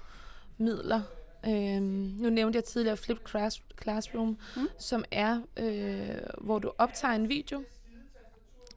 midler. 0.59 1.03
Øhm, 1.47 1.83
nu 2.19 2.31
nævnte 2.31 2.57
jeg 2.57 2.65
tidligere 2.65 2.97
Flip 2.97 3.29
Class, 3.29 3.63
Classroom, 3.83 4.39
Mm. 4.57 4.69
som 4.79 5.05
er, 5.11 5.41
øh, 5.57 6.17
hvor 6.41 6.59
du 6.59 6.73
optager 6.79 7.15
en 7.15 7.29
video, 7.29 7.65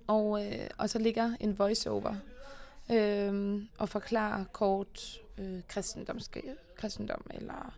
og, 0.07 0.45
øh, 0.45 0.69
og 0.77 0.89
så 0.89 0.99
ligger 0.99 1.35
en 1.39 1.59
voiceover 1.59 2.15
øh, 2.91 3.61
og 3.77 3.89
forklarer 3.89 4.43
kort 4.51 5.21
øh, 5.37 5.59
kristendom 5.67 7.21
eller 7.33 7.73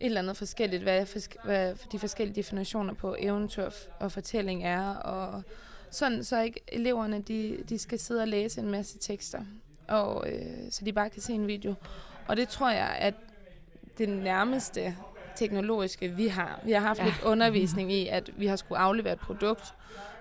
et 0.00 0.06
eller 0.06 0.20
andet 0.20 0.36
forskelligt, 0.36 0.82
hvad, 0.82 1.06
hvad 1.44 1.74
de 1.92 1.98
forskellige 1.98 2.34
definitioner 2.36 2.94
på 2.94 3.16
eventyr 3.18 3.70
og 4.00 4.12
fortælling 4.12 4.64
er, 4.64 4.94
og 4.94 5.42
sådan, 5.90 6.24
så 6.24 6.40
ikke 6.42 6.60
eleverne, 6.68 7.20
de, 7.22 7.58
de 7.68 7.78
skal 7.78 7.98
sidde 7.98 8.20
og 8.22 8.28
læse 8.28 8.60
en 8.60 8.70
masse 8.70 8.98
tekster, 8.98 9.40
og, 9.88 10.30
øh, 10.32 10.42
så 10.70 10.84
de 10.84 10.92
bare 10.92 11.10
kan 11.10 11.22
se 11.22 11.32
en 11.32 11.46
video. 11.46 11.74
Og 12.28 12.36
det 12.36 12.48
tror 12.48 12.70
jeg, 12.70 12.96
at 12.98 13.14
det 13.98 14.08
nærmeste 14.08 14.96
teknologiske, 15.36 16.08
vi 16.08 16.28
har. 16.28 16.60
Vi 16.64 16.72
har 16.72 16.80
haft 16.80 16.98
Ja. 16.98 17.04
lidt 17.04 17.22
undervisning 17.24 17.92
i, 17.92 18.06
at 18.08 18.30
vi 18.36 18.46
har 18.46 18.56
skulle 18.56 18.78
aflevere 18.78 19.12
et 19.12 19.18
produkt, 19.20 19.74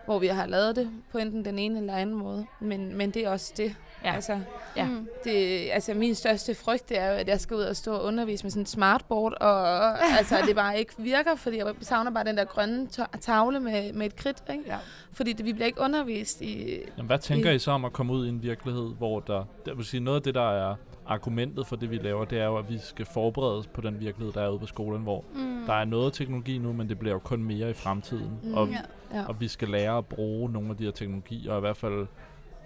hvor 0.06 0.20
vi 0.20 0.28
har 0.28 0.46
lavet 0.46 0.76
det 0.76 0.92
på 1.12 1.18
enten 1.18 1.46
den 1.46 1.60
ene 1.60 1.80
eller 1.80 1.94
anden 1.96 2.16
måde. 2.16 2.46
Men, 2.60 2.96
men 2.96 3.12
det 3.12 3.26
er 3.26 3.30
også 3.30 3.54
det. 3.58 3.76
Ja. 4.06 4.14
Altså, 4.14 4.40
Ja. 4.76 4.86
Mm. 4.86 5.08
det, 5.24 5.70
altså 5.72 5.94
min 5.94 6.16
største 6.16 6.56
frygt 6.56 6.90
det 6.90 7.00
er 7.00 7.08
jo, 7.08 7.14
at 7.14 7.28
jeg 7.28 7.40
skal 7.42 7.56
ud 7.58 7.62
og 7.62 7.76
stå 7.76 7.94
og 7.94 8.04
undervise 8.04 8.44
med 8.44 8.52
sådan 8.52 8.62
et 8.62 8.70
smartboard, 8.70 9.34
og 9.42 9.68
altså, 10.18 10.36
det 10.48 10.56
bare 10.56 10.80
ikke 10.80 10.94
virker, 10.98 11.36
fordi 11.36 11.58
jeg 11.58 11.74
savner 11.82 12.12
bare 12.12 12.24
den 12.24 12.38
der 12.38 12.46
grønne 12.46 12.88
ta- 12.88 13.18
tavle 13.22 13.60
med, 13.60 13.94
med 13.94 14.06
et 14.06 14.16
kridt, 14.16 14.44
ikke? 14.52 14.64
Ja. 14.68 14.78
Fordi 15.12 15.34
det, 15.34 15.46
vi 15.46 15.54
bliver 15.54 15.66
ikke 15.66 15.82
undervist 15.82 16.42
i... 16.42 16.78
Jamen, 16.98 17.08
hvad 17.08 17.20
tænker 17.20 17.52
I- 17.52 17.56
I 17.56 17.60
så 17.60 17.72
om 17.72 17.86
at 17.86 17.94
komme 17.94 18.14
ud 18.14 18.26
i 18.26 18.30
en 18.30 18.44
virkelighed, 18.44 18.94
hvor 18.98 19.20
der... 19.20 19.44
Det 19.66 19.78
vil 19.78 19.86
sige, 19.86 20.00
noget 20.02 20.16
af 20.18 20.24
det, 20.24 20.36
der 20.36 20.52
er 20.52 20.76
argumentet 21.08 21.68
for 21.68 21.76
det, 21.76 21.92
vi 21.92 21.98
laver, 21.98 22.26
det 22.26 22.40
er 22.40 22.46
jo, 22.46 22.58
at 22.58 22.70
vi 22.70 22.78
skal 22.80 23.06
forberedes 23.06 23.68
på 23.68 23.82
den 23.82 24.00
virkelighed, 24.00 24.34
der 24.34 24.42
er 24.42 24.50
ude 24.50 24.60
på 24.60 24.66
skolen, 24.66 25.02
hvor 25.02 25.24
Mm. 25.34 25.64
der 25.68 25.74
er 25.74 25.86
noget 25.86 26.14
teknologi 26.14 26.58
nu, 26.58 26.74
men 26.74 26.90
det 26.90 27.00
bliver 27.00 27.14
jo 27.14 27.20
kun 27.20 27.44
mere 27.44 27.70
i 27.70 27.74
fremtiden. 27.74 28.32
Mm. 28.44 28.54
Og, 28.54 28.68
Ja. 28.70 28.78
Ja. 29.14 29.26
og 29.28 29.40
vi 29.42 29.48
skal 29.48 29.68
lære 29.70 29.98
at 29.98 30.06
bruge 30.06 30.52
nogle 30.52 30.70
af 30.70 30.78
de 30.78 30.84
her 30.84 30.92
teknologier, 30.92 31.52
og 31.52 31.58
i 31.58 31.62
hvert 31.62 31.78
fald 31.78 32.08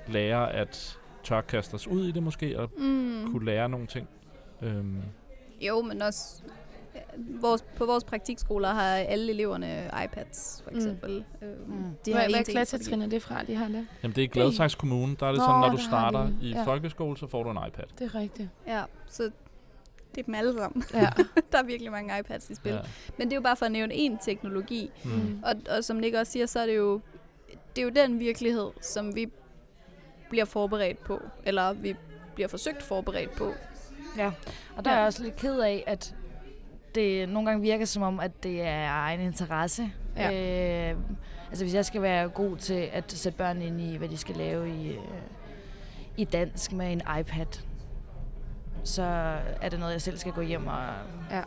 lære 0.08 0.54
at 0.54 0.98
tør 1.24 1.42
kaste 1.42 1.74
os 1.76 1.88
ud 1.88 2.08
i 2.08 2.12
det 2.12 2.24
måske, 2.24 2.60
og 2.60 2.70
Mm. 2.78 3.28
kunne 3.32 3.46
lære 3.46 3.70
nogle 3.70 3.88
ting. 3.88 4.08
Øhm, 4.62 5.02
Jo, 5.62 5.82
men 5.82 6.02
også 6.02 6.42
øh, 6.96 7.42
vores, 7.42 7.62
på 7.76 7.86
vores 7.86 8.04
praktikskoler 8.04 8.70
har 8.70 8.84
alle 8.96 9.32
eleverne 9.32 9.90
iPads, 10.06 10.62
for 10.64 10.72
Mm. 10.72 10.78
eksempel. 10.78 11.24
Mm. 11.42 11.48
Øh, 11.48 11.68
Mm. 11.70 11.74
de 12.06 12.12
Hvad, 12.12 12.22
har 12.22 12.30
hvad 12.30 12.44
ting 12.44 12.56
klassetrin 12.56 13.02
er 13.02 13.08
det 13.08 13.22
fra, 13.22 13.44
de 13.44 13.56
har 13.56 13.68
det? 13.68 13.88
jamen, 14.04 14.16
det 14.16 14.24
er 14.24 14.28
Gladsaxe 14.28 14.78
Kommune. 14.78 15.16
Der 15.20 15.26
er 15.26 15.32
det 15.32 15.40
Nå, 15.40 15.46
sådan, 15.46 15.60
når 15.62 15.70
du 15.70 15.78
starter 15.78 16.26
de- 16.26 16.38
i 16.42 16.50
ja. 16.52 16.64
folkeskole, 16.64 17.18
så 17.18 17.28
får 17.28 17.44
du 17.44 17.50
en 17.52 17.58
iPad. 17.68 17.84
Det 18.00 18.06
er 18.06 18.16
rigtigt. 18.16 18.50
Ja, 18.68 18.84
så 19.08 19.24
det 20.16 20.22
er 20.22 20.24
dem 20.24 20.36
alle 20.36 20.54
sammen. 20.58 20.84
Ja. 20.94 21.10
der 21.52 21.58
er 21.58 21.64
virkelig 21.64 21.92
mange 21.92 22.20
iPads 22.20 22.50
i 22.50 22.56
spil. 22.56 22.70
Ja. 22.72 22.76
Ja. 22.76 22.82
Men 23.18 23.28
det 23.28 23.34
er 23.34 23.38
jo 23.38 23.42
bare 23.42 23.56
for 23.56 23.66
at 23.66 23.72
nævne 23.72 23.94
én 23.94 24.26
teknologi. 24.26 24.92
Mm. 25.06 25.40
Og, 25.44 25.78
og 25.78 25.84
som 25.84 25.98
Nick 25.98 26.16
også 26.16 26.32
siger, 26.32 26.46
så 26.46 26.60
er 26.60 26.66
det 26.66 26.78
jo, 26.78 27.02
det 27.76 27.82
er 27.82 27.86
jo 27.86 27.92
den 27.96 28.20
virkelighed, 28.20 28.68
som 28.82 29.16
vi 29.16 29.32
bliver 30.32 30.46
forberedt 30.46 31.04
på. 31.04 31.22
Eller 31.46 31.74
vi 31.74 31.96
bliver 32.36 32.48
forsøgt 32.48 32.84
forberedt 32.84 33.32
på. 33.32 33.54
Ja, 34.18 34.32
og 34.78 34.86
der 34.86 34.92
Ja. 34.92 34.96
er 34.96 35.00
jeg 35.00 35.08
også 35.08 35.24
lidt 35.24 35.36
ked 35.36 35.60
af, 35.60 35.84
at 35.88 36.16
det 36.96 37.30
nogle 37.30 37.50
gange 37.50 37.62
virker 37.62 37.86
som 37.86 38.04
om, 38.04 38.20
at 38.20 38.44
det 38.44 38.62
er 38.62 38.88
egen 38.90 39.20
interesse. 39.22 39.92
Ja. 40.18 40.92
Øh, 40.92 40.98
altså 41.50 41.64
hvis 41.66 41.74
jeg 41.74 41.86
skal 41.86 42.02
være 42.02 42.30
god 42.30 42.58
til 42.58 42.90
at 42.94 43.12
sætte 43.12 43.38
børn 43.38 43.62
ind 43.62 43.82
i, 43.82 43.96
hvad 43.96 44.10
de 44.10 44.18
skal 44.18 44.36
lave 44.36 44.70
i, 44.70 44.90
øh, 44.90 44.98
i 46.18 46.24
dansk 46.24 46.72
med 46.72 46.92
en 46.92 47.02
iPad, 47.20 47.46
så 48.84 49.04
er 49.62 49.70
det 49.70 49.80
noget, 49.80 49.94
jeg 49.94 50.02
selv 50.02 50.18
skal 50.18 50.32
gå 50.32 50.42
hjem 50.42 50.68
og, 50.68 50.84
Ja. 51.32 51.40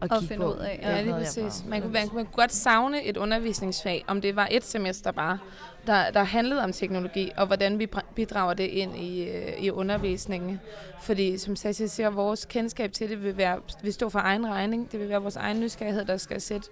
og, 0.00 0.08
Og 0.10 0.22
finde 0.22 0.36
på. 0.42 0.52
ud 0.52 0.58
af, 0.58 0.78
ja. 0.82 0.90
Ja, 0.90 1.02
lige 1.02 1.12
præcis. 1.14 1.64
Man 1.66 1.80
kunne, 1.82 1.92
man, 1.92 2.08
man 2.14 2.24
kunne 2.24 2.32
godt 2.36 2.52
savne 2.52 3.04
et 3.04 3.16
undervisningsfag, 3.16 4.04
om 4.06 4.20
det 4.20 4.36
var 4.36 4.48
et 4.50 4.64
semester 4.64 5.12
bare, 5.12 5.38
der, 5.86 6.10
der 6.10 6.22
handlede 6.22 6.64
om 6.64 6.72
teknologi, 6.72 7.30
og 7.36 7.46
hvordan 7.46 7.78
vi 7.78 7.88
bidrager 8.14 8.54
det 8.54 8.64
ind 8.64 8.96
i, 8.96 9.24
øh, 9.28 9.52
i 9.64 9.70
undervisningen. 9.70 10.60
Fordi, 11.02 11.38
som 11.38 11.56
Sassi 11.56 11.88
siger, 11.88 12.10
vores 12.10 12.44
kendskab 12.44 12.92
til 12.92 13.10
det 13.10 13.22
vil, 13.22 13.36
være, 13.36 13.60
vil 13.82 13.92
stå 13.92 14.08
for 14.08 14.18
egen 14.18 14.46
regning. 14.46 14.92
Det 14.92 15.00
vil 15.00 15.08
være 15.08 15.22
vores 15.22 15.36
egen 15.36 15.60
nysgerrighed, 15.60 16.04
der 16.04 16.16
skal 16.16 16.40
sætte 16.40 16.68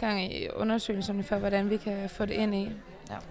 gang 0.00 0.34
i 0.34 0.48
undersøgelserne 0.56 1.22
for, 1.22 1.36
hvordan 1.36 1.70
vi 1.70 1.76
kan 1.76 2.10
få 2.10 2.24
det 2.24 2.34
ind 2.34 2.54
i. 2.54 2.68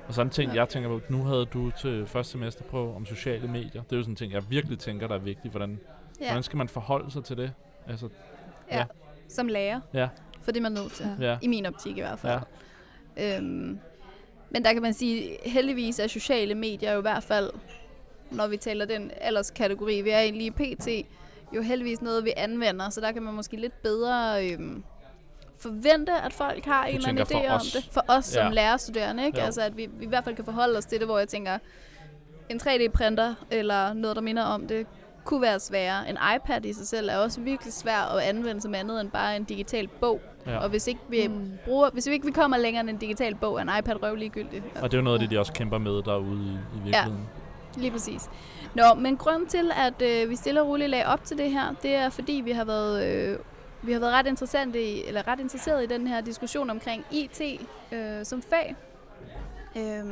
Og 0.07 0.13
sådan 0.13 0.27
en 0.27 0.31
ting, 0.31 0.51
Ja. 0.53 0.59
jeg 0.59 0.69
tænker 0.69 0.89
på, 0.89 1.01
nu 1.09 1.23
havde 1.23 1.45
du 1.45 1.71
til 1.71 2.07
første 2.07 2.31
semester 2.31 2.63
på 2.63 2.93
om 2.95 3.05
sociale 3.05 3.47
medier. 3.47 3.81
Det 3.83 3.91
er 3.91 3.95
jo 3.95 4.01
sådan 4.01 4.11
en 4.11 4.15
ting, 4.15 4.33
jeg 4.33 4.43
virkelig 4.49 4.79
tænker, 4.79 5.07
der 5.07 5.15
er 5.15 5.19
vigtigt. 5.19 5.51
Hvordan, 5.53 5.69
ja. 6.19 6.23
Ja, 6.25 6.29
hvordan 6.29 6.43
skal 6.43 6.57
man 6.57 6.69
forholde 6.69 7.11
sig 7.11 7.23
til 7.23 7.37
det? 7.37 7.51
Altså, 7.87 8.09
ja. 8.71 8.77
ja. 8.77 8.85
som 9.29 9.47
lærer. 9.47 9.79
Ja. 9.93 10.07
For 10.41 10.51
det 10.51 10.57
er 10.57 10.61
man 10.61 10.71
nødt 10.71 10.91
til. 10.91 11.05
ja. 11.19 11.37
I 11.41 11.47
min 11.47 11.65
optik 11.65 11.97
i 11.97 11.99
hvert 12.01 12.19
fald. 12.19 12.39
Ja. 13.17 13.37
Øhm, 13.37 13.79
men 14.49 14.63
der 14.63 14.73
kan 14.73 14.81
man 14.81 14.93
sige, 14.93 15.37
heldigvis 15.45 15.99
er 15.99 16.07
sociale 16.07 16.55
medier 16.55 16.91
jo 16.93 16.97
i 16.99 17.01
hvert 17.01 17.23
fald, 17.23 17.49
når 18.31 18.47
vi 18.47 18.57
taler 18.57 18.85
den 18.85 19.11
alderskategori, 19.21 20.01
vi 20.01 20.09
er 20.09 20.19
i 20.21 20.31
lige 20.31 20.51
pt, 20.51 20.87
jo 21.55 21.61
heldigvis 21.61 22.01
noget, 22.01 22.25
vi 22.25 22.33
anvender, 22.37 22.89
så 22.89 23.01
der 23.01 23.11
kan 23.11 23.21
man 23.23 23.33
måske 23.33 23.57
lidt 23.57 23.81
bedre 23.81 24.47
øhm, 24.47 24.83
forvente, 25.59 26.11
at 26.13 26.33
folk 26.33 26.65
har 26.65 26.85
en 26.85 26.95
eller 26.95 27.09
anden 27.09 27.25
idé 27.27 27.47
om 27.49 27.55
os. 27.55 27.71
det. 27.71 27.89
For 27.91 28.05
os 28.07 28.25
som 28.25 28.43
Ja. 28.47 28.49
lærerstuderende, 28.53 29.25
ikke? 29.25 29.39
Ja. 29.39 29.45
Altså, 29.45 29.61
at 29.61 29.77
vi, 29.77 29.89
vi 29.93 30.05
i 30.05 30.07
hvert 30.07 30.23
fald 30.23 30.35
kan 30.35 30.45
forholde 30.45 30.77
os 30.77 30.85
til 30.85 30.99
det, 30.99 31.07
hvor 31.07 31.17
jeg 31.17 31.27
tænker, 31.27 31.57
en 32.49 32.59
3D-printer 32.61 33.35
eller 33.51 33.93
noget, 33.93 34.15
der 34.15 34.21
minder 34.21 34.43
om 34.43 34.67
det, 34.67 34.87
kunne 35.25 35.41
være 35.41 35.59
sværere. 35.59 36.09
En 36.09 36.17
iPad 36.35 36.65
i 36.65 36.73
sig 36.73 36.87
selv 36.87 37.09
er 37.09 37.17
også 37.17 37.41
virkelig 37.41 37.73
svær 37.73 38.15
at 38.17 38.23
anvende 38.23 38.61
som 38.61 38.75
andet 38.75 39.01
end 39.01 39.11
bare 39.11 39.35
en 39.35 39.43
digital 39.43 39.87
bog. 39.87 40.21
ja. 40.47 40.57
Og 40.57 40.69
hvis 40.69 40.87
ikke 40.87 40.99
vi 41.09 41.27
Mm. 41.27 41.51
bruger, 41.65 41.89
hvis 41.89 42.07
vi 42.07 42.13
ikke 42.13 42.25
vi 42.25 42.31
kommer 42.31 42.57
længere 42.57 42.81
end 42.81 42.89
en 42.89 42.97
digital 42.97 43.35
bog, 43.35 43.57
er 43.57 43.61
en 43.61 43.69
iPad 43.79 44.03
røv 44.03 44.15
ligegyldig. 44.15 44.63
Og 44.81 44.91
det 44.91 44.97
er 44.97 45.01
jo 45.01 45.03
noget 45.03 45.15
af 45.17 45.19
det, 45.19 45.31
de 45.31 45.39
også 45.39 45.53
kæmper 45.53 45.77
med 45.77 45.91
derude 46.03 46.43
i, 46.43 46.77
i 46.77 46.81
virkeligheden. 46.83 47.29
Lige 47.77 47.91
præcis. 47.91 48.29
Nå, 48.75 48.83
men 48.97 49.17
grund 49.17 49.47
til, 49.47 49.71
at 49.77 50.01
øh, 50.01 50.29
vi 50.29 50.35
stille 50.35 50.61
og 50.61 50.67
roligt 50.67 50.89
lagde 50.89 51.05
op 51.05 51.23
til 51.23 51.37
det 51.37 51.51
her, 51.51 51.75
det 51.83 51.95
er 51.95 52.09
fordi, 52.09 52.33
vi 52.45 52.51
har 52.51 52.63
været, 52.65 53.05
øh, 53.05 53.37
vi 53.81 53.91
har 53.91 53.99
været 53.99 54.13
ret, 54.13 54.27
interessante 54.27 54.83
i, 54.83 55.03
eller 55.07 55.27
ret 55.27 55.39
interesseret 55.39 55.83
i 55.83 55.87
den 55.87 56.07
her 56.07 56.21
diskussion 56.21 56.69
omkring 56.69 57.05
IT 57.11 57.41
øh, 57.91 58.25
som 58.25 58.41
fag 58.41 58.75
øh, 59.75 60.03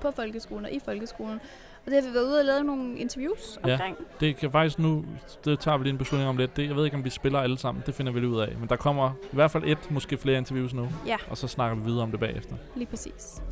på 0.00 0.10
folkeskolen 0.10 0.64
og 0.64 0.70
i 0.72 0.80
folkeskolen. 0.84 1.40
Og 1.88 1.92
det 1.92 2.02
har 2.02 2.08
vi 2.10 2.14
været 2.14 2.24
ude 2.26 2.38
og 2.38 2.44
lavet 2.44 2.66
nogle 2.66 2.98
interviews 2.98 3.58
Ja. 3.66 3.72
omkring. 3.72 3.96
Det 4.20 4.36
kan 4.36 4.50
faktisk 4.50 4.78
nu, 4.78 5.04
det 5.44 5.60
tager 5.60 5.76
vi 5.78 5.84
lige 5.84 5.92
en 5.92 5.98
beslutning 5.98 6.28
om 6.28 6.36
lidt. 6.36 6.56
Det, 6.56 6.68
jeg 6.68 6.76
ved 6.76 6.84
ikke, 6.84 6.96
om 6.96 7.04
vi 7.04 7.10
spiller 7.10 7.38
alle 7.40 7.58
sammen. 7.58 7.82
Det 7.86 7.94
finder 7.94 8.12
vi 8.12 8.20
lige 8.20 8.30
ud 8.30 8.40
af. 8.40 8.56
Men 8.60 8.68
der 8.68 8.76
kommer 8.76 9.10
i 9.22 9.34
hvert 9.34 9.50
fald 9.50 9.64
et, 9.66 9.78
måske 9.90 10.16
flere 10.16 10.38
interviews 10.38 10.74
nu. 10.74 10.88
Ja. 11.06 11.16
Og 11.30 11.36
så 11.36 11.48
snakker 11.48 11.76
vi 11.76 11.84
videre 11.84 12.02
om 12.02 12.10
det 12.10 12.20
bagefter. 12.20 12.54
Lige 12.76 12.86
præcis. 12.86 13.42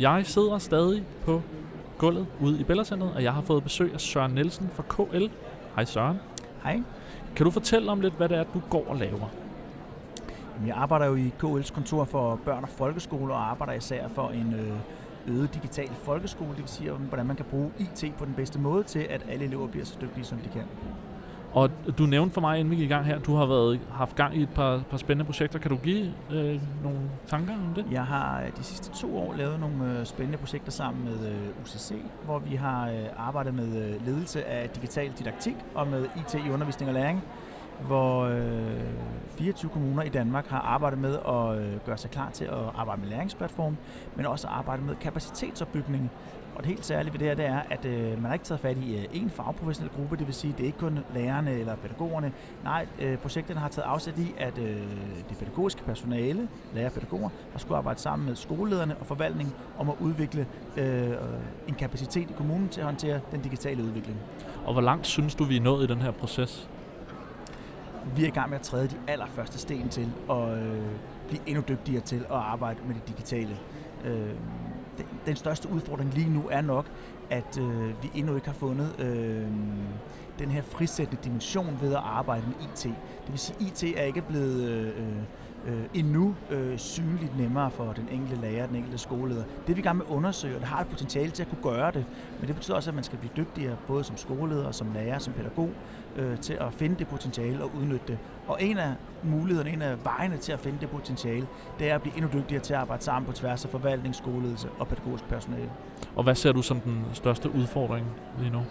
Jeg 0.00 0.22
sidder 0.26 0.58
stadig 0.58 1.04
på 1.24 1.42
gulvet 1.98 2.26
ude 2.40 2.60
i 2.60 2.64
Bellacenteret, 2.64 3.12
og 3.14 3.22
jeg 3.22 3.32
har 3.32 3.42
fået 3.42 3.62
besøg 3.62 3.94
af 3.94 4.00
Søren 4.00 4.32
Nielsen 4.32 4.70
fra 4.74 4.82
KL. 4.88 5.26
Hej 5.74 5.84
Søren. 5.84 6.16
Hej. 6.62 6.80
Kan 7.36 7.44
du 7.44 7.50
fortælle 7.50 7.90
om 7.90 8.00
lidt, 8.00 8.14
hvad 8.14 8.28
det 8.28 8.36
er, 8.38 8.44
du 8.54 8.62
går 8.70 8.84
og 8.88 8.96
laver? 8.96 9.28
Jeg 10.66 10.76
arbejder 10.76 11.06
jo 11.06 11.14
i 11.14 11.32
KL's 11.42 11.74
kontor 11.74 12.04
for 12.04 12.40
børn 12.44 12.62
og 12.62 12.68
folkeskole, 12.68 13.34
og 13.34 13.50
arbejder 13.50 13.72
især 13.72 14.08
for 14.08 14.28
en 14.28 14.54
øh, 14.54 15.36
øget 15.36 15.54
digital 15.54 15.88
folkeskole. 15.88 16.50
Det 16.50 16.58
vil 16.58 16.68
sige, 16.68 16.90
hvordan 16.90 17.26
man 17.26 17.36
kan 17.36 17.44
bruge 17.44 17.70
IT 17.78 18.14
på 18.18 18.24
den 18.24 18.34
bedste 18.34 18.58
måde 18.58 18.84
til, 18.84 18.98
at 18.98 19.22
alle 19.28 19.44
elever 19.44 19.66
bliver 19.66 19.84
så 19.84 19.98
dygtige, 20.00 20.24
som 20.24 20.38
de 20.38 20.48
kan. 20.48 20.62
Og 21.52 21.70
du 21.98 22.06
nævnte 22.06 22.34
for 22.34 22.40
mig, 22.40 22.58
inden 22.58 22.70
vi 22.70 22.76
gik 22.76 22.84
i 22.84 22.88
gang 22.88 23.06
her, 23.06 23.18
du 23.18 23.34
har 23.34 23.46
været, 23.46 23.80
haft 23.90 24.16
gang 24.16 24.36
i 24.36 24.42
et 24.42 24.48
par, 24.54 24.82
par 24.90 24.96
spændende 24.96 25.24
projekter. 25.24 25.58
Kan 25.58 25.70
du 25.70 25.76
give 25.76 26.12
øh, 26.32 26.60
nogle 26.82 26.98
tanker 27.26 27.54
om 27.54 27.74
det? 27.74 27.86
Jeg 27.90 28.04
har 28.04 28.40
øh, 28.40 28.56
de 28.56 28.62
sidste 28.62 28.90
to 28.90 29.18
år 29.18 29.34
lavet 29.34 29.60
nogle 29.60 29.98
øh, 29.98 30.06
spændende 30.06 30.38
projekter 30.38 30.70
sammen 30.70 31.04
med 31.04 31.30
øh, 31.30 31.62
UCC, 31.62 31.92
hvor 32.24 32.38
vi 32.38 32.56
har 32.56 32.88
øh, 32.88 33.06
arbejdet 33.16 33.54
med 33.54 33.88
øh, 33.88 34.06
ledelse 34.06 34.44
af 34.44 34.70
digital 34.70 35.12
didaktik 35.18 35.56
og 35.74 35.86
med 35.86 36.04
IT 36.04 36.34
i 36.46 36.50
undervisning 36.50 36.88
og 36.88 36.94
læring, 36.94 37.22
hvor 37.86 38.24
øh, 38.24 38.80
24 39.28 39.70
kommuner 39.70 40.02
i 40.02 40.08
Danmark 40.08 40.46
har 40.46 40.60
arbejdet 40.60 40.98
med 40.98 41.18
at 41.28 41.58
øh, 41.58 41.80
gøre 41.86 41.98
sig 41.98 42.10
klar 42.10 42.30
til 42.30 42.44
at 42.44 42.72
arbejde 42.76 43.00
med 43.00 43.08
læringsplatform, 43.08 43.76
men 44.16 44.26
også 44.26 44.46
arbejde 44.48 44.82
med 44.82 44.94
kapacitetsopbygning 44.96 46.10
og 46.58 46.64
det 46.64 46.68
helt 46.68 46.86
særlige 46.86 47.12
ved 47.12 47.18
det 47.18 47.28
her, 47.28 47.34
det 47.34 47.46
er, 47.46 47.60
at 47.70 47.84
øh, 47.84 48.10
man 48.10 48.24
har 48.24 48.32
ikke 48.32 48.44
taget 48.44 48.60
fat 48.60 48.76
i 48.76 49.06
øh, 49.22 49.30
fagprofessionel 49.30 49.92
gruppe, 49.96 50.16
det 50.16 50.26
vil 50.26 50.34
sige, 50.34 50.52
det 50.52 50.60
er 50.60 50.66
ikke 50.66 50.78
kun 50.78 50.98
lærerne 51.14 51.52
eller 51.52 51.76
pædagogerne. 51.76 52.32
Nej, 52.64 52.86
øh, 53.00 53.18
projekterne 53.18 53.60
har 53.60 53.68
taget 53.68 53.86
afsæt 53.86 54.18
i, 54.18 54.34
at 54.38 54.58
øh, 54.58 54.76
det 55.28 55.38
pædagogiske 55.38 55.82
personale, 55.82 56.48
lærer 56.74 56.86
og 56.86 56.92
pædagoger, 56.92 57.28
har 57.52 57.58
skulle 57.58 57.78
arbejde 57.78 58.00
sammen 58.00 58.28
med 58.28 58.36
skolelederne 58.36 58.96
og 58.96 59.06
forvaltningen 59.06 59.54
om 59.78 59.90
at 59.90 59.94
udvikle 60.00 60.46
øh, 60.76 61.10
en 61.68 61.74
kapacitet 61.74 62.30
i 62.30 62.32
kommunen 62.36 62.68
til 62.68 62.80
at 62.80 62.86
håndtere 62.86 63.20
den 63.32 63.40
digitale 63.40 63.82
udvikling. 63.82 64.18
Og 64.64 64.72
hvor 64.72 64.82
langt 64.82 65.06
synes 65.06 65.34
du, 65.34 65.44
vi 65.44 65.56
er 65.56 65.60
nået 65.60 65.84
i 65.84 65.86
den 65.92 66.02
her 66.02 66.10
proces? 66.10 66.68
Vi 68.16 68.22
er 68.22 68.26
i 68.26 68.30
gang 68.30 68.50
med 68.50 68.58
at 68.58 68.64
træde 68.64 68.88
de 68.88 68.96
allerførste 69.08 69.58
sten 69.58 69.88
til 69.88 70.12
at 70.30 70.58
øh, 70.58 70.82
blive 71.28 71.40
endnu 71.46 71.62
dygtigere 71.68 72.00
til 72.00 72.16
at 72.16 72.36
arbejde 72.36 72.80
med 72.86 72.94
det 72.94 73.08
digitale. 73.08 73.56
Øh, 74.04 74.34
den 75.26 75.36
største 75.36 75.68
udfordring 75.68 76.14
lige 76.14 76.30
nu 76.30 76.48
er 76.50 76.60
nok, 76.60 76.86
at 77.30 77.58
øh, 77.60 78.02
vi 78.02 78.10
endnu 78.14 78.34
ikke 78.34 78.46
har 78.46 78.54
fundet 78.54 79.00
øh, 79.00 79.46
den 80.38 80.50
her 80.50 80.62
frisættende 80.62 81.22
dimension 81.24 81.78
ved 81.80 81.92
at 81.92 82.00
arbejde 82.04 82.44
med 82.46 82.54
IT. 82.68 82.82
Det 82.82 83.28
vil 83.28 83.38
sige, 83.38 83.56
at 83.60 83.82
IT 83.82 83.98
er 83.98 84.02
ikke 84.02 84.22
blevet 84.22 84.68
øh, 84.68 84.86
øh 84.86 85.22
øh, 85.66 85.82
endnu 85.94 86.34
øh, 86.50 86.78
synligt 86.78 87.38
nemmere 87.38 87.70
for 87.70 87.92
den 87.92 88.08
enkelte 88.12 88.40
lærer, 88.40 88.66
den 88.66 88.76
enkelte 88.76 88.98
skoleleder. 88.98 89.44
Det 89.66 89.70
er 89.70 89.74
vi 89.74 89.80
i 89.80 89.82
gang 89.82 89.96
med 89.96 90.06
at 90.10 90.12
undersøge, 90.12 90.54
og 90.54 90.60
det 90.60 90.68
har 90.68 90.80
et 90.80 90.86
potentiale 90.86 91.30
til 91.30 91.42
at 91.42 91.48
kunne 91.48 91.74
gøre 91.74 91.90
det. 91.90 92.04
Men 92.40 92.48
det 92.48 92.54
betyder 92.54 92.76
også, 92.76 92.90
at 92.90 92.94
man 92.94 93.04
skal 93.04 93.18
blive 93.18 93.32
dygtigere, 93.36 93.76
både 93.86 94.04
som 94.04 94.16
skoleleder, 94.16 94.70
som 94.70 94.92
lærer, 94.94 95.18
som 95.18 95.32
pædagog, 95.32 95.70
øh, 96.16 96.38
til 96.38 96.52
at 96.52 96.72
finde 96.72 96.96
det 96.98 97.08
potentiale 97.08 97.64
og 97.64 97.70
udnytte 97.80 98.06
det. 98.08 98.18
Og 98.46 98.62
en 98.62 98.78
af 98.78 98.92
mulighederne, 99.22 99.70
en 99.70 99.82
af 99.82 100.04
vejene 100.04 100.36
til 100.36 100.52
at 100.52 100.60
finde 100.60 100.78
det 100.80 100.90
potentiale, 100.90 101.46
det 101.78 101.90
er 101.90 101.94
at 101.94 102.02
blive 102.02 102.16
endnu 102.16 102.30
dygtigere 102.32 102.62
til 102.62 102.74
at 102.74 102.80
arbejde 102.80 103.04
sammen 103.04 103.26
på 103.26 103.32
tværs 103.32 103.64
af 103.64 103.70
forvaltning, 103.70 104.14
skoleledelse 104.14 104.68
og 104.78 104.88
pædagogisk 104.88 105.24
personale. 105.24 105.70
Og 106.16 106.22
hvad 106.22 106.34
ser 106.34 106.52
du 106.52 106.62
som 106.62 106.80
den 106.80 107.04
største 107.12 107.50
udfordring 107.50 108.06
lige 108.38 108.50
nu? 108.50 108.62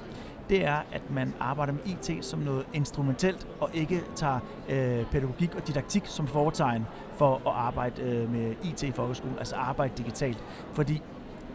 Det 0.50 0.66
er, 0.66 0.78
at 0.92 1.12
man 1.12 1.34
arbejder 1.40 1.74
med 1.74 1.82
IT 1.86 2.26
som 2.26 2.40
noget 2.40 2.66
instrumentelt, 2.74 3.48
og 3.60 3.70
ikke 3.74 4.04
tager 4.16 4.40
øh, 4.70 5.06
pædagogik 5.12 5.56
og 5.56 5.68
didaktik 5.68 6.04
som 6.06 6.28
foretegn 6.28 6.86
for 7.14 7.36
at 7.36 7.54
arbejde 7.56 8.02
øh, 8.02 8.32
med 8.32 8.56
IT 8.64 8.84
i 8.84 8.92
folkeskolen, 8.92 9.38
altså 9.40 9.56
arbejde 9.56 9.94
digitalt. 9.98 10.44
Fordi 10.74 11.02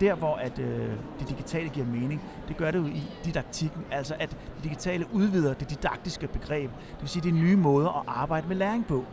der, 0.00 0.14
hvor 0.14 0.35
at, 0.35 0.59
øh, 0.59 0.90
det 1.18 1.28
digitale 1.28 1.68
giver 1.68 1.87
mening, 1.87 2.22
det 2.48 2.57
gør 2.57 2.70
det 2.70 2.78
jo 2.78 2.87
i 2.87 3.02
didaktikken, 3.24 3.85
altså 3.90 4.14
at 4.18 4.31
det 4.31 4.64
digitale 4.64 5.07
udvider 5.12 5.55
det 5.55 5.70
didaktiske 5.70 6.26
begreb, 6.26 6.70
det 6.70 7.00
vil 7.00 7.09
sige, 7.09 7.22
det 7.22 7.28
er 7.28 7.42
nye 7.42 7.57
måder 7.57 8.00
at 8.00 8.05
arbejde 8.07 8.48
med 8.48 8.57
læring 8.57 8.87
på. 8.87 9.05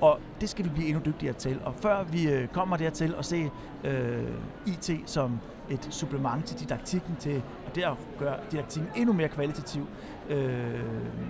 Og 0.00 0.18
det 0.40 0.48
skal 0.48 0.64
vi 0.64 0.70
blive 0.70 0.88
endnu 0.88 1.02
dygtigere 1.06 1.34
til. 1.34 1.60
Og 1.64 1.74
før 1.74 2.04
vi 2.04 2.28
øh, 2.28 2.48
kommer 2.48 2.76
dertil 2.76 3.14
at 3.18 3.24
se 3.24 3.50
øh, 3.84 4.28
IT 4.66 4.90
som 5.06 5.40
et 5.70 5.88
supplement 5.90 6.44
til 6.44 6.60
didaktikken, 6.60 7.16
til 7.16 7.42
og 7.86 7.96
det 7.96 8.02
at 8.12 8.18
gøre 8.18 8.36
didaktikken 8.50 8.90
endnu 8.96 9.12
mere 9.12 9.28
kvalitativ, 9.28 9.86
øh, 10.30 10.80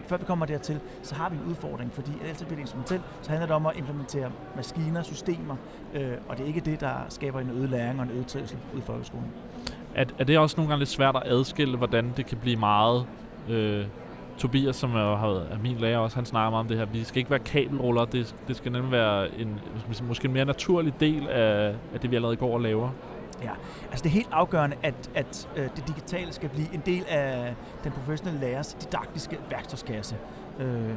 før 0.07 0.17
vi 0.17 0.25
kommer 0.25 0.47
dertil, 0.47 0.81
så 1.03 1.15
har 1.15 1.31
vi 1.31 1.37
en 1.37 1.43
udfordring, 1.51 1.93
fordi 1.93 2.11
altid 2.29 2.47
bliver 2.47 2.57
det 2.57 2.63
instrumentelt, 2.63 3.03
så 3.23 3.31
handler 3.31 3.47
det 3.47 3.57
om 3.57 3.67
at 3.67 3.77
implementere 3.77 4.31
maskiner, 4.57 5.03
systemer, 5.03 5.57
øh, 5.95 6.13
og 6.29 6.37
det 6.37 6.43
er 6.43 6.47
ikke 6.47 6.61
det, 6.61 6.81
der 6.81 6.95
skaber 7.09 7.41
en 7.41 7.51
øget 7.51 7.71
læring 7.71 8.01
og 8.01 8.07
en 8.07 8.13
øget 8.13 8.27
trivsel 8.27 8.59
ud 8.75 8.79
i 8.79 8.83
folkeskolen. 8.83 9.33
Er, 9.95 10.05
er 10.19 10.25
det 10.25 10.39
også 10.39 10.57
nogle 10.57 10.69
gange 10.69 10.81
lidt 10.81 10.91
svært 10.91 11.17
at 11.17 11.23
adskille, 11.25 11.77
hvordan 11.77 12.13
det 12.17 12.27
kan 12.27 12.39
blive 12.39 12.57
meget 12.57 13.07
øh, 13.49 13.87
Tobias, 14.39 14.77
som 14.77 14.95
er, 14.95 15.35
er 15.35 15.59
min 15.63 15.77
lærer 15.77 15.99
også, 15.99 16.17
han 16.17 16.25
snakker 16.25 16.51
meget 16.51 16.61
om 16.61 16.69
det 16.69 16.77
her. 16.77 16.85
Vi 16.85 17.05
skal 17.05 17.19
ikke 17.19 17.31
være 17.31 17.39
kabelruller. 17.39 18.05
Det, 18.05 18.35
det 18.49 18.57
skal 18.57 18.73
nemlig 18.73 18.93
være 18.93 19.41
en, 19.41 19.61
måske 20.03 20.27
en 20.27 20.33
mere 20.33 20.45
naturlig 20.45 20.95
del 21.01 21.29
af, 21.29 21.75
af 21.95 22.01
det, 22.01 22.11
vi 22.11 22.17
allerede 22.17 22.37
går 22.37 22.55
og 22.55 22.61
laver. 22.61 22.91
Ja, 23.43 23.51
altså 23.91 24.03
det 24.03 24.07
er 24.07 24.15
helt 24.15 24.29
afgørende, 24.33 24.77
at, 24.83 25.11
at 25.15 25.49
øh, 25.57 25.69
det 25.77 25.89
digitale 25.89 26.33
skal 26.33 26.49
blive 26.49 26.75
en 26.75 26.83
del 26.87 27.05
af 27.09 27.55
den 27.85 27.93
professionelle 27.93 28.41
lærers 28.41 28.75
didaktiske 28.75 29.39
værktøjskasse. 29.51 30.17
Øh, 30.59 30.95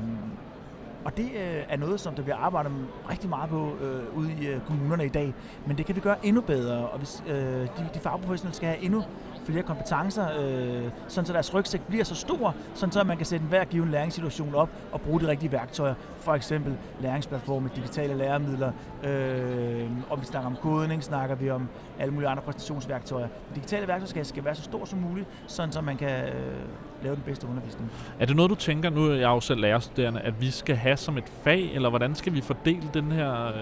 og 1.05 1.17
det 1.17 1.25
øh, 1.25 1.63
er 1.69 1.77
noget, 1.77 1.99
som 1.99 2.15
der 2.15 2.23
bliver 2.23 2.35
arbejdet 2.35 2.71
rigtig 3.09 3.29
meget 3.29 3.49
på 3.49 3.75
øh, 3.81 4.17
ude 4.17 4.31
i 4.41 4.47
øh, 4.47 4.61
kommunerne 4.67 5.05
i 5.05 5.09
dag. 5.09 5.33
Men 5.67 5.77
det 5.77 5.85
kan 5.85 5.95
vi 5.95 5.99
gøre 5.99 6.25
endnu 6.25 6.41
bedre, 6.41 6.89
og 6.89 6.97
hvis 6.97 7.23
øh, 7.27 7.33
de, 7.35 7.89
de 7.93 7.99
fagprofessionelle 7.99 8.55
skal 8.55 8.69
have 8.69 8.81
endnu 8.81 9.03
flere 9.51 9.65
kompetencer, 9.65 10.27
øh, 10.39 10.91
sådan 11.07 11.25
så 11.25 11.33
deres 11.33 11.53
rygsæk 11.53 11.81
bliver 11.87 12.03
så 12.03 12.15
stor, 12.15 12.55
sådan 12.73 12.91
så 12.91 13.03
man 13.03 13.17
kan 13.17 13.25
sætte 13.25 13.43
en 13.43 13.49
hver 13.49 13.63
given 13.65 13.91
læringssituation 13.91 14.55
op 14.55 14.69
og 14.91 15.01
bruge 15.01 15.21
de 15.21 15.27
rigtige 15.27 15.51
værktøjer. 15.51 15.93
For 16.17 16.33
eksempel 16.33 16.77
læringsplatforme, 16.99 17.69
digitale 17.75 18.17
læremidler. 18.17 18.71
Øh, 19.03 19.89
om 20.09 20.21
vi 20.21 20.25
snakker 20.25 20.49
om 20.49 20.55
kodning, 20.55 21.03
snakker 21.03 21.35
vi 21.35 21.49
om 21.49 21.67
alle 21.99 22.13
mulige 22.13 22.29
andre 22.29 22.43
præstationsværktøjer. 22.43 23.27
De 23.27 23.55
digitale 23.55 23.87
værktøjer 23.87 24.23
skal 24.23 24.45
være 24.45 24.55
så 24.55 24.63
stor 24.63 24.85
som 24.85 24.99
muligt, 24.99 25.27
sådan 25.47 25.71
så 25.71 25.81
man 25.81 25.97
kan 25.97 26.23
øh, 26.27 26.67
lave 27.03 27.15
den 27.15 27.23
bedste 27.25 27.47
undervisning. 27.47 27.91
Er 28.19 28.25
det 28.25 28.35
noget, 28.35 28.49
du 28.49 28.55
tænker, 28.55 28.89
nu 28.89 29.05
er 29.05 29.13
jeg 29.13 29.27
jo 29.27 29.39
selv 29.39 29.59
lærerstuderende, 29.61 30.19
at 30.19 30.41
vi 30.41 30.51
skal 30.51 30.75
have 30.75 30.97
som 30.97 31.17
et 31.17 31.31
fag, 31.43 31.71
eller 31.73 31.89
hvordan 31.89 32.15
skal 32.15 32.33
vi 32.33 32.41
fordele 32.41 32.89
den 32.93 33.11
her, 33.11 33.47
øh, 33.47 33.53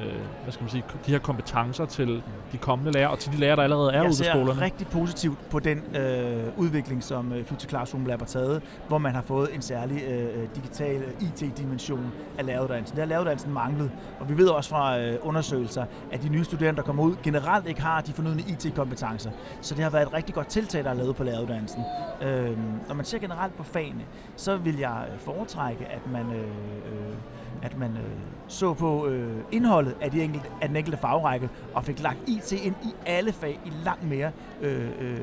hvad 0.44 0.52
skal 0.52 0.64
man 0.64 0.70
sige, 0.70 0.84
de 1.06 1.12
her 1.12 1.20
kompetencer 1.20 1.86
til 1.86 2.24
de 2.52 2.58
kommende 2.58 2.92
lærere, 2.92 3.12
og 3.12 3.20
til 3.20 3.32
de 3.32 3.38
lærere, 3.38 3.56
der 3.56 3.64
allerede 3.64 3.92
er 3.92 3.94
jeg 3.94 4.04
ude 4.04 4.10
på 4.10 4.24
skolerne? 4.24 4.50
Jeg 4.50 4.56
ser 4.56 4.62
rigtig 4.62 4.88
positivt 4.88 5.50
på 5.50 5.60
den 5.60 5.96
øh, 5.96 6.44
udvikling, 6.58 7.04
som 7.04 7.34
øh, 7.34 7.46
Future 7.46 7.70
Classroom 7.70 8.06
Lab 8.06 8.20
har 8.20 8.26
taget, 8.26 8.62
hvor 8.88 8.98
man 8.98 9.16
har 9.16 9.22
fået 9.22 9.56
en 9.56 9.62
særlig 9.62 10.04
øh, 10.04 10.48
digital 10.56 11.02
øh, 11.02 11.28
IT-dimension 11.28 12.12
af 12.38 12.46
læreruddannelsen. 12.46 12.96
Det 12.96 13.02
har 13.02 13.08
læreruddannelsen 13.08 13.54
manglet, 13.54 13.92
og 14.20 14.30
vi 14.30 14.38
ved 14.38 14.48
også 14.48 14.70
fra 14.70 15.00
øh, 15.00 15.18
undersøgelser, 15.22 15.86
at 16.12 16.24
de 16.24 16.30
nye 16.30 16.44
studerende, 16.44 16.78
der 16.78 16.84
kommer 16.84 17.04
ud, 17.04 17.16
generelt 17.24 17.68
ikke 17.68 17.82
har 17.82 18.02
de 18.02 18.14
fornødne 18.14 18.42
IT-kompetencer. 18.42 19.32
Så 19.62 19.76
det 19.76 19.84
har 19.84 19.90
været 19.92 20.08
et 20.08 20.14
rigtig 20.14 20.36
godt 20.36 20.48
tiltag, 20.48 20.84
der 20.84 20.90
er 20.90 20.94
lavet 20.94 21.16
på 21.16 21.24
læreruddannelsen. 21.24 21.82
Øh, 22.22 22.58
når 22.88 22.94
man 22.94 23.06
ser 23.06 23.18
generelt 23.30 23.58
på 23.58 23.64
fagene, 23.64 24.06
så 24.36 24.58
vil 24.58 24.78
jeg 24.78 25.08
øh, 25.14 25.20
foretrække, 25.20 25.86
at 25.86 26.12
man, 26.12 26.26
øh, 26.26 26.44
øh, 26.86 27.16
at 27.62 27.78
man 27.78 27.92
øh, 27.92 28.04
så 28.48 28.74
på 28.74 29.08
øh, 29.08 29.38
indholdet 29.52 29.96
af, 30.02 30.12
de 30.12 30.22
enkelte, 30.22 30.50
af 30.62 30.68
den 30.68 30.78
enkelte 30.78 30.98
fagrække 30.98 31.50
og 31.74 31.84
fik 31.84 32.04
lagt 32.04 32.18
IT 32.28 32.52
ind 32.52 32.76
i 32.84 32.94
alle 33.06 33.32
fag 33.32 33.60
i 33.66 33.72
langt 33.86 34.10
mere 34.10 34.32
øh, 34.62 34.90
øh, 35.02 35.14
øh, 35.14 35.20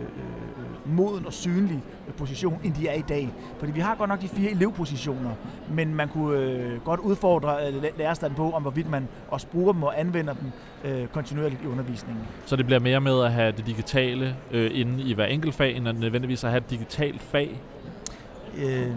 moden 0.97 1.27
og 1.27 1.33
synlig 1.33 1.83
øh, 2.09 2.15
position, 2.15 2.61
end 2.65 2.75
de 2.75 2.89
er 2.89 2.95
i 2.95 3.05
dag. 3.09 3.29
Fordi 3.59 3.73
vi 3.73 3.81
har 3.81 3.95
godt 3.95 4.09
nok 4.09 4.21
de 4.21 4.29
fire 4.29 4.51
elevpositioner, 4.51 5.31
men 5.71 5.95
man 5.95 6.09
kunne 6.09 6.39
øh, 6.39 6.81
godt 6.85 7.01
udfordre 7.01 7.69
øh, 7.69 7.85
lærerstanden 7.99 8.37
på, 8.37 8.51
om 8.53 8.63
hvorvidt 8.63 8.91
man 8.91 9.09
også 9.29 9.47
bruger 9.47 9.73
dem 9.73 9.83
og 9.83 10.01
anvender 10.01 10.35
dem 10.35 10.53
øh, 10.85 11.07
kontinuerligt 11.09 11.63
i 11.63 11.67
undervisningen. 11.67 12.25
Så 12.47 12.57
det 12.57 12.67
bliver 12.67 12.81
mere 12.81 13.01
med 13.01 13.25
at 13.25 13.33
have 13.33 13.53
det 13.53 13.67
digitale 13.67 14.37
øh, 14.51 14.71
inde 14.75 15.03
i 15.03 15.15
hver 15.15 15.27
enkelt 15.27 15.55
fag, 15.55 15.77
end 15.77 15.89
at 15.89 15.99
nødvendigvis 15.99 16.45
at 16.45 16.51
have 16.51 16.59
et 16.59 16.71
digitalt 16.71 17.23
fag 17.23 17.61
Øh, 18.59 18.97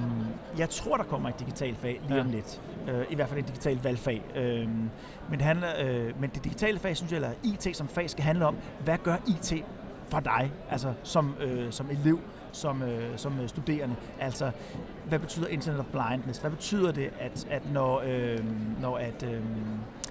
jeg 0.58 0.70
tror, 0.70 0.98
der 0.98 1.04
kommer 1.04 1.30
et 1.30 1.40
digitalt 1.40 1.78
fag 1.78 2.02
lige 2.08 2.16
ja. 2.16 2.22
om 2.22 2.30
lidt. 2.30 2.62
Øh, 2.90 3.06
I 3.10 3.16
hvert 3.16 3.30
fald 3.30 3.40
et 3.40 3.48
digitalt 3.48 3.84
valgfag. 3.84 4.22
Øh, 4.36 4.68
men, 5.30 5.40
det 5.40 5.42
handler, 5.42 5.70
øh, 5.80 6.22
men 6.22 6.30
det 6.30 6.44
digitale 6.44 6.80
fag, 6.80 6.98
synes 6.98 7.12
jeg, 7.12 7.18
eller 7.18 7.32
IT 7.44 7.78
som 7.78 7.88
fag, 7.88 8.10
skal 8.10 8.24
handle 8.24 8.46
om, 8.46 8.56
hvad 8.84 8.98
gør 8.98 9.16
IT 9.28 9.66
for 10.10 10.20
dig, 10.20 10.52
altså 10.70 10.94
som, 11.04 11.36
øh, 11.42 11.72
som 11.72 11.90
elev, 11.92 12.20
som, 12.52 12.84
øh, 12.84 13.18
som 13.18 13.40
øh, 13.40 13.50
studerende. 13.50 13.96
Altså, 14.20 14.52
hvad 15.08 15.20
betyder 15.20 15.48
Internet 15.48 15.80
of 15.80 15.86
Blindness? 15.86 16.40
Hvad 16.40 16.52
betyder 16.52 16.92
det, 16.92 17.10
at, 17.20 17.48
at 17.50 17.72
når, 17.74 18.02
øh, 18.06 18.40
når 18.82 18.98
at, 18.98 19.24
øh, 19.24 19.42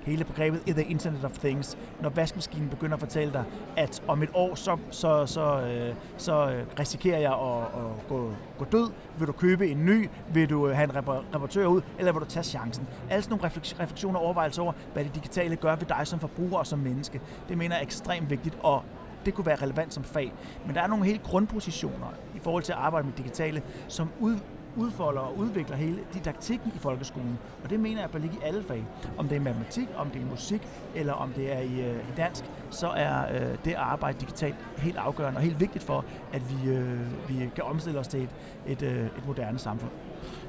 hele 0.09 0.25
begrebet 0.25 0.61
The 0.61 0.85
Internet 0.85 1.25
of 1.25 1.39
Things, 1.39 1.79
når 2.01 2.09
vaskemaskinen 2.09 2.69
begynder 2.69 2.95
at 2.95 3.01
fortælle 3.01 3.33
dig, 3.33 3.45
at 3.77 4.03
om 4.09 4.23
et 4.23 4.31
år, 4.35 4.55
så, 4.55 4.77
så, 4.91 5.27
så, 5.27 5.61
øh, 5.61 5.95
så 6.17 6.51
øh, 6.51 6.65
risikerer 6.79 7.19
jeg 7.19 7.33
at, 7.33 7.63
at 7.63 8.09
gå, 8.09 8.33
gå 8.59 8.65
død, 8.65 8.91
vil 9.19 9.27
du 9.27 9.33
købe 9.33 9.69
en 9.69 9.87
ny, 9.87 10.09
vil 10.33 10.51
du 10.51 10.69
øh, 10.69 10.77
have 10.77 10.85
en 10.85 10.97
reparatør 10.97 11.67
ud, 11.67 11.81
eller 11.99 12.13
vil 12.13 12.21
du 12.21 12.27
tage 12.27 12.45
chancen? 12.45 12.87
Alle 13.11 13.23
sådan 13.23 13.39
nogle 13.39 13.65
refleksioner 13.81 14.19
og 14.19 14.25
overvejelser 14.25 14.63
over, 14.63 14.73
hvad 14.93 15.05
det 15.05 15.15
digitale 15.15 15.57
gør 15.57 15.77
ved 15.77 15.87
dig 15.87 16.07
som 16.07 16.21
forbruger 16.21 16.59
og 16.59 16.67
som 16.67 16.79
menneske, 16.79 17.21
det 17.49 17.59
mener 17.59 17.75
jeg 17.75 17.81
er 17.81 17.87
ekstremt 17.87 18.31
vigtigt, 18.31 18.59
og 18.63 18.83
det 19.29 19.35
kunne 19.35 19.47
være 19.47 19.63
relevant 19.63 19.95
som 19.95 20.05
fag. 20.05 20.33
Men 20.67 20.75
der 20.75 20.83
er 20.83 20.87
nogle 20.87 21.05
helt 21.05 21.23
grundpositioner 21.23 22.07
i 22.37 22.39
forhold 22.39 22.63
til 22.63 22.73
at 22.73 22.79
arbejde 22.79 23.07
med 23.07 23.15
digitale, 23.17 23.63
som 23.89 24.09
ud, 24.21 24.37
udfolder 24.77 25.21
og 25.21 25.39
udvikler 25.39 25.77
hele 25.77 25.99
didaktikken 26.15 26.73
i 26.75 26.79
folkeskolen. 26.79 27.39
Og 27.65 27.71
det 27.71 27.81
mener 27.81 28.01
jeg 28.01 28.11
bør 28.11 28.19
ligge 28.19 28.37
i 28.37 28.45
alle 28.45 28.63
fag. 28.63 28.85
Om 29.19 29.29
det 29.29 29.37
er 29.37 29.41
matematik, 29.41 29.89
om 29.97 30.11
det 30.11 30.23
er 30.23 30.27
musik, 30.27 30.69
eller 30.95 31.13
om 31.13 31.33
det 31.33 31.53
er 31.53 31.61
i, 31.61 31.81
øh, 31.81 31.97
i 31.97 32.13
dansk, 32.17 32.45
så 32.71 32.89
er 32.89 33.35
øh, 33.35 33.57
det 33.65 33.71
at 33.71 33.77
arbejde 33.77 34.21
digitalt 34.21 34.55
helt 34.79 34.97
afgørende 34.97 35.39
og 35.39 35.43
helt 35.43 35.61
vigtigt 35.61 35.85
for, 35.85 36.05
at 36.33 36.43
vi, 36.51 36.71
øh, 36.71 37.29
vi 37.29 37.51
kan 37.55 37.65
omstille 37.65 37.99
os 37.99 38.09
til 38.09 38.23
et, 38.23 38.31
et, 38.67 38.83
øh, 38.83 39.07
et 39.07 39.27
moderne 39.27 39.59
samfund. 39.59 39.91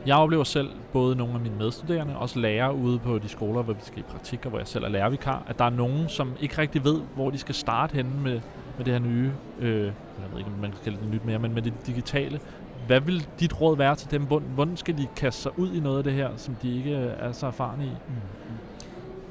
Jeg 0.05 0.15
oplever 0.15 0.43
selv, 0.43 0.69
både 0.93 1.15
nogle 1.15 1.33
af 1.33 1.39
mine 1.39 1.55
medstuderende, 1.55 2.17
også 2.17 2.39
lærere 2.39 2.75
ude 2.75 2.99
på 2.99 3.19
de 3.19 3.29
skoler, 3.29 3.61
hvor 3.61 3.73
vi 3.73 3.81
skal 3.83 3.99
i 3.99 4.03
praktik, 4.03 4.45
og 4.45 4.49
hvor 4.49 4.59
jeg 4.59 4.67
selv 4.67 4.83
er 4.83 4.89
lærervikar, 4.89 5.43
at 5.47 5.59
der 5.59 5.65
er 5.65 5.69
nogen, 5.69 6.09
som 6.09 6.33
ikke 6.39 6.57
rigtig 6.57 6.83
ved, 6.83 7.01
hvor 7.15 7.29
de 7.29 7.37
skal 7.37 7.55
starte 7.55 7.95
henne 7.95 8.21
med, 8.23 8.41
med 8.79 8.85
det 8.85 8.93
her 8.93 8.99
nye, 8.99 9.31
øh, 9.59 9.85
jeg 9.85 10.31
ved 10.31 10.37
ikke, 10.37 10.51
om 10.51 10.59
man 10.61 10.73
skal 10.81 10.93
det 10.93 11.11
nyt 11.11 11.25
mere, 11.25 11.39
men 11.39 11.53
med 11.53 11.61
det 11.61 11.73
digitale. 11.87 12.39
Hvad 12.87 12.99
vil 12.99 13.27
dit 13.39 13.61
råd 13.61 13.77
være 13.77 13.95
til 13.95 14.11
dem? 14.11 14.23
Hvordan 14.25 14.77
skal 14.77 14.97
de 14.97 15.07
kaste 15.15 15.41
sig 15.41 15.59
ud 15.59 15.73
i 15.73 15.79
noget 15.79 15.97
af 15.97 16.03
det 16.03 16.13
her, 16.13 16.29
som 16.37 16.55
de 16.55 16.77
ikke 16.77 16.97
øh, 16.97 17.13
er 17.19 17.31
så 17.31 17.47
erfarne 17.47 17.85
i? 17.85 17.89
Mm. 17.89 18.15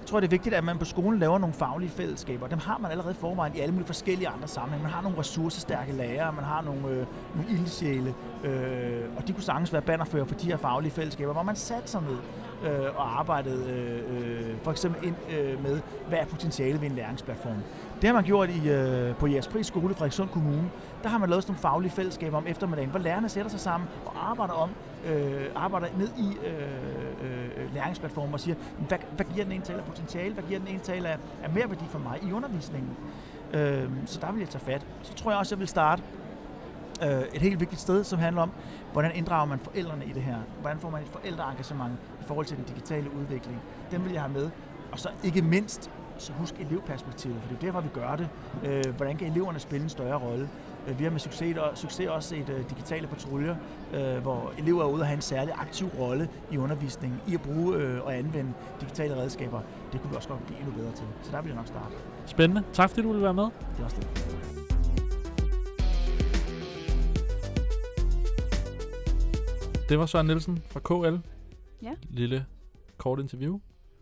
Jeg 0.00 0.10
tror, 0.10 0.20
det 0.20 0.26
er 0.26 0.30
vigtigt, 0.30 0.54
at 0.54 0.64
man 0.64 0.78
på 0.78 0.84
skolen 0.84 1.18
laver 1.18 1.38
nogle 1.38 1.54
faglige 1.54 1.90
fællesskaber. 1.90 2.46
Dem 2.46 2.58
har 2.58 2.78
man 2.78 2.90
allerede 2.90 3.14
forvejen 3.14 3.56
i 3.56 3.60
alle 3.60 3.72
mulige 3.72 3.86
forskellige 3.86 4.28
andre 4.28 4.48
sammenhænge. 4.48 4.82
Man 4.82 4.92
har 4.92 5.02
nogle 5.02 5.18
ressourcestærke 5.18 5.92
lærere, 5.92 6.32
man 6.32 6.44
har 6.44 6.62
nogle, 6.62 6.88
øh, 6.88 7.06
nogle 7.36 7.50
ildsjæle, 7.50 8.14
øh, 8.44 9.02
og 9.16 9.28
de 9.28 9.32
kunne 9.32 9.42
sagtens 9.42 9.72
være 9.72 9.82
bannerfører 9.82 10.24
for 10.24 10.34
de 10.34 10.46
her 10.46 10.56
faglige 10.56 10.92
fællesskaber, 10.92 11.32
hvor 11.32 11.42
man 11.42 11.56
satte 11.56 11.90
sig 11.90 12.02
ned 12.02 12.18
øh, 12.70 12.96
og 12.96 13.18
arbejdede 13.18 13.70
øh, 13.70 14.48
øh 14.48 14.56
for 14.62 14.70
eksempel 14.70 15.06
ind 15.06 15.16
øh, 15.38 15.62
med, 15.62 15.80
hvad 16.08 16.18
er 16.18 16.24
potentialet 16.24 16.80
ved 16.80 16.88
en 16.88 16.94
læringsplatform. 16.94 17.62
Det 18.00 18.06
har 18.08 18.14
man 18.14 18.24
gjort 18.24 18.50
i, 18.50 18.68
øh, 18.68 19.16
på 19.16 19.26
Jægerspris 19.26 19.66
skole 19.66 19.90
i 19.90 19.94
Frederikssund 19.94 20.28
Kommune. 20.28 20.70
Der 21.02 21.08
har 21.08 21.18
man 21.18 21.28
lavet 21.28 21.42
sådan 21.44 21.52
nogle 21.52 21.60
faglige 21.60 21.90
fællesskaber 21.90 22.36
om 22.36 22.46
eftermiddagen, 22.46 22.90
hvor 22.90 22.98
lærerne 22.98 23.28
sætter 23.28 23.50
sig 23.50 23.60
sammen 23.60 23.88
og 24.06 24.30
arbejder 24.30 24.54
om, 24.54 24.70
øh, 25.06 25.46
arbejder 25.54 25.86
ned 25.98 26.08
i 26.18 26.36
øh, 26.46 26.52
øh, 27.22 27.44
øh 27.56 27.74
læringsplatformen 27.74 28.34
og 28.34 28.40
siger, 28.40 28.54
hvad, 28.88 28.98
hvad 29.16 29.26
giver 29.32 29.44
den 29.44 29.52
ene 29.52 29.64
tale 29.64 29.78
af 29.78 29.84
potentiale, 29.84 30.34
hvad 30.34 30.44
giver 30.44 30.58
den 30.58 30.68
ene 30.68 30.78
tale 30.78 31.08
af, 31.08 31.18
af 31.42 31.50
mere 31.50 31.70
værdi 31.70 31.84
for 31.88 31.98
mig 31.98 32.18
i 32.22 32.32
undervisningen. 32.32 32.90
Øh, 33.52 33.90
så 34.06 34.20
der 34.20 34.32
vil 34.32 34.40
jeg 34.40 34.48
tage 34.48 34.64
fat. 34.64 34.86
Så 35.02 35.14
tror 35.14 35.30
jeg 35.30 35.38
også, 35.38 35.54
jeg 35.54 35.60
vil 35.60 35.68
starte 35.68 36.02
øh, 37.02 37.22
et 37.34 37.42
helt 37.42 37.60
vigtigt 37.60 37.80
sted, 37.80 38.04
som 38.04 38.18
handler 38.18 38.42
om, 38.42 38.50
hvordan 38.92 39.12
inddrager 39.14 39.44
man 39.44 39.58
forældrene 39.58 40.04
i 40.04 40.12
det 40.12 40.22
her? 40.22 40.36
Hvordan 40.60 40.78
får 40.78 40.90
man 40.90 41.02
et 41.02 41.08
forældreengagement 41.08 41.92
i 42.20 42.24
forhold 42.24 42.46
til 42.46 42.56
den 42.56 42.64
digitale 42.64 43.14
udvikling? 43.20 43.60
Dem 43.90 44.04
vil 44.04 44.12
jeg 44.12 44.22
have 44.22 44.32
med. 44.32 44.50
Og 44.92 44.98
så 44.98 45.08
ikke 45.24 45.42
mindst, 45.42 45.90
så 46.18 46.32
husk 46.32 46.54
elevperspektivet, 46.60 47.36
for 47.40 47.48
det 47.48 47.56
er 47.56 47.60
derfor, 47.60 47.80
vi 47.80 47.88
gør 47.94 48.16
det. 48.16 48.28
Øh, 48.64 48.96
hvordan 48.96 49.16
kan 49.16 49.32
eleverne 49.32 49.58
spille 49.58 49.84
en 49.84 49.90
større 49.90 50.18
rolle? 50.18 50.48
Øh, 50.88 50.98
vi 50.98 51.04
har 51.04 51.10
med 51.10 51.20
succes, 51.20 51.56
succes 51.74 52.08
også 52.08 52.28
set 52.28 52.48
uh, 52.48 52.70
digitale 52.70 53.06
patruljer, 53.06 53.56
uh, 53.92 54.22
hvor 54.22 54.52
elever 54.58 54.82
er 54.82 54.88
ude 54.88 55.00
og 55.02 55.06
have 55.06 55.16
en 55.16 55.22
særlig 55.22 55.54
aktiv 55.56 55.86
rolle 55.98 56.28
i 56.50 56.58
undervisningen, 56.58 57.20
i 57.28 57.34
at 57.34 57.42
bruge 57.42 57.76
uh, 57.76 58.06
og 58.06 58.16
anvende 58.16 58.52
digitale 58.80 59.16
redskaber. 59.16 59.60
Det 59.92 60.00
kunne 60.00 60.10
vi 60.10 60.16
også 60.16 60.28
godt 60.28 60.46
blive 60.46 60.58
endnu 60.60 60.74
bedre 60.74 60.92
til. 60.92 61.06
Så 61.22 61.30
der 61.32 61.42
vil 61.42 61.48
jeg 61.48 61.56
nok 61.56 61.66
starte. 61.66 61.94
Spændende. 62.26 62.62
Tak 62.72 62.90
fordi 62.90 63.02
du 63.02 63.08
ville 63.08 63.24
være 63.24 63.34
med. 63.34 63.44
Det 63.44 63.80
er 63.80 63.84
også 63.84 63.96
det. 63.96 64.38
Det 69.88 69.98
var 69.98 70.06
Søren 70.06 70.26
Nielsen 70.26 70.62
fra 70.70 70.80
KL. 70.80 71.16
Ja. 71.82 71.92
Lille 72.10 72.46
kort 72.96 73.20
interview. 73.20 73.60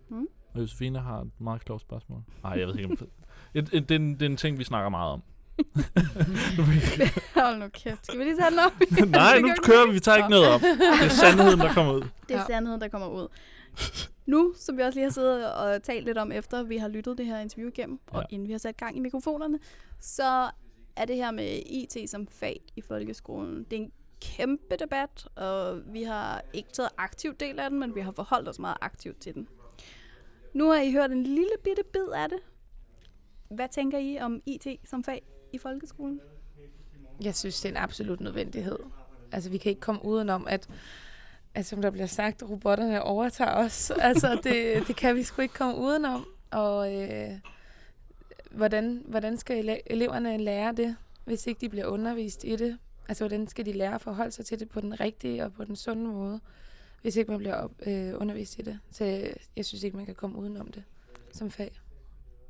Mm. 0.08 0.26
Og 0.56 0.62
Josefine 0.62 0.98
har 0.98 1.20
et 1.20 1.30
meget 1.38 1.64
klogt 1.64 1.82
spørgsmål. 1.82 2.22
Nej, 2.42 2.52
jeg 2.52 2.66
ved 2.66 2.74
ikke 2.74 2.90
om 2.90 2.96
det. 2.96 3.08
Et, 3.54 3.68
et, 3.72 3.88
det, 3.88 3.94
er 3.94 3.98
en, 3.98 4.14
det 4.14 4.22
er 4.22 4.26
en 4.26 4.36
ting, 4.36 4.58
vi 4.58 4.64
snakker 4.64 4.88
meget 4.88 5.12
om. 5.12 5.22
Hold 7.34 7.58
nu 7.58 7.68
kæft. 7.68 8.06
Skal 8.06 8.18
vi 8.18 8.24
lige 8.24 8.36
tage 8.36 8.50
den 8.50 8.58
op? 8.58 8.72
Nej, 9.20 9.38
nu 9.40 9.48
kører 9.62 9.86
vi. 9.86 9.92
Vi 9.92 10.00
tager 10.00 10.16
ikke 10.16 10.30
noget 10.30 10.48
op. 10.48 10.60
Det 10.60 11.04
er 11.04 11.08
sandheden, 11.08 11.60
der 11.60 11.72
kommer 11.72 11.92
ud. 11.92 12.02
Det 12.28 12.36
er 12.36 12.46
sandheden, 12.46 12.80
der 12.80 12.88
kommer 12.88 13.08
ud. 13.08 13.28
Nu, 14.26 14.54
som 14.56 14.76
vi 14.76 14.82
også 14.82 14.96
lige 14.96 15.04
har 15.04 15.10
siddet 15.10 15.54
og 15.54 15.82
talt 15.82 16.04
lidt 16.04 16.18
om, 16.18 16.32
efter 16.32 16.62
vi 16.62 16.76
har 16.76 16.88
lyttet 16.88 17.18
det 17.18 17.26
her 17.26 17.38
interview 17.38 17.68
igennem, 17.68 18.00
ja. 18.12 18.18
og 18.18 18.24
inden 18.30 18.48
vi 18.48 18.52
har 18.52 18.58
sat 18.58 18.76
gang 18.76 18.96
i 18.96 19.00
mikrofonerne, 19.00 19.58
så 20.00 20.50
er 20.96 21.04
det 21.04 21.16
her 21.16 21.30
med 21.30 21.62
IT 21.66 22.10
som 22.10 22.26
fag 22.26 22.60
i 22.76 22.80
folkeskolen, 22.80 23.64
det 23.70 23.78
er 23.78 23.82
en 23.82 23.92
kæmpe 24.20 24.76
debat, 24.80 25.28
og 25.36 25.80
vi 25.86 26.02
har 26.02 26.42
ikke 26.52 26.68
taget 26.72 26.90
aktiv 26.98 27.34
del 27.34 27.58
af 27.58 27.70
den, 27.70 27.80
men 27.80 27.94
vi 27.94 28.00
har 28.00 28.12
forholdt 28.12 28.48
os 28.48 28.58
meget 28.58 28.76
aktivt 28.80 29.20
til 29.20 29.34
den. 29.34 29.48
Nu 30.56 30.70
har 30.70 30.80
I 30.80 30.92
hørt 30.92 31.10
en 31.10 31.22
lille 31.22 31.52
bitte 31.64 31.82
bid 31.92 32.08
af 32.14 32.28
det. 32.28 32.38
Hvad 33.50 33.68
tænker 33.68 33.98
I 33.98 34.18
om 34.18 34.42
IT 34.46 34.66
som 34.84 35.04
fag 35.04 35.22
i 35.52 35.58
folkeskolen? 35.58 36.20
Jeg 37.20 37.34
synes, 37.34 37.60
det 37.60 37.68
er 37.68 37.72
en 37.72 37.82
absolut 37.82 38.20
nødvendighed. 38.20 38.78
Altså, 39.32 39.50
vi 39.50 39.58
kan 39.58 39.70
ikke 39.70 39.80
komme 39.80 40.04
udenom, 40.04 40.46
at 40.48 40.68
altså, 41.54 41.70
som 41.70 41.82
der 41.82 41.90
bliver 41.90 42.06
sagt, 42.06 42.42
robotterne 42.42 43.02
overtager 43.02 43.54
os. 43.54 43.90
altså, 44.10 44.40
det, 44.42 44.88
det 44.88 44.96
kan 44.96 45.16
vi 45.16 45.22
sgu 45.22 45.42
ikke 45.42 45.54
komme 45.54 45.76
udenom. 45.76 46.26
Og 46.50 46.94
øh, 46.94 47.30
hvordan, 48.50 49.02
hvordan 49.06 49.36
skal 49.36 49.80
eleverne 49.86 50.38
lære 50.38 50.72
det, 50.72 50.96
hvis 51.24 51.46
ikke 51.46 51.60
de 51.60 51.68
bliver 51.68 51.86
undervist 51.86 52.44
i 52.44 52.56
det? 52.56 52.78
Altså, 53.08 53.24
hvordan 53.24 53.48
skal 53.48 53.66
de 53.66 53.72
lære 53.72 53.94
at 53.94 54.00
forholde 54.00 54.32
sig 54.32 54.46
til 54.46 54.60
det 54.60 54.68
på 54.68 54.80
den 54.80 55.00
rigtige 55.00 55.44
og 55.44 55.52
på 55.52 55.64
den 55.64 55.76
sunde 55.76 56.04
måde, 56.04 56.40
hvis 57.06 57.16
ikke 57.16 57.30
man 57.30 57.38
bliver 57.38 57.54
op, 57.54 57.72
øh, 57.86 58.14
undervist 58.16 58.58
i 58.58 58.62
det? 58.62 58.78
Så 58.90 59.04
jeg 59.56 59.64
synes 59.64 59.82
ikke, 59.82 59.96
man 59.96 60.06
kan 60.06 60.14
komme 60.14 60.38
udenom 60.38 60.72
det 60.72 60.84
som 61.32 61.50
fag. 61.50 61.80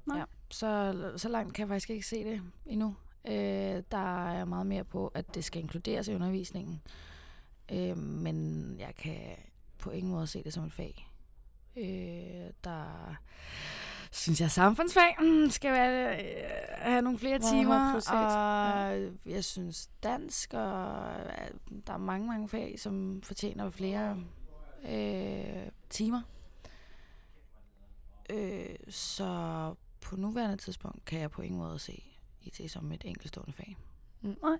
Nej. 0.07 0.19
Ja, 0.19 0.25
så, 0.51 1.13
så 1.17 1.29
langt 1.29 1.55
kan 1.55 1.63
jeg 1.63 1.69
faktisk 1.69 1.91
ikke 1.91 2.07
se 2.07 2.25
det 2.25 2.43
endnu. 2.67 2.97
Øh, 3.29 3.83
der 3.91 4.29
er 4.29 4.45
meget 4.45 4.67
mere 4.67 4.85
på, 4.85 5.09
at 5.15 5.35
det 5.35 5.45
skal 5.45 5.63
inkluderes 5.63 6.09
i 6.09 6.15
undervisningen. 6.15 6.81
Øh, 7.73 7.99
men 7.99 8.77
jeg 8.79 8.95
kan 8.99 9.21
på 9.79 9.91
ingen 9.91 10.13
måde 10.13 10.27
se 10.27 10.45
det 10.45 10.53
som 10.53 10.65
et 10.65 10.73
fag. 10.73 11.11
Øh, 11.77 12.51
der 12.65 13.17
synes 14.13 14.41
jeg, 14.41 14.51
samfundsfag 14.51 15.17
skal 15.51 15.73
være, 15.73 16.17
øh, 16.19 16.51
have 16.79 17.03
nogle 17.03 17.19
flere 17.19 17.39
timer. 17.39 17.95
Og 17.95 18.97
ja. 18.97 19.09
jeg 19.27 19.45
synes 19.45 19.91
dansk, 20.03 20.55
og 20.55 21.11
øh, 21.21 21.77
der 21.87 21.93
er 21.93 21.99
mange, 21.99 22.27
mange 22.27 22.49
fag, 22.49 22.81
som 22.81 23.23
fortjener 23.23 23.71
flere 23.71 24.17
øh, 24.89 25.70
timer. 25.91 26.20
Øh, 28.30 28.76
så 28.89 29.74
på 30.01 30.16
nuværende 30.16 30.57
tidspunkt 30.57 31.05
kan 31.05 31.20
jeg 31.20 31.30
på 31.30 31.43
ingen 31.43 31.59
måde 31.59 31.78
se 31.78 32.03
IT 32.43 32.70
som 32.70 32.93
et 32.93 33.03
enkeltstående 33.05 33.53
fag. 33.53 33.76
Mm. 34.20 34.37
Nej. 34.43 34.59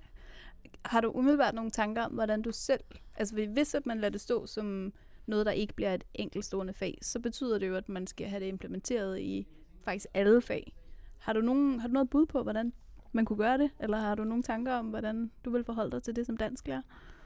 Har 0.85 1.01
du 1.01 1.11
umiddelbart 1.11 1.55
nogle 1.55 1.71
tanker 1.71 2.03
om, 2.03 2.13
hvordan 2.13 2.43
du 2.43 2.53
selv, 2.53 2.85
altså 3.17 3.35
hvis 3.35 3.75
at 3.75 3.87
man 3.87 4.01
lader 4.01 4.11
det 4.11 4.21
stå 4.21 4.47
som 4.47 4.93
noget, 5.27 5.47
der 5.47 5.53
ikke 5.53 5.75
bliver 5.75 5.95
et 5.95 6.05
enkeltstående 6.15 6.73
fag, 6.73 6.99
så 7.03 7.21
betyder 7.21 7.59
det 7.59 7.69
jo, 7.69 7.77
at 7.77 7.89
man 7.89 8.07
skal 8.07 8.29
have 8.29 8.41
det 8.41 8.47
implementeret 8.47 9.21
i 9.21 9.47
faktisk 9.85 10.07
alle 10.15 10.43
fag. 10.43 10.73
Har 11.19 11.33
du, 11.33 11.41
nogen, 11.41 11.81
har 11.81 11.89
du 11.89 11.93
noget 11.93 12.11
bud 12.11 12.27
på, 12.27 12.43
hvordan 12.43 12.73
man 13.13 13.25
kunne 13.25 13.37
gøre 13.37 13.59
det? 13.59 13.71
Eller 13.81 13.99
har 13.99 14.15
du 14.15 14.25
nogle 14.25 14.43
tanker 14.43 14.75
om, 14.75 14.87
hvordan 14.87 15.31
du 15.45 15.51
vil 15.51 15.65
forholde 15.65 15.91
dig 15.91 16.03
til 16.03 16.17
det 16.17 16.27
som 16.27 16.37
dansklærer? 16.37 16.83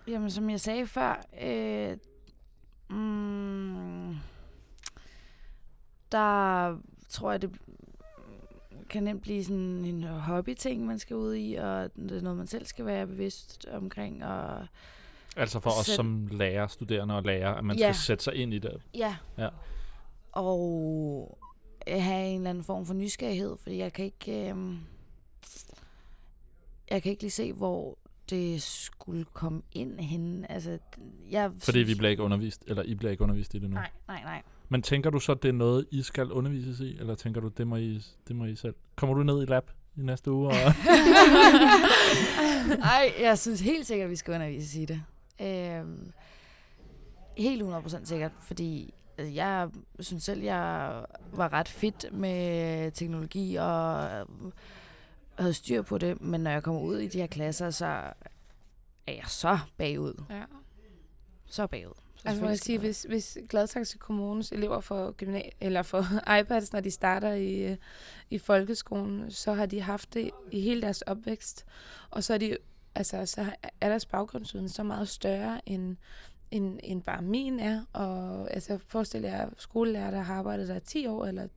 Jamen, 0.07 0.31
som 0.31 0.51
jeg 0.51 0.61
sagde 0.61 0.87
før, 0.87 1.25
øh, 1.43 1.97
mm, 2.91 4.17
der 6.13 6.77
tror 7.09 7.31
jeg, 7.31 7.43
det 7.43 7.51
kan 8.91 9.03
nemt 9.03 9.23
blive 9.23 9.45
sådan 9.45 9.85
en 9.85 10.03
hobby-ting, 10.03 10.87
man 10.87 10.99
skal 10.99 11.17
ud 11.17 11.35
i, 11.35 11.55
og 11.55 11.91
det 11.97 12.17
er 12.17 12.21
noget, 12.21 12.39
man 12.39 12.47
selv 12.47 12.67
skal 12.67 12.87
være 12.87 13.07
bevidst 13.07 13.67
omkring. 13.73 14.25
Og 14.25 14.67
altså 15.37 15.61
for 15.61 15.71
os 15.81 15.87
som 15.87 16.29
lærer, 16.33 16.67
studerende 16.67 17.17
og 17.17 17.23
lærer, 17.23 17.55
at 17.55 17.65
man 17.65 17.79
ja. 17.79 17.93
skal 17.93 18.05
sætte 18.05 18.25
sig 18.25 18.35
ind 18.35 18.55
i 18.55 18.59
det. 18.59 18.83
Ja. 18.95 19.17
ja. 19.39 19.49
Og 20.33 21.39
have 21.89 22.27
en 22.27 22.37
eller 22.37 22.51
anden 22.51 22.65
form 22.65 22.87
for 22.87 22.95
nysgerrighed, 22.95 23.57
fordi 23.63 23.79
jeg 23.79 23.93
kan 23.93 24.05
ikke... 24.05 24.51
Øh, 24.51 24.75
jeg 26.91 27.03
kan 27.03 27.11
ikke 27.11 27.23
lige 27.23 27.31
se, 27.31 27.53
hvor 27.53 27.99
det 28.31 28.63
skulle 28.63 29.25
komme 29.33 29.63
ind 29.73 30.01
hen. 30.01 30.47
Altså, 30.49 30.79
jeg 31.31 31.51
Fordi 31.59 31.79
vi 31.79 31.95
bliver 31.95 32.11
ikke 32.11 32.23
undervist, 32.23 32.65
eller 32.67 32.83
I 32.83 32.95
bliver 32.95 33.11
ikke 33.11 33.23
undervist 33.23 33.55
i 33.55 33.59
det 33.59 33.71
nu? 33.71 33.75
Nej, 33.75 33.91
nej, 34.09 34.23
nej. 34.23 34.43
Men 34.69 34.83
tænker 34.83 35.11
du 35.11 35.21
så, 35.21 35.35
det 35.35 35.49
er 35.49 35.53
noget, 35.53 35.87
I 35.91 36.03
skal 36.03 36.33
undervises 36.33 36.81
i, 36.81 36.97
eller 36.99 37.15
tænker 37.15 37.41
du, 37.41 37.49
det 37.49 37.67
må 37.67 37.77
I, 37.77 38.03
det 38.29 38.37
må 38.37 38.45
I 38.45 38.57
selv? 38.57 38.75
Kommer 38.97 39.15
du 39.17 39.23
ned 39.23 39.43
i 39.43 39.47
lab 39.47 39.71
i 39.97 40.03
næste 40.03 40.31
uge? 40.33 40.49
Nej, 42.79 43.13
jeg 43.21 43.39
synes 43.39 43.61
helt 43.61 43.87
sikkert, 43.87 44.05
at 44.05 44.11
vi 44.11 44.17
skal 44.17 44.35
undervises 44.35 44.77
i 44.77 44.85
det. 44.85 45.03
Øhm, 45.41 46.13
helt 47.37 47.63
100% 47.63 48.05
sikkert, 48.05 48.33
fordi 48.43 48.95
altså, 49.19 49.35
jeg 49.35 49.69
synes 50.01 50.23
selv, 50.25 50.43
jeg 50.43 50.93
var 51.33 51.53
ret 51.53 51.69
fit 51.69 52.05
med 52.13 52.91
teknologi 52.91 53.57
og 53.57 54.09
havde 55.41 55.55
styr 55.55 55.83
på 55.83 55.99
det, 55.99 56.21
men 56.21 56.41
når 56.41 56.51
jeg 56.51 56.63
kommer 56.63 56.81
ud 56.81 56.99
i 56.99 57.09
de 57.09 57.19
her 57.19 57.27
klasser, 57.27 57.71
så 57.71 57.87
er 59.07 59.13
jeg 59.13 59.25
så 59.27 59.59
bagud. 59.77 60.23
Ja. 60.31 60.45
Så 61.47 61.67
bagud. 61.67 61.95
Så 62.17 62.29
altså 62.29 62.47
jeg 62.47 62.59
sige, 62.59 62.79
hvis, 62.79 63.03
hvis 63.03 63.39
Gladsaxe 63.49 63.99
Kommunes 63.99 64.53
elever 64.53 64.81
får, 64.81 65.15
gymna- 65.23 65.51
eller 65.61 65.83
får 65.83 66.05
iPads, 66.41 66.73
når 66.73 66.81
de 66.81 66.91
starter 66.91 67.33
i, 67.33 67.77
i 68.31 68.39
folkeskolen, 68.39 69.31
så 69.31 69.53
har 69.53 69.67
de 69.67 69.81
haft 69.81 70.15
det 70.15 70.31
i 70.51 70.61
hele 70.61 70.83
deres 70.83 71.03
opvækst. 71.03 71.67
Og 72.11 72.25
så 72.25 72.35
er, 72.35 72.39
de, 72.39 72.57
altså, 72.95 73.27
så 73.27 73.47
er 73.81 73.89
deres 73.89 74.07
baggrundsviden 74.07 74.69
så 74.69 74.83
meget 74.83 75.09
større, 75.09 75.61
end, 75.69 75.97
end, 76.51 76.79
end 76.83 77.03
bare 77.03 77.23
min 77.23 77.61
er. 77.61 77.85
Og 77.93 78.51
altså, 78.55 78.79
forestil 78.87 79.21
jer 79.23 79.49
skolelærer, 79.57 80.11
der 80.11 80.21
har 80.21 80.35
arbejdet 80.35 80.69
der 80.69 80.79
10 80.79 81.07
år 81.07 81.27
eller 81.27 81.49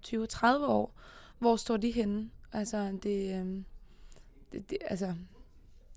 20-30 0.64 0.66
år. 0.68 0.96
Hvor 1.40 1.56
står 1.56 1.78
de 1.78 1.92
henne? 1.92 2.30
Altså, 2.54 2.98
det, 3.04 3.40
øhm, 3.40 3.66
det, 4.54 4.70
det, 4.70 4.78
altså, 4.82 5.16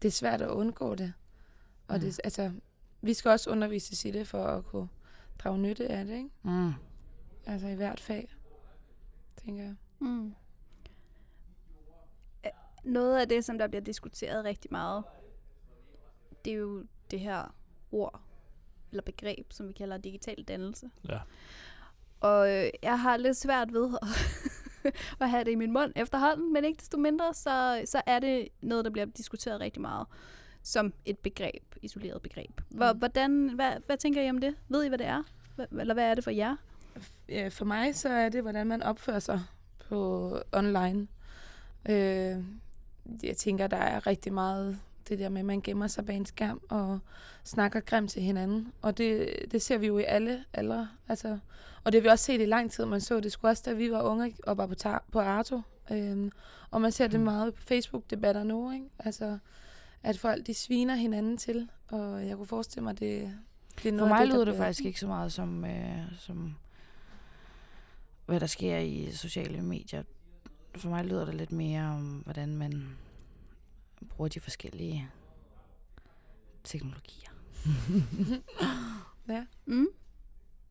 det 0.02 0.08
er 0.08 0.12
svært 0.12 0.42
at 0.42 0.48
undgå 0.48 0.94
det. 0.94 1.12
Og 1.88 1.94
Mm. 1.94 2.00
det, 2.00 2.20
altså, 2.24 2.52
vi 3.00 3.14
skal 3.14 3.30
også 3.30 3.50
undervises 3.50 4.04
i 4.04 4.10
det, 4.10 4.28
for 4.28 4.44
at 4.44 4.64
kunne 4.64 4.88
drage 5.38 5.58
nytte 5.58 5.88
af 5.88 6.04
det, 6.04 6.14
ikke? 6.16 6.30
Mm. 6.42 6.72
Altså 7.46 7.66
i 7.68 7.74
hvert 7.74 8.00
fag, 8.00 8.34
tænker 9.44 9.62
jeg. 9.64 9.74
Mm. 9.98 10.34
Noget 12.84 13.20
af 13.20 13.28
det, 13.28 13.44
som 13.44 13.58
der 13.58 13.66
bliver 13.68 13.82
diskuteret 13.82 14.44
rigtig 14.44 14.72
meget, 14.72 15.04
det 16.44 16.52
er 16.52 16.56
jo 16.56 16.84
det 17.10 17.20
her 17.20 17.54
ord, 17.92 18.20
eller 18.90 19.02
begreb, 19.02 19.52
som 19.52 19.68
vi 19.68 19.72
kalder 19.72 19.96
digital 19.98 20.42
dannelse. 20.44 20.90
Ja. 21.08 21.18
Og 22.20 22.50
øh, 22.54 22.70
jeg 22.82 23.00
har 23.00 23.16
lidt 23.16 23.36
svært 23.36 23.72
ved 23.72 23.98
at, 24.02 24.08
at 25.20 25.30
have 25.30 25.44
det 25.44 25.50
i 25.50 25.54
min 25.54 25.72
mund 25.72 25.92
efterhånden, 25.96 26.52
men 26.52 26.64
ikke 26.64 26.78
desto 26.80 26.98
mindre, 26.98 27.34
så, 27.34 27.82
så 27.84 28.02
er 28.06 28.18
det 28.18 28.48
noget, 28.62 28.84
der 28.84 28.90
bliver 28.90 29.06
diskuteret 29.06 29.60
rigtig 29.60 29.82
meget 29.82 30.06
som 30.62 30.92
et 31.04 31.18
begreb, 31.18 31.62
isoleret 31.82 32.22
begreb. 32.22 32.60
Hvor, 32.68 32.92
Mm. 32.92 32.98
hvordan, 32.98 33.48
hvad, 33.54 33.72
hvad 33.86 33.96
tænker 33.96 34.22
I 34.22 34.30
om 34.30 34.38
det? 34.38 34.54
Ved 34.68 34.84
I, 34.84 34.88
hvad 34.88 34.98
det 34.98 35.06
er? 35.06 35.22
Hva- 35.60 35.80
Eller 35.80 35.94
hvad 35.94 36.04
er 36.10 36.14
det 36.14 36.24
for 36.24 36.30
jer? 36.30 36.56
For 37.50 37.64
mig 37.64 37.94
så 37.96 38.08
er 38.08 38.28
det, 38.28 38.42
hvordan 38.42 38.66
man 38.66 38.82
opfører 38.82 39.18
sig 39.18 39.42
på 39.88 40.32
online. 40.52 41.06
Øh, 41.88 42.36
jeg 43.22 43.36
tænker, 43.36 43.66
der 43.66 43.76
er 43.76 44.06
rigtig 44.06 44.32
meget 44.32 44.78
det 45.08 45.18
der 45.18 45.28
med, 45.28 45.38
at 45.38 45.44
man 45.44 45.60
gemmer 45.60 45.86
sig 45.86 46.06
bag 46.06 46.16
en 46.16 46.26
skærm 46.26 46.60
og 46.68 46.98
snakker 47.44 47.80
grimt 47.80 48.10
til 48.10 48.22
hinanden. 48.22 48.72
Og 48.82 48.98
det, 48.98 49.28
det 49.50 49.62
ser 49.62 49.78
vi 49.78 49.86
jo 49.86 49.98
i 49.98 50.02
alle 50.08 50.44
aldre. 50.52 50.88
Altså, 51.08 51.38
og 51.84 51.92
det 51.92 52.00
har 52.00 52.02
vi 52.02 52.08
også 52.08 52.24
set 52.24 52.40
i 52.40 52.44
lang 52.44 52.70
tid. 52.70 52.84
Man 52.84 53.00
så 53.00 53.20
det 53.20 53.32
sgu 53.32 53.48
også, 53.48 53.62
da 53.66 53.72
vi 53.72 53.90
var 53.92 54.02
unge 54.02 54.34
og 54.46 54.56
var 54.56 54.66
på, 54.66 54.74
tar- 54.86 55.04
på 55.12 55.18
Arto. 55.20 55.60
Øhm, 55.90 56.30
og 56.70 56.80
man 56.80 56.92
ser 56.92 57.06
det 57.06 57.20
Mm. 57.20 57.24
meget 57.24 57.54
på 57.54 57.62
Facebook-debatter 57.62 58.42
nu. 58.42 58.72
Ikke? 58.72 58.86
Altså, 58.98 59.38
at 60.02 60.18
folk 60.18 60.46
de 60.46 60.54
sviner 60.54 60.94
hinanden 60.94 61.36
til. 61.36 61.68
Og 61.88 62.26
jeg 62.26 62.36
kunne 62.36 62.46
forestille 62.46 62.84
mig, 62.84 62.98
det, 63.00 63.32
det 63.82 63.88
er 63.88 63.92
noget 63.92 64.00
For 64.10 64.14
mig 64.14 64.20
det, 64.20 64.28
der 64.28 64.34
lyder 64.34 64.44
det 64.44 64.54
bliver- 64.54 64.66
faktisk 64.66 64.84
ikke 64.86 65.00
så 65.00 65.06
meget 65.06 65.32
som, 65.32 65.64
øh, 65.64 65.98
som, 66.18 66.54
hvad 68.26 68.40
der 68.40 68.46
sker 68.46 68.78
i 68.78 69.08
sociale 69.12 69.62
medier. 69.62 70.02
For 70.76 70.88
mig 70.88 71.04
lyder 71.04 71.24
det 71.24 71.34
lidt 71.34 71.52
mere 71.52 71.82
om, 71.82 72.04
hvordan 72.24 72.56
man 72.56 72.96
bruger 74.08 74.28
de 74.28 74.40
forskellige 74.40 75.10
teknologier. 76.64 77.30
ja. 79.28 79.46
Mm. 79.66 79.86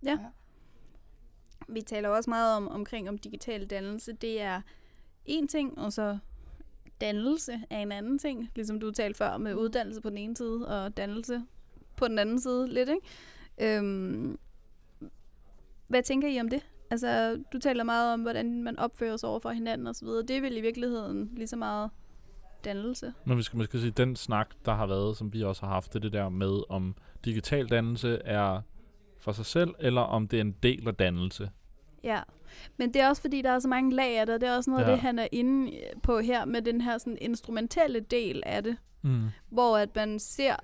Ja. 0.04 0.12
Ja. 0.12 0.18
Vi 1.68 1.82
taler 1.82 2.10
også 2.10 2.30
meget 2.30 2.58
om, 2.58 2.68
omkring 2.68 3.10
om 3.10 3.18
digital 3.18 3.66
dannelse. 3.66 4.14
Det 4.14 4.42
er 4.42 4.62
en 5.26 5.48
ting, 5.48 5.78
og 5.78 5.94
så 5.94 6.18
dannelse 7.02 7.62
er 7.70 7.80
en 7.80 7.92
anden 7.92 8.20
ting. 8.20 8.52
Ligesom 8.56 8.80
du 8.80 8.92
talte 8.92 9.18
før 9.18 9.38
med 9.38 9.56
uddannelse 9.56 10.02
på 10.02 10.10
den 10.10 10.18
ene 10.18 10.38
side, 10.38 10.68
og 10.68 10.98
dannelse 10.98 11.44
på 11.96 12.08
den 12.08 12.20
anden 12.20 12.42
side 12.42 12.68
lidt, 12.68 12.90
ikke? 12.90 13.78
Øhm, 13.78 14.40
hvad 15.88 16.04
tænker 16.04 16.28
I 16.28 16.40
om 16.40 16.50
det? 16.50 16.66
Altså, 16.90 17.44
du 17.54 17.60
taler 17.60 17.84
meget 17.84 18.14
om, 18.14 18.22
hvordan 18.22 18.64
man 18.64 18.80
opfører 18.80 19.18
sig 19.18 19.30
over 19.30 19.40
for 19.40 19.50
hinanden 19.50 19.88
osv. 19.88 20.08
Det 20.08 20.30
er 20.30 20.42
vel 20.42 20.58
i 20.58 20.62
virkeligheden 20.62 21.32
lige 21.36 21.48
så 21.48 21.56
meget 21.56 21.90
dannelse. 22.66 23.14
Men 23.26 23.38
vi 23.38 23.44
skal 23.44 23.58
måske 23.58 23.80
sige, 23.80 23.92
den 23.92 24.16
snak, 24.16 24.48
der 24.66 24.74
har 24.74 24.86
været, 24.88 25.18
som 25.18 25.34
vi 25.34 25.44
også 25.44 25.66
har 25.66 25.74
haft, 25.74 25.94
det 25.94 26.02
det 26.04 26.14
der 26.14 26.30
med, 26.30 26.64
om 26.70 26.96
digital 27.26 27.68
dannelse 27.70 28.22
er 28.26 28.62
for 29.20 29.32
sig 29.32 29.46
selv, 29.46 29.70
eller 29.80 30.02
om 30.02 30.28
det 30.28 30.38
er 30.38 30.42
en 30.42 30.56
del 30.64 30.88
af 30.88 30.96
dannelse. 30.96 31.50
Ja, 32.04 32.22
men 32.78 32.94
det 32.94 33.02
er 33.02 33.10
også 33.10 33.22
fordi, 33.22 33.42
der 33.42 33.52
er 33.52 33.60
så 33.60 33.68
mange 33.68 33.96
lag 33.96 34.20
af 34.20 34.26
det, 34.26 34.36
og 34.36 34.42
det 34.42 34.50
er 34.50 34.56
også 34.56 34.70
noget 34.72 34.84
ja. 34.86 34.90
Af 34.90 34.96
det, 34.96 35.02
han 35.02 35.20
er 35.20 35.28
inde 35.32 35.72
på 36.04 36.20
her, 36.20 36.46
med 36.46 36.62
den 36.62 36.82
her 36.82 36.98
sådan 36.98 37.18
instrumentelle 37.22 38.00
del 38.00 38.44
af 38.46 38.64
det, 38.64 38.78
Mm. 39.02 39.24
hvor 39.50 39.78
at 39.78 39.96
man 39.96 40.20
ser 40.20 40.56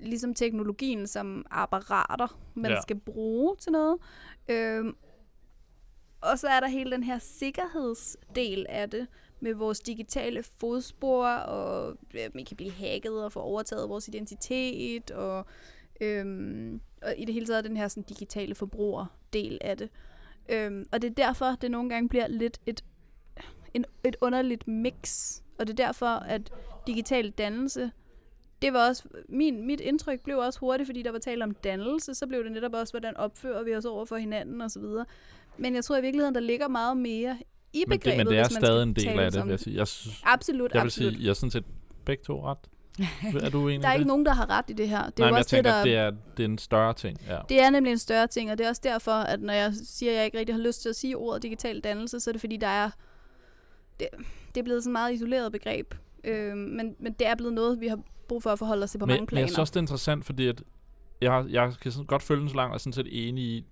ligesom 0.00 0.34
teknologien 0.34 1.06
som 1.06 1.46
apparater, 1.50 2.38
man. 2.54 2.70
Ja. 2.70 2.80
skal 2.80 3.00
bruge 3.00 3.56
til 3.56 3.72
noget. 3.72 3.96
Øhm, 4.48 4.96
og 6.20 6.38
så 6.38 6.46
er 6.48 6.60
der 6.60 6.68
hele 6.68 6.90
den 6.90 7.02
her 7.02 7.18
sikkerhedsdel 7.18 8.66
af 8.68 8.90
det, 8.90 9.06
med 9.44 9.54
vores 9.54 9.80
digitale 9.80 10.42
fodspor, 10.42 11.26
og 11.28 11.96
øh, 12.14 12.30
man 12.34 12.44
kan 12.44 12.56
blive 12.56 12.70
hacket 12.70 13.24
og 13.24 13.32
få 13.32 13.40
overtaget 13.40 13.88
vores 13.88 14.08
identitet, 14.08 15.10
og, 15.10 15.46
øhm, 16.00 16.80
og 17.02 17.14
i 17.18 17.24
det 17.24 17.34
hele 17.34 17.46
taget 17.46 17.64
den 17.64 17.76
her 17.76 17.88
sådan, 17.88 18.02
digitale 18.02 18.54
forbrugerdel 18.54 19.58
af 19.60 19.76
det. 19.76 19.88
Øhm, 20.48 20.86
og 20.92 21.02
det 21.02 21.10
er 21.10 21.14
derfor, 21.14 21.54
det 21.60 21.70
nogle 21.70 21.90
gange 21.90 22.08
bliver 22.08 22.26
lidt 22.26 22.60
et, 22.66 22.84
en, 23.74 23.84
et 24.04 24.16
underligt 24.20 24.68
mix. 24.68 25.32
Og 25.58 25.66
det 25.66 25.80
er 25.80 25.86
derfor, 25.86 26.06
at 26.06 26.52
digital 26.86 27.30
dannelse, 27.30 27.90
det 28.62 28.72
var 28.72 28.88
også, 28.88 29.08
min, 29.28 29.66
mit 29.66 29.80
indtryk 29.80 30.20
blev 30.20 30.38
også 30.38 30.60
hurtigt, 30.60 30.88
fordi 30.88 31.02
der 31.02 31.12
var 31.12 31.18
tale 31.18 31.44
om 31.44 31.54
dannelse, 31.54 32.14
så 32.14 32.26
blev 32.26 32.44
det 32.44 32.52
netop 32.52 32.74
også, 32.74 32.92
hvordan 32.92 33.16
opfører 33.16 33.62
vi 33.62 33.76
os 33.76 33.84
over 33.84 34.04
for 34.04 34.16
hinanden 34.16 34.60
og 34.60 34.70
så 34.70 34.80
videre. 34.80 35.04
Men 35.58 35.74
jeg 35.74 35.84
tror 35.84 35.96
i 35.96 36.00
virkeligheden, 36.00 36.34
der 36.34 36.40
ligger 36.40 36.68
meget 36.68 36.96
mere 36.96 37.38
i 37.74 37.84
Men, 37.88 37.98
begrebet, 37.98 38.18
det, 38.18 38.26
men 38.26 38.32
det 38.34 38.38
er 38.38 38.48
stadig 38.48 38.82
en 38.82 38.92
del 38.92 39.20
af 39.20 39.32
det, 39.32 39.44
vil 39.44 39.50
jeg 39.50 39.60
sige. 39.60 39.76
Jeg, 39.76 39.88
synes, 39.88 40.22
Absolut, 40.24 40.74
jeg 40.74 40.82
vil 40.82 40.86
absolut. 40.86 41.12
sige, 41.12 41.24
jeg 41.24 41.30
er 41.30 41.34
sådan 41.34 41.50
set 41.50 41.64
begge 42.04 42.24
to 42.24 42.46
ret. 42.50 42.58
Er 43.42 43.50
du 43.50 43.68
enig 43.68 43.82
der 43.82 43.88
er 43.88 43.92
ikke 43.92 44.00
det? 44.00 44.06
nogen, 44.06 44.26
der 44.26 44.32
har 44.32 44.50
ret 44.50 44.64
i 44.68 44.72
det 44.72 44.88
her. 44.88 45.10
Det 45.10 45.20
er 45.20 45.22
Nej, 45.22 45.26
men 45.26 45.34
jeg 45.34 45.38
også 45.38 45.50
tænker, 45.50 45.70
det, 45.70 45.76
der... 45.76 45.82
det 45.84 45.96
er, 45.96 46.10
det 46.36 46.42
er 46.42 46.48
en 46.48 46.58
større 46.58 46.94
ting. 46.94 47.20
Ja. 47.28 47.38
Det 47.48 47.60
er 47.60 47.70
nemlig 47.70 47.90
en 47.90 47.98
større 47.98 48.26
ting, 48.26 48.50
og 48.50 48.58
det 48.58 48.64
er 48.64 48.68
også 48.68 48.80
derfor, 48.84 49.12
at 49.12 49.40
når 49.40 49.52
jeg 49.52 49.72
siger, 49.84 50.12
at 50.12 50.16
jeg 50.16 50.24
ikke 50.24 50.38
rigtig 50.38 50.54
har 50.54 50.62
lyst 50.62 50.82
til 50.82 50.88
at 50.88 50.96
sige 50.96 51.16
ordet 51.16 51.42
digital 51.42 51.80
dannelse, 51.80 52.20
så 52.20 52.30
er 52.30 52.32
det 52.32 52.40
fordi, 52.40 52.56
der 52.56 52.66
er... 52.66 52.90
Det, 54.00 54.08
det 54.54 54.60
er 54.60 54.64
blevet 54.64 54.82
sådan 54.82 54.90
et 54.90 54.92
meget 54.92 55.14
isoleret 55.14 55.52
begreb. 55.52 55.94
Øh, 56.24 56.56
men, 56.56 56.94
men 56.98 57.12
det 57.12 57.26
er 57.26 57.34
blevet 57.34 57.54
noget, 57.54 57.80
vi 57.80 57.86
har 57.86 57.98
brug 58.28 58.42
for 58.42 58.50
at 58.50 58.58
forholde 58.58 58.84
os 58.84 58.90
til 58.90 58.98
på 58.98 59.06
men, 59.06 59.12
mange 59.12 59.20
men 59.20 59.26
planer. 59.26 59.42
jeg 59.42 59.48
synes 59.48 59.58
også, 59.58 59.70
det 59.70 59.76
er 59.76 59.80
interessant, 59.80 60.24
fordi 60.24 60.46
at 60.46 60.62
jeg, 61.20 61.44
jeg 61.50 61.72
kan 61.82 61.92
sådan 61.92 62.06
godt 62.06 62.22
følge 62.22 62.40
den 62.40 62.48
så 62.48 62.56
langt, 62.56 62.70
og 62.70 62.74
er 62.74 62.78
sådan 62.78 62.92
set 62.92 63.28
enig 63.28 63.44
i, 63.44 63.64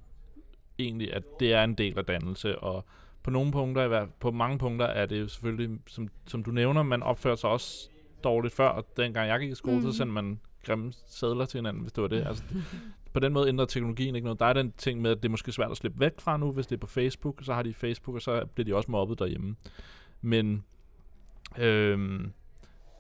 egentlig, 0.79 1.15
at 1.15 1.23
det 1.41 1.55
er 1.55 1.65
en 1.65 1.75
del 1.75 1.99
af 1.99 2.05
dannelse, 2.05 2.59
og 2.59 2.85
på 3.23 3.31
nogle 3.31 3.53
punkter, 3.53 3.85
i 3.85 3.89
hvert- 3.89 4.15
på 4.21 4.31
mange 4.31 4.59
punkter 4.59 4.87
er 4.87 5.07
det 5.07 5.21
jo 5.21 5.29
selvfølgelig, 5.29 5.79
som, 5.87 6.09
som 6.27 6.45
du 6.45 6.51
nævner, 6.51 6.83
man 6.83 7.03
opfører 7.03 7.37
sig 7.37 7.51
også 7.51 7.89
dårligt 8.25 8.55
før, 8.55 8.69
og 8.69 8.87
dengang 8.97 9.29
jeg 9.29 9.41
gik 9.41 9.51
i 9.51 9.55
skole, 9.55 9.77
mm. 9.77 9.83
Så 9.83 9.93
sendte 9.93 10.13
man 10.13 10.41
grimme 10.65 10.93
sædler 11.07 11.45
til 11.45 11.59
hinanden, 11.59 11.83
hvis 11.83 11.93
det 11.93 12.03
var 12.03 12.09
det. 12.09 12.27
Altså, 12.27 12.45
på 13.15 13.21
den 13.21 13.33
måde 13.33 13.49
ændrer 13.49 13.67
teknologien 13.67 14.15
ikke 14.15 14.25
noget. 14.25 14.41
Der 14.41 14.47
er 14.47 14.53
den 14.53 14.73
ting 14.79 15.01
med, 15.01 15.11
at 15.11 15.17
det 15.17 15.25
er 15.25 15.31
måske 15.31 15.53
svært 15.53 15.71
at 15.71 15.77
slippe 15.77 16.01
væk 16.01 16.13
fra 16.21 16.37
nu, 16.37 16.53
hvis 16.53 16.67
det 16.67 16.77
er 16.77 16.81
på 16.81 16.87
Facebook, 16.87 17.41
så 17.45 17.55
har 17.55 17.63
de 17.63 17.75
Facebook, 17.75 18.15
og 18.15 18.23
så 18.23 18.47
bliver 18.55 18.65
de 18.65 18.75
også 18.75 18.91
mobbet 18.91 19.19
derhjemme. 19.19 19.57
Men 20.21 20.65
øhm, 21.59 22.33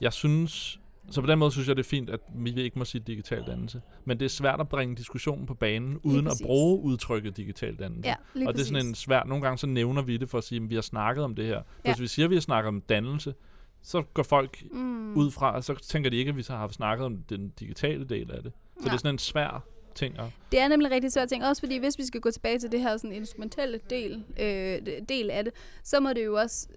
jeg 0.00 0.12
synes, 0.12 0.80
så 1.12 1.20
på 1.20 1.26
den 1.26 1.38
måde 1.38 1.50
synes 1.50 1.68
jeg, 1.68 1.76
det 1.76 1.82
er 1.82 1.88
fint, 1.88 2.10
at 2.10 2.20
vi 2.34 2.62
ikke 2.62 2.78
må 2.78 2.84
sige 2.84 3.02
digital 3.06 3.44
dannelse. 3.46 3.80
Men 4.04 4.20
det 4.20 4.24
er 4.24 4.28
svært 4.28 4.60
at 4.60 4.68
bringe 4.68 4.96
diskussionen 4.96 5.46
på 5.46 5.54
banen, 5.54 5.98
uden 6.02 6.26
at 6.26 6.30
præcis. 6.30 6.46
bruge 6.46 6.82
udtrykket 6.82 7.36
digital 7.36 7.76
dannelse. 7.76 8.08
Ja, 8.08 8.46
og 8.46 8.54
det 8.54 8.60
er 8.60 8.64
sådan 8.64 8.86
en 8.86 8.92
præcis. 8.92 9.04
svær... 9.04 9.24
Nogle 9.24 9.42
gange 9.42 9.58
så 9.58 9.66
nævner 9.66 10.02
vi 10.02 10.16
det 10.16 10.30
for 10.30 10.38
at 10.38 10.44
sige, 10.44 10.62
at 10.64 10.70
vi 10.70 10.74
har 10.74 10.82
snakket 10.82 11.24
om 11.24 11.34
det 11.34 11.46
her. 11.46 11.62
Ja. 11.84 11.92
Hvis 11.92 12.00
vi 12.00 12.06
siger, 12.06 12.26
at 12.26 12.30
vi 12.30 12.36
har 12.36 12.40
snakket 12.40 12.68
om 12.68 12.80
dannelse, 12.80 13.34
så 13.82 14.02
går 14.02 14.22
folk 14.22 14.62
mm. 14.72 15.16
ud 15.16 15.30
fra, 15.30 15.54
og 15.54 15.64
så 15.64 15.74
tænker 15.74 16.10
de 16.10 16.16
ikke, 16.16 16.28
at 16.28 16.36
vi 16.36 16.42
så 16.42 16.52
har 16.52 16.68
snakket 16.68 17.06
om 17.06 17.16
den 17.28 17.48
digitale 17.48 18.04
del 18.04 18.30
af 18.30 18.42
det. 18.42 18.52
Så 18.76 18.80
Ja. 18.80 18.84
det 18.84 18.92
er 18.94 18.98
sådan 18.98 19.14
en 19.14 19.18
svær 19.18 19.64
ting 19.94 20.18
at... 20.18 20.24
Det 20.52 20.60
er 20.60 20.68
nemlig 20.68 20.90
rigtig 20.90 21.12
svært 21.12 21.28
ting, 21.28 21.44
også 21.44 21.62
fordi 21.62 21.78
hvis 21.78 21.98
vi 21.98 22.04
skal 22.04 22.20
gå 22.20 22.30
tilbage 22.30 22.58
til 22.58 22.72
det 22.72 22.80
her 22.80 22.96
sådan 22.96 23.12
instrumentelle 23.12 23.80
del, 23.90 24.24
øh, 24.40 24.78
del 25.08 25.30
af 25.30 25.44
det, 25.44 25.52
så 25.82 26.00
må 26.00 26.12
det 26.12 26.24
jo 26.24 26.34
også 26.34 26.68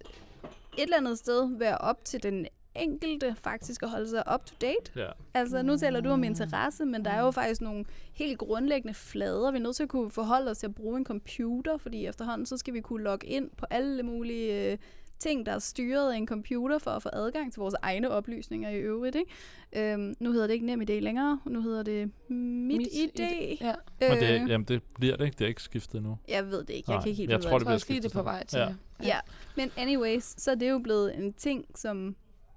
et 0.78 0.84
eller 0.84 0.98
andet 0.98 1.18
sted 1.18 1.58
være 1.58 1.78
op 1.78 2.06
til 2.06 2.24
den 2.24 2.48
enkelte 2.76 3.36
faktisk 3.38 3.84
at 3.84 3.90
holde 3.90 4.10
sig 4.10 4.24
up 4.34 4.46
to 4.46 4.56
date. 4.62 4.92
Ja. 4.96 5.08
Altså, 5.34 5.62
nu 5.62 5.78
taler 5.78 6.02
du 6.02 6.10
om 6.10 6.24
interesse, 6.24 6.86
men 6.86 7.06
der 7.06 7.12
er 7.12 7.22
jo 7.22 7.32
faktisk 7.32 7.62
nogle 7.62 7.86
helt 8.14 8.38
grundlæggende 8.38 8.94
flader. 8.94 9.52
Vi 9.52 9.58
er 9.58 9.62
nødt 9.62 9.76
til 9.76 9.84
at 9.84 9.90
kunne 9.90 10.12
forholde 10.12 10.52
os 10.52 10.58
til 10.58 10.68
at 10.68 10.76
bruge 10.76 10.98
en 10.98 11.06
computer, 11.06 11.78
fordi 11.78 12.06
efterhånden 12.06 12.46
så 12.46 12.58
skal 12.58 12.74
vi 12.74 12.82
kunne 12.82 13.04
logge 13.04 13.28
ind 13.28 13.50
på 13.58 13.66
alle 13.70 14.04
mulige 14.04 14.72
øh, 14.72 14.78
ting, 15.20 15.46
der 15.46 15.52
er 15.52 15.60
styret 15.60 16.12
af 16.14 16.18
en 16.18 16.28
computer 16.28 16.78
for 16.80 16.92
at 16.92 17.04
få 17.04 17.10
adgang 17.14 17.54
til 17.54 17.60
vores 17.60 17.76
egne 17.82 18.10
oplysninger 18.10 18.70
i 18.70 18.76
øvrigt. 18.78 19.16
Ikke? 19.16 19.94
Øhm, 19.94 20.16
nu 20.20 20.32
hedder 20.32 20.48
det 20.48 20.54
ikke 20.54 20.66
NemID 20.66 21.02
længere, 21.02 21.40
nu 21.46 21.62
hedder 21.62 21.84
det 21.84 22.12
Mit, 22.30 22.78
Mit 22.78 22.88
ID. 22.88 23.20
ID, 23.20 23.58
Ja, 23.62 23.74
Men 24.00 24.12
det, 24.12 24.42
Øh, 24.42 24.50
jamen, 24.50 24.66
det 24.68 24.84
bliver 24.84 25.18
det 25.18 25.26
ikke. 25.26 25.36
Det 25.38 25.44
er 25.46 25.48
ikke 25.50 25.62
skiftet 25.64 26.04
nu. 26.04 26.18
jeg 26.28 26.48
ved 26.52 26.60
det 26.64 26.70
ikke, 26.70 26.92
jeg 26.92 26.96
Nej, 26.96 27.04
kan 27.04 27.10
ikke 27.10 27.18
helt 27.18 27.32
jeg 27.32 27.42
tror, 27.42 27.50
det 27.50 27.54
jeg 27.54 27.60
bliver 27.60 27.66
tror 27.66 27.72
det 27.72 27.82
er 27.82 27.86
skiftet 27.86 28.12
på 28.12 28.24
vej 28.24 28.46
til. 28.46 28.58
Ja. 28.60 28.68
Ja. 29.04 29.20
Men 29.58 29.72
anyways, 29.78 30.42
så 30.42 30.52
er 30.52 30.56
det 30.56 30.70
jo 30.70 30.80
blevet 30.80 31.18
en 31.18 31.34
ting, 31.34 31.66
som, 31.76 32.16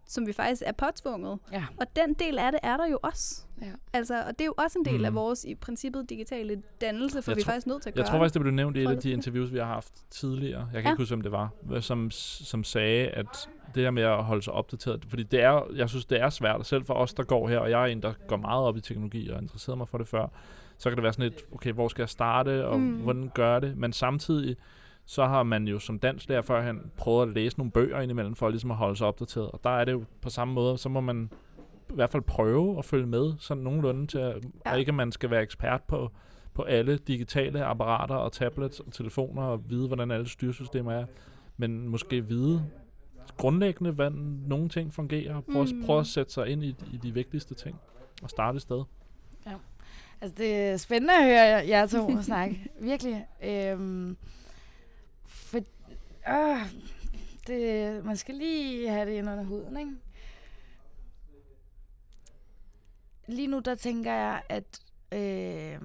som 0.08 0.26
vi 0.26 0.32
faktisk 0.32 0.62
er 0.66 0.72
påtvunget. 0.72 1.38
Ja. 1.52 1.64
Og 1.80 1.86
den 1.96 2.14
del 2.14 2.38
af 2.38 2.52
det 2.52 2.60
er 2.62 2.76
der 2.76 2.86
jo 2.86 2.98
også. 3.02 3.42
Ja. 3.62 3.66
Altså, 3.92 4.14
og 4.22 4.28
det 4.30 4.40
er 4.40 4.46
jo 4.46 4.54
også 4.58 4.78
en 4.78 4.84
del 4.84 4.98
mm. 4.98 5.04
af 5.04 5.14
vores 5.14 5.44
i 5.44 5.54
princippet 5.54 6.10
digitale 6.10 6.62
dannelse, 6.80 7.22
for 7.22 7.30
Jeg 7.30 7.36
vi 7.36 7.40
er 7.40 7.44
faktisk 7.44 7.66
nødt 7.66 7.82
til 7.82 7.90
at 7.90 7.96
Jeg 7.96 8.04
gøre 8.04 8.10
tror 8.10 8.18
faktisk, 8.18 8.34
det 8.34 8.42
blev 8.42 8.52
nævnt 8.54 8.76
i 8.76 8.80
et 8.82 8.88
af 8.90 8.98
de 8.98 9.10
interviews, 9.10 9.52
vi 9.52 9.58
har 9.58 9.64
haft 9.66 9.92
tidligere. 10.10 10.60
Jeg 10.60 10.82
kan 10.82 10.82
Ja. 10.84 10.90
ikke 10.90 11.00
huske, 11.02 11.14
hvem 11.14 11.22
det 11.22 11.32
var. 11.32 11.50
Som, 11.80 12.10
som 12.10 12.64
sagde, 12.64 13.08
at 13.08 13.48
det 13.74 13.82
her 13.82 13.90
med 13.90 14.02
at 14.02 14.24
holde 14.24 14.42
sig 14.42 14.52
opdateret, 14.52 15.04
fordi 15.08 15.22
det 15.22 15.42
er, 15.42 15.66
jeg 15.74 15.88
synes, 15.88 16.04
det 16.06 16.20
er 16.20 16.30
svært, 16.30 16.66
selv 16.66 16.84
for 16.84 16.94
os, 16.94 17.14
der 17.14 17.22
går 17.22 17.48
her, 17.48 17.58
og 17.58 17.70
jeg 17.70 17.82
er 17.82 17.86
en, 17.86 18.02
der 18.02 18.12
går 18.28 18.36
meget 18.36 18.64
op 18.64 18.76
i 18.76 18.80
teknologi 18.80 19.28
og 19.30 19.42
interesserer 19.42 19.76
mig 19.76 19.88
for 19.88 19.98
det 19.98 20.08
før, 20.08 20.26
så 20.78 20.90
kan 20.90 20.96
det 20.96 21.02
være 21.02 21.12
sådan 21.12 21.30
lidt, 21.30 21.42
okay, 21.52 21.72
hvor 21.72 21.88
skal 21.88 22.02
jeg 22.02 22.08
starte, 22.08 22.66
og 22.66 22.80
Mm. 22.80 22.96
hvordan 22.96 23.30
gør 23.34 23.52
jeg 23.52 23.62
det? 23.62 23.76
Men 23.76 23.92
samtidig, 23.92 24.56
så 25.10 25.26
har 25.26 25.42
man 25.42 25.68
jo 25.68 25.78
som 25.78 25.98
dansk 25.98 26.28
der 26.28 26.42
førhen 26.42 26.90
prøvet 26.96 27.28
at 27.28 27.34
læse 27.34 27.58
nogle 27.58 27.72
bøger 27.72 28.00
indimellem, 28.00 28.34
for 28.34 28.48
ligesom 28.48 28.70
at 28.70 28.76
holde 28.76 28.96
sig 28.96 29.06
opdateret. 29.06 29.50
Og 29.50 29.60
der 29.64 29.70
er 29.70 29.84
det 29.84 29.92
jo 29.92 30.04
på 30.22 30.30
samme 30.30 30.54
måde, 30.54 30.78
så 30.78 30.88
må 30.88 31.00
man 31.00 31.30
i 31.90 31.94
hvert 31.94 32.10
fald 32.10 32.22
prøve 32.22 32.78
at 32.78 32.84
følge 32.84 33.06
med 33.06 33.32
sådan 33.38 33.64
nogenlunde 33.64 34.06
til, 34.06 34.18
at, 34.18 34.44
ja. 34.66 34.72
og 34.72 34.78
ikke 34.78 34.88
at 34.88 34.94
man 34.94 35.12
skal 35.12 35.30
være 35.30 35.42
ekspert 35.42 35.82
på, 35.82 36.10
på 36.54 36.62
alle 36.62 36.98
digitale 36.98 37.64
apparater 37.64 38.14
og 38.14 38.32
tablets 38.32 38.80
og 38.80 38.92
telefoner 38.92 39.42
og 39.42 39.70
vide, 39.70 39.86
hvordan 39.86 40.10
alle 40.10 40.28
styresystemer 40.28 40.92
er, 40.92 41.06
men 41.56 41.88
måske 41.88 42.26
vide 42.26 42.64
grundlæggende, 43.36 43.90
hvordan 43.90 44.42
nogle 44.46 44.68
ting 44.68 44.94
fungerer. 44.94 45.40
Prøv, 45.52 45.66
mm. 45.72 45.84
prøv 45.86 46.00
at 46.00 46.06
sætte 46.06 46.32
sig 46.32 46.48
ind 46.48 46.64
i, 46.64 46.76
i 46.92 46.96
de 46.96 47.14
vigtigste 47.14 47.54
ting 47.54 47.76
og 48.22 48.30
starte 48.30 48.56
et 48.56 48.62
sted. 48.62 48.84
Ja. 49.46 49.52
Altså, 50.20 50.34
det 50.38 50.56
er 50.56 50.76
spændende 50.76 51.14
at 51.14 51.24
høre 51.24 51.68
jer 51.68 51.86
to 51.86 52.22
snakke. 52.22 52.70
Virkelig. 52.80 53.26
Øhm, 53.44 54.16
for, 55.48 55.58
øh, 56.28 56.72
det, 57.46 58.04
man 58.04 58.16
skal 58.16 58.34
lige 58.34 58.90
have 58.90 59.10
det 59.10 59.16
ind 59.16 59.30
under 59.30 59.44
huden, 59.44 59.76
ikke? 59.76 59.92
Lige 63.26 63.46
nu, 63.48 63.58
der 63.58 63.74
tænker 63.74 64.12
jeg, 64.12 64.42
at 64.48 64.80
øh, 65.12 65.80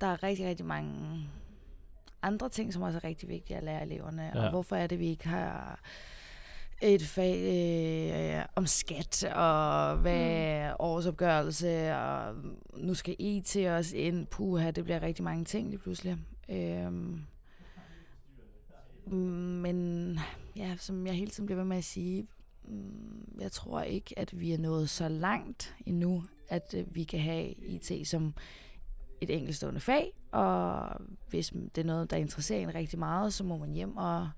der 0.00 0.06
er 0.06 0.22
rigtig, 0.22 0.46
rigtig 0.46 0.66
mange 0.66 1.28
andre 2.22 2.48
ting, 2.48 2.72
som 2.72 2.82
også 2.82 2.98
er 2.98 3.04
rigtig 3.04 3.28
vigtige 3.28 3.56
at 3.56 3.62
lære 3.62 3.82
eleverne. 3.82 4.32
Ja. 4.34 4.44
Og 4.44 4.50
hvorfor 4.50 4.76
er 4.76 4.86
det, 4.86 4.98
vi 4.98 5.06
ikke 5.06 5.28
har 5.28 5.80
et 6.82 7.02
fag 7.02 7.36
øh, 8.38 8.44
om 8.56 8.66
skat 8.66 9.24
og 9.24 9.96
hvad 9.96 10.68
mm. 10.68 10.76
årsopgørelse, 10.78 11.94
og 11.94 12.34
nu 12.76 12.94
skal 12.94 13.16
IT 13.18 13.56
også 13.56 13.96
ind. 13.96 14.26
Puha, 14.26 14.70
det 14.70 14.84
bliver 14.84 15.02
rigtig 15.02 15.24
mange 15.24 15.44
ting 15.44 15.68
lige 15.68 15.78
pludselig. 15.78 16.18
Øhm, 16.48 17.20
men 19.16 20.18
ja, 20.56 20.76
som 20.78 21.06
jeg 21.06 21.14
hele 21.14 21.30
tiden 21.30 21.46
bliver 21.46 21.58
ved 21.58 21.64
med 21.64 21.76
at 21.76 21.84
sige, 21.84 22.26
mm, 22.64 23.38
jeg 23.40 23.52
tror 23.52 23.82
ikke, 23.82 24.18
at 24.18 24.40
vi 24.40 24.52
er 24.52 24.58
nået 24.58 24.90
så 24.90 25.08
langt 25.08 25.76
endnu, 25.86 26.24
at 26.48 26.74
øh, 26.74 26.94
vi 26.94 27.04
kan 27.04 27.20
have 27.20 27.50
IT 27.50 28.08
som 28.08 28.34
et 29.20 29.30
enkeltstående 29.30 29.80
fag, 29.80 30.12
og 30.32 30.88
hvis 31.28 31.50
det 31.74 31.78
er 31.78 31.84
noget, 31.84 32.10
der 32.10 32.16
interesserer 32.16 32.60
en 32.60 32.74
rigtig 32.74 32.98
meget, 32.98 33.34
så 33.34 33.44
må 33.44 33.56
man 33.56 33.72
hjem 33.72 33.96
og 33.96 34.30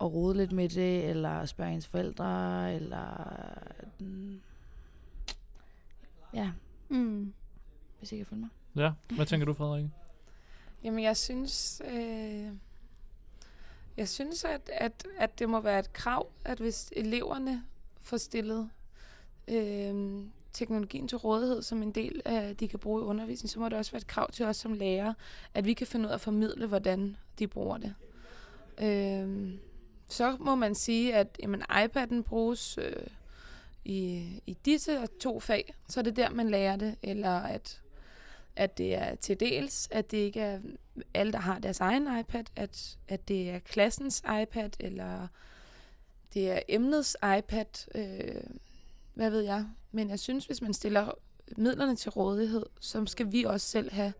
at 0.00 0.12
rode 0.12 0.36
lidt 0.36 0.52
med 0.52 0.68
det, 0.68 1.04
eller 1.04 1.46
spørge 1.46 1.72
ens 1.72 1.86
forældre, 1.86 2.74
eller... 2.74 3.34
Mm, 4.00 4.40
ja. 6.34 6.52
Mm. 6.88 7.32
Hvis 7.98 8.12
I 8.12 8.16
kan 8.16 8.26
følge 8.26 8.40
mig. 8.40 8.48
Ja. 8.76 8.92
Hvad 9.14 9.26
tænker 9.26 9.46
du, 9.46 9.52
Frederik? 9.52 9.84
Jamen, 10.84 11.04
jeg 11.04 11.16
synes... 11.16 11.82
Øh, 11.92 12.52
jeg 13.98 14.08
synes, 14.08 14.44
at, 14.44 14.70
at, 14.72 15.06
at 15.18 15.38
det 15.38 15.48
må 15.48 15.60
være 15.60 15.78
et 15.78 15.92
krav, 15.92 16.26
at 16.44 16.58
hvis 16.58 16.92
eleverne 16.96 17.64
får 18.00 18.16
stillet 18.16 18.70
øh, 19.48 20.24
teknologien 20.52 21.08
til 21.08 21.18
rådighed 21.18 21.62
som 21.62 21.82
en 21.82 21.90
del 21.92 22.22
af, 22.24 22.56
de 22.56 22.68
kan 22.68 22.78
bruge 22.78 23.02
i 23.02 23.04
undervisningen, 23.04 23.48
så 23.48 23.60
må 23.60 23.68
det 23.68 23.78
også 23.78 23.92
være 23.92 24.00
et 24.00 24.06
krav 24.06 24.30
til 24.30 24.44
os 24.46 24.56
som 24.56 24.72
lærere, 24.72 25.14
at 25.54 25.64
vi 25.64 25.74
kan 25.74 25.86
finde 25.86 26.06
ud 26.06 26.10
af 26.10 26.14
at 26.14 26.20
formidle, 26.20 26.66
hvordan 26.66 27.16
de 27.38 27.46
bruger 27.46 27.78
det. 27.78 27.94
Øh, 28.82 29.54
så 30.08 30.36
må 30.40 30.54
man 30.54 30.74
sige, 30.74 31.14
at 31.14 31.38
jamen, 31.42 31.62
iPad'en 31.62 32.22
bruges 32.22 32.78
øh, 32.78 33.06
i, 33.84 34.28
i 34.46 34.56
disse 34.64 35.06
to 35.20 35.40
fag, 35.40 35.74
så 35.88 36.00
er 36.00 36.04
det 36.04 36.16
der, 36.16 36.30
man 36.30 36.50
lærer 36.50 36.76
det, 36.76 36.96
eller 37.02 37.36
at, 37.36 37.80
at 38.58 38.78
det 38.78 38.94
er 38.94 39.14
til 39.14 39.40
dels, 39.40 39.88
at 39.90 40.10
det 40.10 40.16
ikke 40.16 40.40
er 40.40 40.60
alle, 41.14 41.32
der 41.32 41.38
har 41.38 41.58
deres 41.58 41.80
egen 41.80 42.18
iPad, 42.20 42.44
at, 42.56 42.98
at 43.08 43.28
det 43.28 43.50
er 43.50 43.58
klassens 43.58 44.22
iPad, 44.42 44.70
eller 44.80 45.28
det 46.34 46.50
er 46.50 46.60
emnets 46.68 47.16
iPad, 47.38 47.94
øh, 47.94 48.42
hvad 49.14 49.30
ved 49.30 49.40
jeg. 49.40 49.66
Men 49.92 50.10
jeg 50.10 50.18
synes, 50.18 50.46
hvis 50.46 50.62
man 50.62 50.74
stiller 50.74 51.10
midlerne 51.56 51.96
til 51.96 52.10
rådighed, 52.10 52.66
så 52.80 53.06
skal 53.06 53.32
vi 53.32 53.44
også 53.44 53.66
selv 53.66 53.92
have 53.92 54.12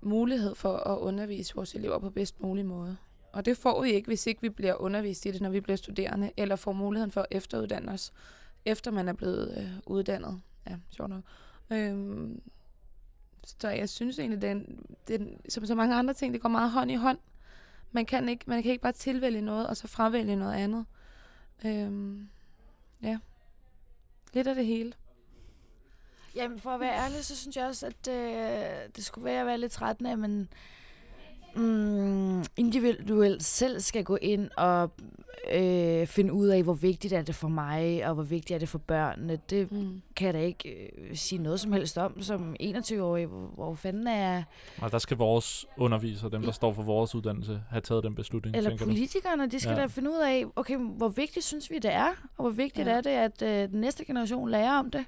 mulighed 0.00 0.54
for 0.54 0.76
at 0.76 0.98
undervise 0.98 1.54
vores 1.54 1.74
elever 1.74 1.98
på 1.98 2.10
bedst 2.10 2.40
mulig 2.40 2.66
måde. 2.66 2.96
Og 3.32 3.44
det 3.44 3.56
får 3.56 3.82
vi 3.82 3.92
ikke, 3.92 4.06
hvis 4.06 4.26
ikke 4.26 4.40
vi 4.40 4.48
bliver 4.48 4.74
undervist 4.74 5.26
i 5.26 5.30
det, 5.30 5.40
når 5.40 5.50
vi 5.50 5.60
bliver 5.60 5.76
studerende, 5.76 6.30
eller 6.36 6.56
får 6.56 6.72
muligheden 6.72 7.10
for 7.10 7.20
at 7.20 7.26
efteruddanne 7.30 7.92
os, 7.92 8.12
efter 8.64 8.90
man 8.90 9.08
er 9.08 9.12
blevet 9.12 9.54
øh, 9.58 9.70
uddannet. 9.86 10.40
Ja, 10.70 10.76
sjovt 10.90 11.10
nok. 11.10 11.22
Øhm, 11.70 12.42
så 13.44 13.68
jeg 13.68 13.88
synes 13.88 14.18
egentlig, 14.18 14.42
den, 14.42 14.86
den, 15.08 15.40
som 15.48 15.66
så 15.66 15.74
mange 15.74 15.94
andre 15.94 16.14
ting, 16.14 16.34
det 16.34 16.42
går 16.42 16.48
meget 16.48 16.70
hånd 16.70 16.90
i 16.90 16.94
hånd. 16.94 17.18
Man 17.92 18.06
kan 18.06 18.28
ikke, 18.28 18.44
man 18.46 18.62
kan 18.62 18.72
ikke 18.72 18.82
bare 18.82 18.92
tilvælge 18.92 19.40
noget, 19.40 19.66
og 19.66 19.76
så 19.76 19.88
fravælge 19.88 20.36
noget 20.36 20.54
andet. 20.54 20.86
Øhm, 21.64 22.28
ja. 23.02 23.18
Lidt 24.32 24.46
af 24.46 24.54
det 24.54 24.66
hele. 24.66 24.92
Jamen, 26.34 26.58
for 26.58 26.70
at 26.70 26.80
være 26.80 27.04
ærlig, 27.04 27.24
så 27.24 27.36
synes 27.36 27.56
jeg 27.56 27.66
også, 27.66 27.86
at 27.86 28.08
øh, 28.08 28.94
det 28.96 29.04
skulle 29.04 29.24
være 29.24 29.40
at 29.40 29.46
være 29.46 29.58
lidt 29.58 29.72
trættende, 29.72 30.16
men 30.16 30.48
mm, 31.56 32.44
individuelt 32.56 33.44
selv 33.44 33.80
skal 33.80 34.04
gå 34.04 34.16
ind 34.16 34.50
og 34.56 34.90
øh, 35.52 36.06
finde 36.06 36.32
ud 36.32 36.48
af, 36.48 36.62
hvor 36.62 36.74
vigtigt 36.74 37.12
er 37.12 37.22
det 37.22 37.34
for 37.34 37.48
mig, 37.48 38.06
og 38.06 38.14
hvor 38.14 38.22
vigtigt 38.22 38.54
er 38.54 38.58
det 38.58 38.68
for 38.68 38.78
børnene. 38.78 39.38
Det 39.50 39.72
mm. 39.72 40.02
kan 40.16 40.26
jeg 40.26 40.34
da 40.34 40.40
ikke 40.40 40.90
øh, 40.98 41.16
sige 41.16 41.42
noget 41.42 41.60
som 41.60 41.72
helst 41.72 41.98
om 41.98 42.22
som 42.22 42.56
21-årig. 42.62 43.26
Hvor, 43.26 43.46
hvor 43.54 43.74
fanden 43.74 44.06
er 44.06 44.16
jeg? 44.16 44.44
Og 44.80 44.92
der 44.92 44.98
skal 44.98 45.16
vores 45.16 45.66
undervisere, 45.76 46.30
dem 46.30 46.42
der 46.42 46.52
står 46.52 46.72
for 46.72 46.82
vores 46.82 47.14
uddannelse, 47.14 47.62
have 47.70 47.80
taget 47.80 48.04
den 48.04 48.14
beslutning. 48.14 48.56
Eller 48.56 48.76
politikerne, 48.76 49.46
de 49.46 49.60
skal 49.60 49.74
ja. 49.74 49.80
da 49.80 49.86
finde 49.86 50.10
ud 50.10 50.18
af, 50.26 50.44
okay, 50.56 50.76
hvor 50.76 51.08
vigtigt 51.08 51.46
synes 51.46 51.70
vi 51.70 51.78
det 51.78 51.92
er, 51.92 52.08
og 52.36 52.42
hvor 52.42 52.50
vigtigt 52.50 52.86
ja. 52.86 52.92
er 52.92 53.00
det, 53.00 53.10
at 53.10 53.42
øh, 53.42 53.72
den 53.72 53.80
næste 53.80 54.04
generation 54.04 54.50
lærer 54.50 54.78
om 54.78 54.90
det. 54.90 55.04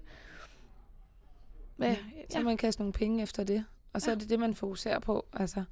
Hvad? 1.77 1.89
Ja. 1.89 1.97
Så 2.31 2.41
man 2.41 2.57
kaster 2.57 2.83
nogle 2.83 2.93
penge 2.93 3.23
efter 3.23 3.45
det, 3.45 3.65
og 3.93 4.03
så 4.03 4.11
ja. 4.11 4.15
er 4.15 4.19
det 4.19 4.31
det, 4.31 4.41
man 4.41 4.55
fokuserer 4.55 4.99
på. 4.99 5.27
Altså, 5.33 5.65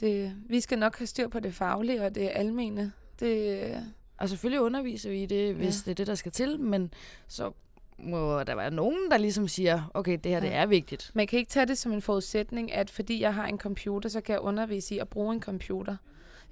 det, 0.00 0.34
vi 0.46 0.60
skal 0.60 0.78
nok 0.78 0.98
have 0.98 1.06
styr 1.06 1.28
på 1.28 1.40
det 1.40 1.54
faglige 1.54 2.04
og 2.04 2.14
det 2.14 2.30
almene. 2.34 2.92
Det, 3.20 3.70
og 4.18 4.28
selvfølgelig 4.28 4.60
underviser 4.60 5.10
vi 5.10 5.22
i 5.22 5.26
det, 5.26 5.54
hvis 5.54 5.86
ja. 5.86 5.90
det 5.90 5.90
er 5.90 5.94
det, 5.94 6.06
der 6.06 6.14
skal 6.14 6.32
til, 6.32 6.60
men 6.60 6.92
så 7.28 7.52
må 7.98 8.42
der 8.42 8.54
være 8.54 8.70
nogen, 8.70 9.10
der 9.10 9.16
ligesom 9.16 9.48
siger, 9.48 9.90
okay, 9.94 10.18
det 10.24 10.32
her 10.32 10.38
ja. 10.38 10.46
det 10.46 10.54
er 10.54 10.66
vigtigt. 10.66 11.10
Man 11.14 11.26
kan 11.26 11.38
ikke 11.38 11.50
tage 11.50 11.66
det 11.66 11.78
som 11.78 11.92
en 11.92 12.02
forudsætning, 12.02 12.72
at 12.72 12.90
fordi 12.90 13.20
jeg 13.20 13.34
har 13.34 13.46
en 13.46 13.58
computer, 13.58 14.08
så 14.08 14.20
kan 14.20 14.32
jeg 14.32 14.40
undervise 14.40 14.94
i 14.94 14.98
at 14.98 15.08
bruge 15.08 15.34
en 15.34 15.42
computer. 15.42 15.96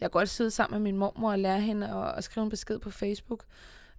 Jeg 0.00 0.10
kan 0.10 0.18
godt 0.18 0.28
sidde 0.28 0.50
sammen 0.50 0.82
med 0.82 0.92
min 0.92 0.98
mormor 0.98 1.30
og 1.30 1.38
lære 1.38 1.60
hende 1.60 1.88
at, 1.88 2.18
at 2.18 2.24
skrive 2.24 2.44
en 2.44 2.50
besked 2.50 2.78
på 2.78 2.90
Facebook, 2.90 3.44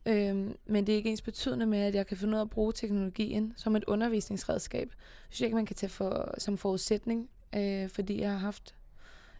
øhm, 0.06 0.56
men 0.66 0.88
det 0.88 0.94
er 0.94 0.98
ikke 0.98 1.10
ens 1.10 1.22
betydende 1.22 1.66
med, 1.66 1.80
at 1.80 1.96
jeg 1.96 2.08
kan 2.08 2.18
finde 2.18 2.34
ud 2.34 2.38
af 2.38 2.42
at 2.42 2.50
bruge 2.50 2.74
teknologien 2.74 3.54
som 3.58 3.76
et 3.76 3.84
undervisningsredskab. 3.84 4.90
Det 4.90 4.98
synes 5.30 5.42
jeg 5.42 5.48
ikke, 5.48 5.56
man 5.56 5.66
kan 5.66 5.76
tage 5.76 5.90
for, 5.90 6.34
som 6.38 6.58
forudsætning, 6.58 7.30
øh, 7.56 7.90
fordi 7.90 8.22
jeg 8.22 8.32
har 8.32 8.38
haft 8.38 8.76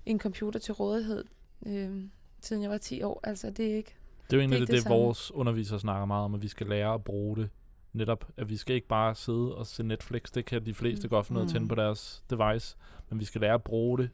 en 0.08 0.20
computer 0.20 0.60
til 0.60 0.74
rådighed, 0.74 1.24
øh, 1.66 2.04
siden 2.42 2.62
jeg 2.62 2.72
var 2.72 2.78
10 2.78 3.02
år. 3.02 3.20
Altså, 3.24 3.50
det 3.50 3.72
er 3.72 3.76
ikke 3.76 3.96
Det 4.28 4.34
er 4.34 4.38
jo 4.38 4.42
egentlig 4.42 4.60
det, 4.60 4.68
det, 4.68 4.84
det 4.84 4.90
vores 4.90 5.32
undervisere 5.32 5.80
snakker 5.80 6.06
meget 6.06 6.26
om, 6.26 6.36
at 6.36 6.42
vi 6.42 6.48
skal 6.48 6.68
lære 6.68 6.94
at 6.94 7.04
bruge 7.04 7.38
det. 7.38 7.50
Netop, 7.94 8.28
at 8.38 8.50
vi 8.50 8.58
skal 8.58 8.76
ikke 8.76 8.88
bare 8.88 9.16
sidde 9.16 9.56
og 9.56 9.66
se 9.66 9.84
Netflix. 9.84 10.22
Det 10.32 10.46
kan 10.46 10.66
de 10.66 10.74
fleste 10.74 11.08
mm. 11.08 11.10
godt 11.10 11.26
få 11.26 11.34
noget 11.34 11.46
mm. 11.46 11.50
at 11.50 11.54
tænde 11.54 11.68
på 11.68 11.76
deres 11.76 12.24
device. 12.30 12.78
Men 13.10 13.20
vi 13.20 13.26
skal 13.26 13.42
lære 13.42 13.54
at 13.54 13.64
bruge 13.64 13.98
det 13.98 14.10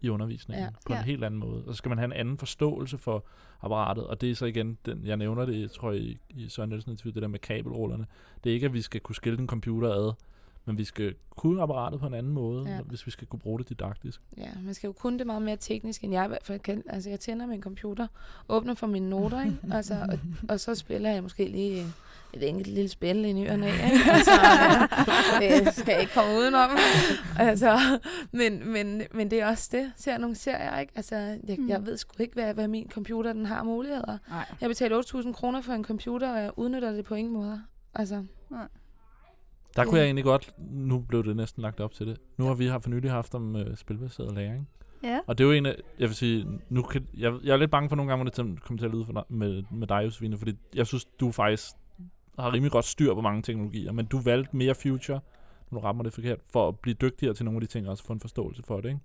i 0.00 0.08
undervisningen 0.08 0.64
ja. 0.64 0.70
på 0.86 0.92
en 0.92 0.98
ja. 0.98 1.04
helt 1.04 1.24
anden 1.24 1.40
måde. 1.40 1.64
Og 1.66 1.74
så 1.74 1.78
skal 1.78 1.88
man 1.88 1.98
have 1.98 2.04
en 2.06 2.12
anden 2.12 2.38
forståelse 2.38 2.98
for 2.98 3.24
apparatet. 3.60 4.06
Og 4.06 4.20
det 4.20 4.30
er 4.30 4.34
så 4.34 4.46
igen, 4.46 4.78
den, 4.86 5.06
jeg 5.06 5.16
nævner 5.16 5.46
det, 5.46 5.60
jeg 5.60 5.70
tror 5.70 5.92
i, 5.92 6.18
i 6.30 6.48
Søren 6.48 6.68
Nielsen 6.68 6.96
det 6.96 7.14
der 7.22 7.28
med 7.28 7.38
kabelrullerne. 7.38 8.06
Det 8.44 8.50
er 8.50 8.54
ikke, 8.54 8.66
at 8.66 8.72
vi 8.72 8.80
skal 8.80 9.00
kunne 9.00 9.16
skille 9.16 9.38
en 9.38 9.46
computer 9.46 9.92
ad 9.92 10.12
men 10.68 10.78
vi 10.78 10.84
skal 10.84 11.14
kunne 11.30 11.62
apparatet 11.62 12.00
på 12.00 12.06
en 12.06 12.14
anden 12.14 12.32
måde, 12.32 12.70
ja. 12.70 12.80
hvis 12.80 13.06
vi 13.06 13.10
skal 13.10 13.26
kunne 13.26 13.40
bruge 13.40 13.58
det 13.58 13.68
didaktisk. 13.68 14.20
Ja, 14.36 14.48
man 14.64 14.74
skal 14.74 14.88
jo 14.88 14.92
kunne 14.92 15.18
det 15.18 15.26
meget 15.26 15.42
mere 15.42 15.56
teknisk, 15.56 16.04
end 16.04 16.12
jeg 16.12 16.24
i 16.24 16.28
hvert 16.28 16.44
fald 16.44 16.60
kan. 16.60 16.82
Altså, 16.88 17.10
jeg 17.10 17.20
tænder 17.20 17.46
min 17.46 17.62
computer, 17.62 18.06
åbner 18.48 18.74
for 18.74 18.86
mine 18.86 19.10
noter, 19.10 19.44
ikke? 19.44 19.56
Altså, 19.76 19.94
og, 19.94 20.18
og, 20.48 20.60
så 20.60 20.74
spiller 20.74 21.10
jeg 21.10 21.22
måske 21.22 21.48
lige 21.48 21.86
et 22.32 22.48
enkelt 22.48 22.66
lille 22.66 22.88
spil 22.88 23.24
i 23.24 23.32
nyerne 23.32 23.66
af. 23.66 23.72
Altså, 24.14 25.64
det 25.64 25.74
skal 25.74 25.92
jeg 25.92 26.00
ikke 26.00 26.12
komme 26.12 26.38
udenom. 26.38 26.70
altså, 27.48 27.78
men, 28.32 28.72
men, 28.72 29.02
men 29.14 29.30
det 29.30 29.40
er 29.40 29.46
også 29.46 29.68
det. 29.72 29.92
Ser 29.96 30.18
nogle 30.18 30.36
serier, 30.36 30.78
ikke? 30.78 30.92
Altså, 30.96 31.16
jeg, 31.16 31.56
mm. 31.58 31.68
jeg 31.68 31.86
ved 31.86 31.96
sgu 31.96 32.22
ikke, 32.22 32.34
hvad, 32.34 32.54
hvad 32.54 32.68
min 32.68 32.90
computer 32.90 33.32
den 33.32 33.46
har 33.46 33.62
muligheder. 33.62 34.18
Nej. 34.28 34.44
Jeg 34.60 34.68
betaler 34.68 35.02
8.000 35.02 35.32
kroner 35.32 35.60
for 35.60 35.72
en 35.72 35.84
computer, 35.84 36.32
og 36.32 36.42
jeg 36.42 36.50
udnytter 36.56 36.92
det 36.92 37.04
på 37.04 37.14
ingen 37.14 37.34
måde. 37.34 37.62
Altså. 37.94 38.24
Nej. 38.50 38.68
Der 39.76 39.84
kunne 39.84 39.98
jeg 39.98 40.04
egentlig 40.04 40.24
godt, 40.24 40.54
nu 40.58 40.98
blev 40.98 41.24
det 41.24 41.36
næsten 41.36 41.62
lagt 41.62 41.80
op 41.80 41.92
til 41.92 42.06
det. 42.06 42.18
Nu 42.36 42.44
har 42.44 42.54
vi 42.54 42.66
har 42.66 42.78
for 42.78 42.90
nylig 42.90 43.10
haft 43.10 43.34
om 43.34 43.56
øh, 43.56 43.76
spilbaseret 43.76 44.34
læring. 44.34 44.68
Ja. 45.02 45.20
Og 45.26 45.38
det 45.38 45.44
er 45.44 45.48
jo 45.48 45.54
en 45.54 45.66
af, 45.66 45.76
jeg 45.98 46.08
vil 46.08 46.16
sige, 46.16 46.46
nu 46.68 46.82
kan, 46.82 47.06
jeg, 47.16 47.34
jeg 47.44 47.52
er 47.52 47.56
lidt 47.56 47.70
bange 47.70 47.88
for 47.88 47.96
nogle 47.96 48.10
gange, 48.10 48.24
hvor 48.24 48.44
det 48.44 48.62
kommer 48.62 48.78
til 48.78 48.86
at 48.86 48.92
lyde 48.92 49.04
for 49.04 49.12
dig, 49.12 49.22
med, 49.28 49.62
med 49.70 49.86
dig, 49.86 50.04
Josefine, 50.04 50.38
fordi 50.38 50.52
jeg 50.74 50.86
synes, 50.86 51.04
du 51.04 51.32
faktisk 51.32 51.66
har 52.38 52.52
rimelig 52.52 52.72
godt 52.72 52.84
styr 52.84 53.14
på 53.14 53.20
mange 53.20 53.42
teknologier, 53.42 53.92
men 53.92 54.06
du 54.06 54.20
valgte 54.20 54.56
mere 54.56 54.74
future, 54.74 55.20
nu 55.70 55.78
rammer 55.78 56.04
det 56.04 56.12
forkert, 56.12 56.38
for 56.52 56.68
at 56.68 56.78
blive 56.78 56.94
dygtigere 56.94 57.34
til 57.34 57.44
nogle 57.44 57.56
af 57.56 57.60
de 57.60 57.66
ting, 57.66 57.86
og 57.86 57.90
også 57.90 58.04
få 58.04 58.12
en 58.12 58.20
forståelse 58.20 58.62
for 58.62 58.80
det, 58.80 58.88
ikke? 58.88 59.00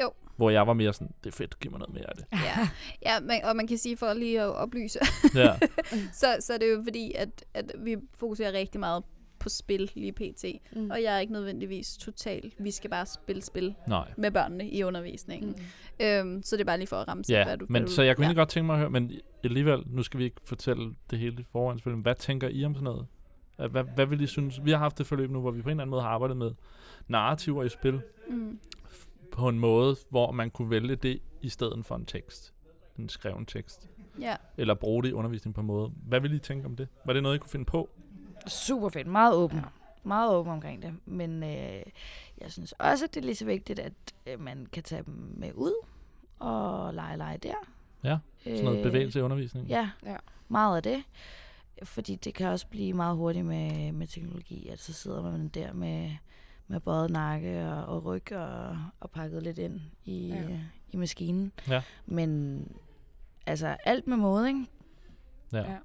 Jo, 0.00 0.10
Hvor 0.36 0.50
jeg 0.50 0.66
var 0.66 0.72
mere 0.72 0.92
sådan, 0.92 1.14
det 1.24 1.30
er 1.30 1.36
fedt, 1.36 1.60
giv 1.60 1.70
mig 1.70 1.78
noget 1.80 1.94
mere 1.94 2.06
af 2.10 2.16
det. 2.16 2.24
ja. 2.32 2.68
ja 3.02 3.20
man, 3.20 3.44
og 3.44 3.56
man 3.56 3.66
kan 3.66 3.78
sige, 3.78 3.96
for 3.96 4.12
lige 4.12 4.40
at 4.40 4.54
oplyse, 4.54 4.98
Ja, 5.34 5.58
så, 6.20 6.36
så 6.40 6.52
er 6.52 6.58
det 6.58 6.70
jo 6.70 6.82
fordi, 6.84 7.12
at, 7.12 7.44
at 7.54 7.72
vi 7.78 7.96
fokuserer 8.18 8.52
rigtig 8.52 8.80
meget 8.80 9.04
på 9.44 9.48
spil 9.48 9.90
lige 9.94 10.12
pt. 10.12 10.44
Mm. 10.76 10.90
Og 10.90 11.02
jeg 11.02 11.14
er 11.16 11.18
ikke 11.18 11.32
nødvendigvis 11.32 11.96
totalt, 11.96 12.54
vi 12.58 12.70
skal 12.70 12.90
bare 12.90 13.06
spille 13.06 13.42
spil 13.42 13.74
nej. 13.88 14.12
med 14.16 14.30
børnene 14.30 14.70
i 14.70 14.82
undervisningen. 14.84 15.50
Mm. 16.00 16.06
Øhm, 16.06 16.42
så 16.42 16.56
det 16.56 16.60
er 16.60 16.64
bare 16.64 16.78
lige 16.78 16.86
for 16.88 16.96
at 16.96 17.08
ramme 17.08 17.24
Ja, 17.28 17.44
hvad 17.44 17.56
du 17.58 17.66
men 17.68 17.82
hvad 17.82 17.88
du, 17.88 17.94
så 17.94 18.02
jeg 18.02 18.16
kunne 18.16 18.26
ja. 18.26 18.32
godt 18.32 18.48
tænke 18.48 18.66
mig 18.66 18.74
at 18.74 18.78
høre, 18.80 18.90
men 18.90 19.12
alligevel, 19.44 19.82
nu 19.86 20.02
skal 20.02 20.18
vi 20.18 20.24
ikke 20.24 20.36
fortælle 20.44 20.94
det 21.10 21.18
hele 21.18 21.36
i 21.40 21.44
forvejen, 21.52 21.78
selvfølgelig, 21.78 21.96
men 21.98 22.02
hvad 22.02 22.14
tænker 22.14 22.48
I 22.48 22.64
om 22.64 22.74
sådan 22.74 22.84
noget? 22.84 23.06
Hvad, 23.56 23.68
hvad, 23.68 23.84
hvad 23.94 24.06
vil 24.06 24.20
I 24.20 24.26
synes? 24.26 24.64
Vi 24.64 24.70
har 24.70 24.78
haft 24.78 24.98
det 24.98 25.06
forløb 25.06 25.30
nu, 25.30 25.40
hvor 25.40 25.50
vi 25.50 25.62
på 25.62 25.68
en 25.68 25.70
eller 25.70 25.82
anden 25.82 25.90
måde 25.90 26.02
har 26.02 26.08
arbejdet 26.08 26.36
med 26.36 26.50
narrativer 27.08 27.64
i 27.64 27.68
spil, 27.68 28.00
Mm. 28.30 28.58
på 29.32 29.48
en 29.48 29.58
måde, 29.58 29.96
hvor 30.10 30.32
man 30.32 30.50
kunne 30.50 30.70
vælge 30.70 30.96
det 30.96 31.18
i 31.42 31.48
stedet 31.48 31.86
for 31.86 31.94
en 31.96 32.04
tekst. 32.06 32.54
En 32.98 33.08
skreven 33.08 33.46
tekst. 33.46 33.88
Ja. 34.20 34.36
Eller 34.58 34.74
bruge 34.74 35.02
det 35.02 35.08
i 35.08 35.12
undervisning 35.12 35.54
på 35.54 35.60
en 35.60 35.66
måde. 35.66 35.92
Hvad 36.08 36.20
vil 36.20 36.32
I 36.34 36.38
tænke 36.38 36.66
om 36.66 36.76
det? 36.76 36.88
Var 37.04 37.12
det 37.12 37.22
noget, 37.22 37.36
I 37.36 37.38
kunne 37.38 37.50
finde 37.50 37.64
på? 37.64 37.90
Super 38.46 38.88
fedt. 38.88 39.06
Meget 39.06 39.34
åben. 39.34 39.58
Ja. 39.58 39.64
Meget 40.02 40.34
åben 40.34 40.52
omkring 40.52 40.82
det. 40.82 40.94
Men 41.06 41.42
øh, 41.42 41.82
jeg 42.40 42.52
synes 42.52 42.72
også, 42.72 43.04
at 43.04 43.14
det 43.14 43.20
er 43.20 43.24
lige 43.24 43.34
så 43.36 43.44
vigtigt, 43.44 43.78
at 43.78 43.92
øh, 44.26 44.40
man 44.40 44.66
kan 44.72 44.82
tage 44.82 45.02
dem 45.02 45.34
med 45.36 45.50
ud 45.54 45.86
og 46.38 46.94
lege 46.94 47.16
lege 47.16 47.38
der. 47.38 47.54
Ja, 48.04 48.18
Sådan 48.44 48.64
noget 48.64 48.82
bevægelse 48.82 49.18
i 49.18 49.22
undervisningen? 49.22 49.70
Ja, 49.70 49.90
Ja. 50.06 50.16
meget 50.48 50.76
af 50.76 50.82
det. 50.82 51.02
Fordi 51.82 52.14
det 52.16 52.34
kan 52.34 52.46
også 52.48 52.66
blive 52.66 52.92
meget 52.94 53.16
hurtigt 53.16 53.46
med, 53.46 53.92
med 53.92 54.06
teknologi, 54.06 54.68
at 54.68 54.80
så 54.80 54.92
sidder 54.92 55.22
man 55.22 55.48
der 55.48 55.72
med, 55.72 56.10
med 56.68 56.80
bøjet 56.80 57.10
nakke 57.10 57.68
og, 57.68 57.84
og 57.96 58.04
ryg 58.04 58.32
og, 58.32 58.78
og 59.00 59.10
pakket 59.10 59.42
lidt 59.42 59.58
ind 59.58 59.80
i, 60.04 60.28
Ja. 60.28 60.42
ja. 60.42 60.58
i 60.88 60.96
maskinen. 60.96 61.52
Ja. 61.68 61.82
Men 62.06 62.68
altså 63.46 63.76
alt 63.84 64.06
med 64.06 64.16
måde, 64.16 64.48
ikke? 64.48 64.66
Ja. 65.52 65.58
Ja. 65.70 65.76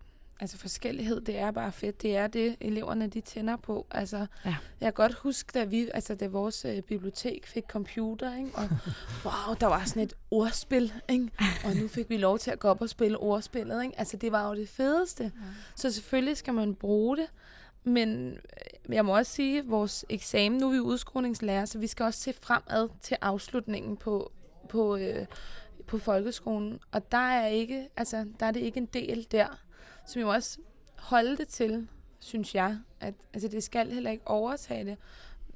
Altså 0.41 0.57
forskellighed, 0.57 1.21
det 1.21 1.37
er 1.37 1.51
bare 1.51 1.71
fedt. 1.71 2.01
Det 2.01 2.15
er 2.17 2.27
det, 2.27 2.55
eleverne 2.61 3.07
de 3.07 3.21
tænder 3.21 3.55
på. 3.55 3.87
Altså, 3.91 4.25
Ja. 4.45 4.55
Jeg 4.81 4.85
kan 4.87 4.93
godt 4.93 5.13
huske, 5.13 5.51
da, 5.53 5.63
vi, 5.63 5.89
altså, 5.93 6.15
da 6.15 6.27
vores 6.27 6.65
øh, 6.65 6.81
bibliotek 6.81 7.47
fik 7.47 7.63
computer, 7.67 8.37
ikke? 8.37 8.51
og 8.53 8.63
wow, 9.25 9.55
der 9.59 9.67
var 9.67 9.83
sådan 9.85 10.03
et 10.03 10.13
ordspil, 10.31 10.93
ikke? 11.09 11.29
og 11.65 11.75
nu 11.75 11.87
fik 11.87 12.09
vi 12.09 12.17
lov 12.17 12.39
til 12.39 12.51
at 12.51 12.59
gå 12.59 12.67
op 12.67 12.81
og 12.81 12.89
spille 12.89 13.17
ordspillet. 13.17 13.83
Ikke? 13.83 13.99
Altså, 13.99 14.17
det 14.17 14.31
var 14.31 14.49
jo 14.49 14.55
det 14.55 14.69
fedeste. 14.69 15.23
Ja. 15.23 15.29
Så 15.75 15.91
selvfølgelig 15.91 16.37
skal 16.37 16.53
man 16.53 16.75
bruge 16.75 17.17
det, 17.17 17.27
men 17.83 18.31
øh, 18.31 18.95
jeg 18.95 19.05
må 19.05 19.17
også 19.17 19.31
sige, 19.31 19.59
at 19.59 19.69
vores 19.69 20.05
eksamen, 20.09 20.59
nu 20.59 20.67
er 20.67 20.71
vi 20.71 20.79
udskolingslærer, 20.79 21.65
så 21.65 21.79
vi 21.79 21.87
skal 21.87 22.03
også 22.03 22.19
se 22.19 22.33
fremad 22.41 22.89
til 23.01 23.17
afslutningen 23.21 23.97
på, 23.97 24.31
på, 24.69 24.95
øh, 24.97 25.25
på 25.87 25.97
folkeskolen. 25.97 26.79
Og 26.91 27.11
der 27.11 27.17
er, 27.17 27.47
ikke, 27.47 27.87
altså, 27.97 28.25
der 28.39 28.45
er 28.45 28.51
det 28.51 28.59
ikke 28.59 28.77
en 28.77 28.85
del 28.85 29.27
der. 29.31 29.59
Så 30.10 30.20
vi 30.20 30.26
må 30.26 30.34
også 30.34 30.60
holde 30.95 31.38
det 31.38 31.47
til, 31.47 31.88
synes 32.20 32.55
jeg. 32.55 32.80
At, 32.99 33.14
altså, 33.34 33.47
det 33.47 33.64
skal 33.64 33.91
heller 33.91 34.12
ikke 34.12 34.28
overtage 34.28 34.86
det. 34.86 34.97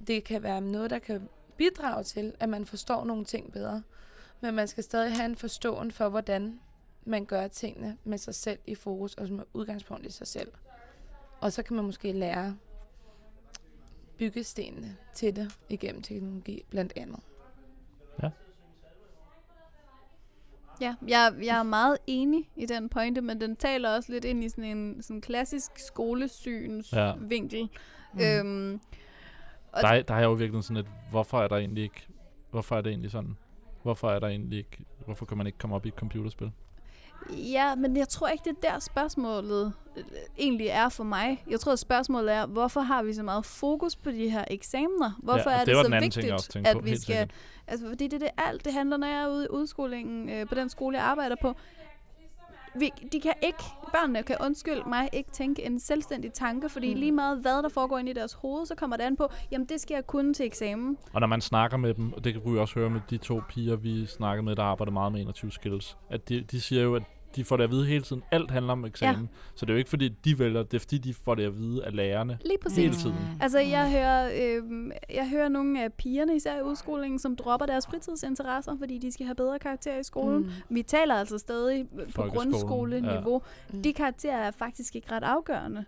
Det 0.08 0.24
kan 0.24 0.44
være 0.44 0.62
noget, 0.62 0.90
der 0.90 1.00
kan 1.00 1.30
bidrage 1.58 2.04
til, 2.04 2.34
at 2.40 2.50
man 2.50 2.66
forstår 2.66 3.04
nogle 3.04 3.26
ting 3.26 3.52
bedre. 3.52 3.84
Men 4.42 4.54
man 4.54 4.68
skal 4.68 4.84
stadig 4.84 5.16
have 5.16 5.26
en 5.26 5.36
forståen 5.36 5.92
for, 5.92 6.10
hvordan 6.10 6.60
man 7.06 7.26
gør 7.26 7.48
tingene 7.48 7.98
med 8.04 8.18
sig 8.18 8.36
selv 8.36 8.60
i 8.68 8.76
fokus, 8.76 9.14
og 9.14 9.30
med 9.30 9.44
udgangspunkt 9.54 10.06
i 10.06 10.12
sig 10.12 10.28
selv. 10.28 10.52
Og 11.42 11.54
så 11.54 11.64
kan 11.64 11.76
man 11.76 11.86
måske 11.86 12.12
lære 12.12 12.58
byggestenene 14.18 14.98
til 15.14 15.36
det 15.36 15.60
igennem 15.70 16.02
teknologi, 16.02 16.66
blandt 16.70 16.94
andet. 16.96 17.20
Ja, 18.24 18.30
jeg, 20.82 21.34
jeg 21.44 21.60
er 21.60 21.64
meget 21.64 21.98
enig 22.08 22.50
i 22.56 22.66
den 22.66 22.90
pointe, 22.90 23.22
men 23.22 23.42
den 23.42 23.56
taler 23.56 23.96
også 23.96 24.12
lidt 24.12 24.26
ind 24.26 24.44
i 24.44 24.50
sådan 24.50 24.78
en 24.78 25.02
sådan 25.02 25.22
klassisk 25.22 25.72
skolesyns 25.88 26.94
Ja. 26.94 27.06
ja. 27.08 27.14
vinkel. 27.20 27.70
Mm. 28.14 28.20
Øhm, 28.22 28.80
og 29.72 29.82
Der, 29.82 29.88
er, 29.88 30.02
der 30.02 30.14
er 30.14 30.24
jo 30.24 30.34
virkelig 30.34 30.64
sådan 30.64 30.78
et, 30.78 30.88
hvorfor 31.10 31.42
er 31.42 31.48
der 31.48 31.56
egentlig 31.58 31.84
ikke, 31.84 32.08
hvorfor 32.52 32.76
er 32.78 32.82
det 32.82 32.90
egentlig 32.90 33.12
sådan? 33.12 33.38
Hvorfor 33.84 34.12
er 34.12 34.20
der 34.20 34.28
egentlig 34.28 34.58
ikke, 34.58 34.86
hvorfor 35.06 35.26
kan 35.26 35.38
man 35.38 35.48
ikke 35.48 35.58
komme 35.58 35.76
op 35.76 35.86
i 35.86 35.90
et 35.90 35.94
computerspil? 35.96 36.52
Ja, 37.30 37.76
men 37.76 37.98
jeg 37.98 38.10
tror 38.10 38.28
ikke, 38.28 38.44
det 38.44 38.58
er 38.68 38.72
der 38.72 38.80
spørgsmålet 38.80 39.74
øh, 39.98 40.04
egentlig 40.38 40.68
er 40.68 40.90
for 40.90 41.04
mig. 41.04 41.44
Jeg 41.50 41.60
tror, 41.60 41.72
at 41.72 41.80
spørgsmålet 41.80 42.34
er, 42.34 42.46
hvorfor 42.46 42.82
har 42.82 43.04
vi 43.04 43.14
så 43.14 43.24
meget 43.24 43.46
fokus 43.46 43.96
på 43.96 44.12
de 44.12 44.30
her 44.30 44.46
eksamener? 44.48 45.12
Hvorfor 45.24 45.50
Ja, 45.50 45.56
er 45.56 45.66
det 45.66 45.76
det, 45.76 45.86
så 45.86 46.00
vigtigt, 46.00 46.32
også 46.32 46.62
at 46.66 46.76
på, 46.76 46.82
vi 46.82 46.90
skal... 46.90 47.00
sikkert. 47.00 47.32
Altså, 47.68 47.88
fordi 47.88 48.08
det 48.08 48.14
er 48.14 48.20
det 48.20 48.30
alt, 48.38 48.66
det 48.66 48.74
handler, 48.74 48.98
når 48.98 49.08
jeg 49.08 49.24
er 49.24 49.28
ude 49.28 49.44
i 49.44 49.48
udskolingen 49.50 50.30
øh, 50.30 50.48
på 50.48 50.56
den 50.56 50.70
skole, 50.70 50.98
jeg 50.98 51.06
arbejder 51.06 51.36
på. 51.42 51.56
Vi, 52.80 52.90
de 53.12 53.20
kan 53.20 53.34
ikke, 53.42 53.64
børnene 53.92 54.24
kan 54.24 54.36
undskyld 54.44 54.86
mig 54.90 55.10
ikke 55.14 55.32
tænke 55.32 55.66
en 55.66 55.80
selvstændig 55.80 56.34
tanke, 56.34 56.70
fordi 56.70 56.94
Mm. 56.94 57.00
lige 57.00 57.12
meget 57.12 57.38
hvad 57.42 57.64
der 57.64 57.70
foregår 57.70 57.98
inde 57.98 58.12
i 58.12 58.14
deres 58.14 58.34
hoved, 58.34 58.66
så 58.66 58.76
kommer 58.76 58.98
det 58.98 59.04
an 59.04 59.16
på, 59.16 59.28
jamen 59.52 59.68
det 59.68 59.82
skal 59.82 59.96
jeg 59.96 60.08
kunne 60.08 60.34
til 60.34 60.46
eksamen. 60.46 60.98
Og 61.14 61.20
når 61.20 61.28
man 61.28 61.42
snakker 61.42 61.78
med 61.78 61.94
dem, 61.94 62.14
og 62.14 62.24
det 62.24 62.34
kan 62.34 62.42
vi 62.54 62.58
også 62.60 62.80
høre 62.80 62.90
med 62.90 63.02
de 63.10 63.18
to 63.18 63.42
piger, 63.50 63.76
vi 63.76 64.06
snakkede 64.06 64.46
med, 64.46 64.56
der 64.56 64.64
arbejder 64.64 64.92
meget 64.92 65.12
med 65.12 65.22
21 65.22 65.52
skills, 65.52 65.98
at 66.10 66.30
de, 66.30 66.42
de 66.42 66.62
siger 66.62 66.84
jo, 66.84 66.96
at 66.96 67.04
de 67.36 67.44
får 67.44 67.58
det 67.58 67.64
at 67.64 67.72
vide 67.72 67.86
hele 67.86 68.04
tiden. 68.04 68.24
Alt 68.32 68.52
handler 68.52 68.72
om 68.72 68.86
eksamen. 68.86 69.22
Ja. 69.22 69.38
Så 69.56 69.66
det 69.66 69.70
er 69.70 69.74
jo 69.74 69.78
ikke 69.78 69.90
fordi, 69.90 70.10
de 70.10 70.40
vælger, 70.40 70.64
det 70.64 70.74
er 70.74 70.80
fordi, 70.80 70.98
de 70.98 71.14
får 71.14 71.36
det 71.36 71.44
at 71.46 71.58
vide 71.58 71.86
af 71.86 71.96
lærerne. 71.96 72.38
Lige 72.46 72.58
præcis. 72.62 72.78
Hele 72.78 72.96
tiden. 72.96 73.16
Altså, 73.42 73.60
jeg 73.60 73.92
hører, 73.92 74.32
øh, 74.34 74.92
jeg 75.10 75.30
hører 75.30 75.50
nogle 75.50 75.84
af 75.84 75.94
pigerne, 75.94 76.36
især 76.36 76.58
i 76.58 76.62
udskolingen, 76.62 77.20
som 77.20 77.36
dropper 77.36 77.66
deres 77.66 77.88
fritidsinteresser, 77.88 78.76
fordi 78.80 78.98
de 78.98 79.12
skal 79.12 79.26
have 79.26 79.36
bedre 79.36 79.60
karakterer 79.60 80.00
i 80.00 80.04
skolen. 80.04 80.42
Mm. 80.42 80.52
Vi 80.70 80.84
taler 80.84 81.16
altså 81.16 81.38
stadig 81.38 81.88
på 82.16 82.22
grundskoleniveau. 82.22 83.42
Mm. 83.74 83.82
De 83.82 83.94
karakterer 83.94 84.38
er 84.38 84.52
faktisk 84.52 84.96
ikke 84.96 85.12
ret 85.12 85.24
afgørende. 85.24 85.86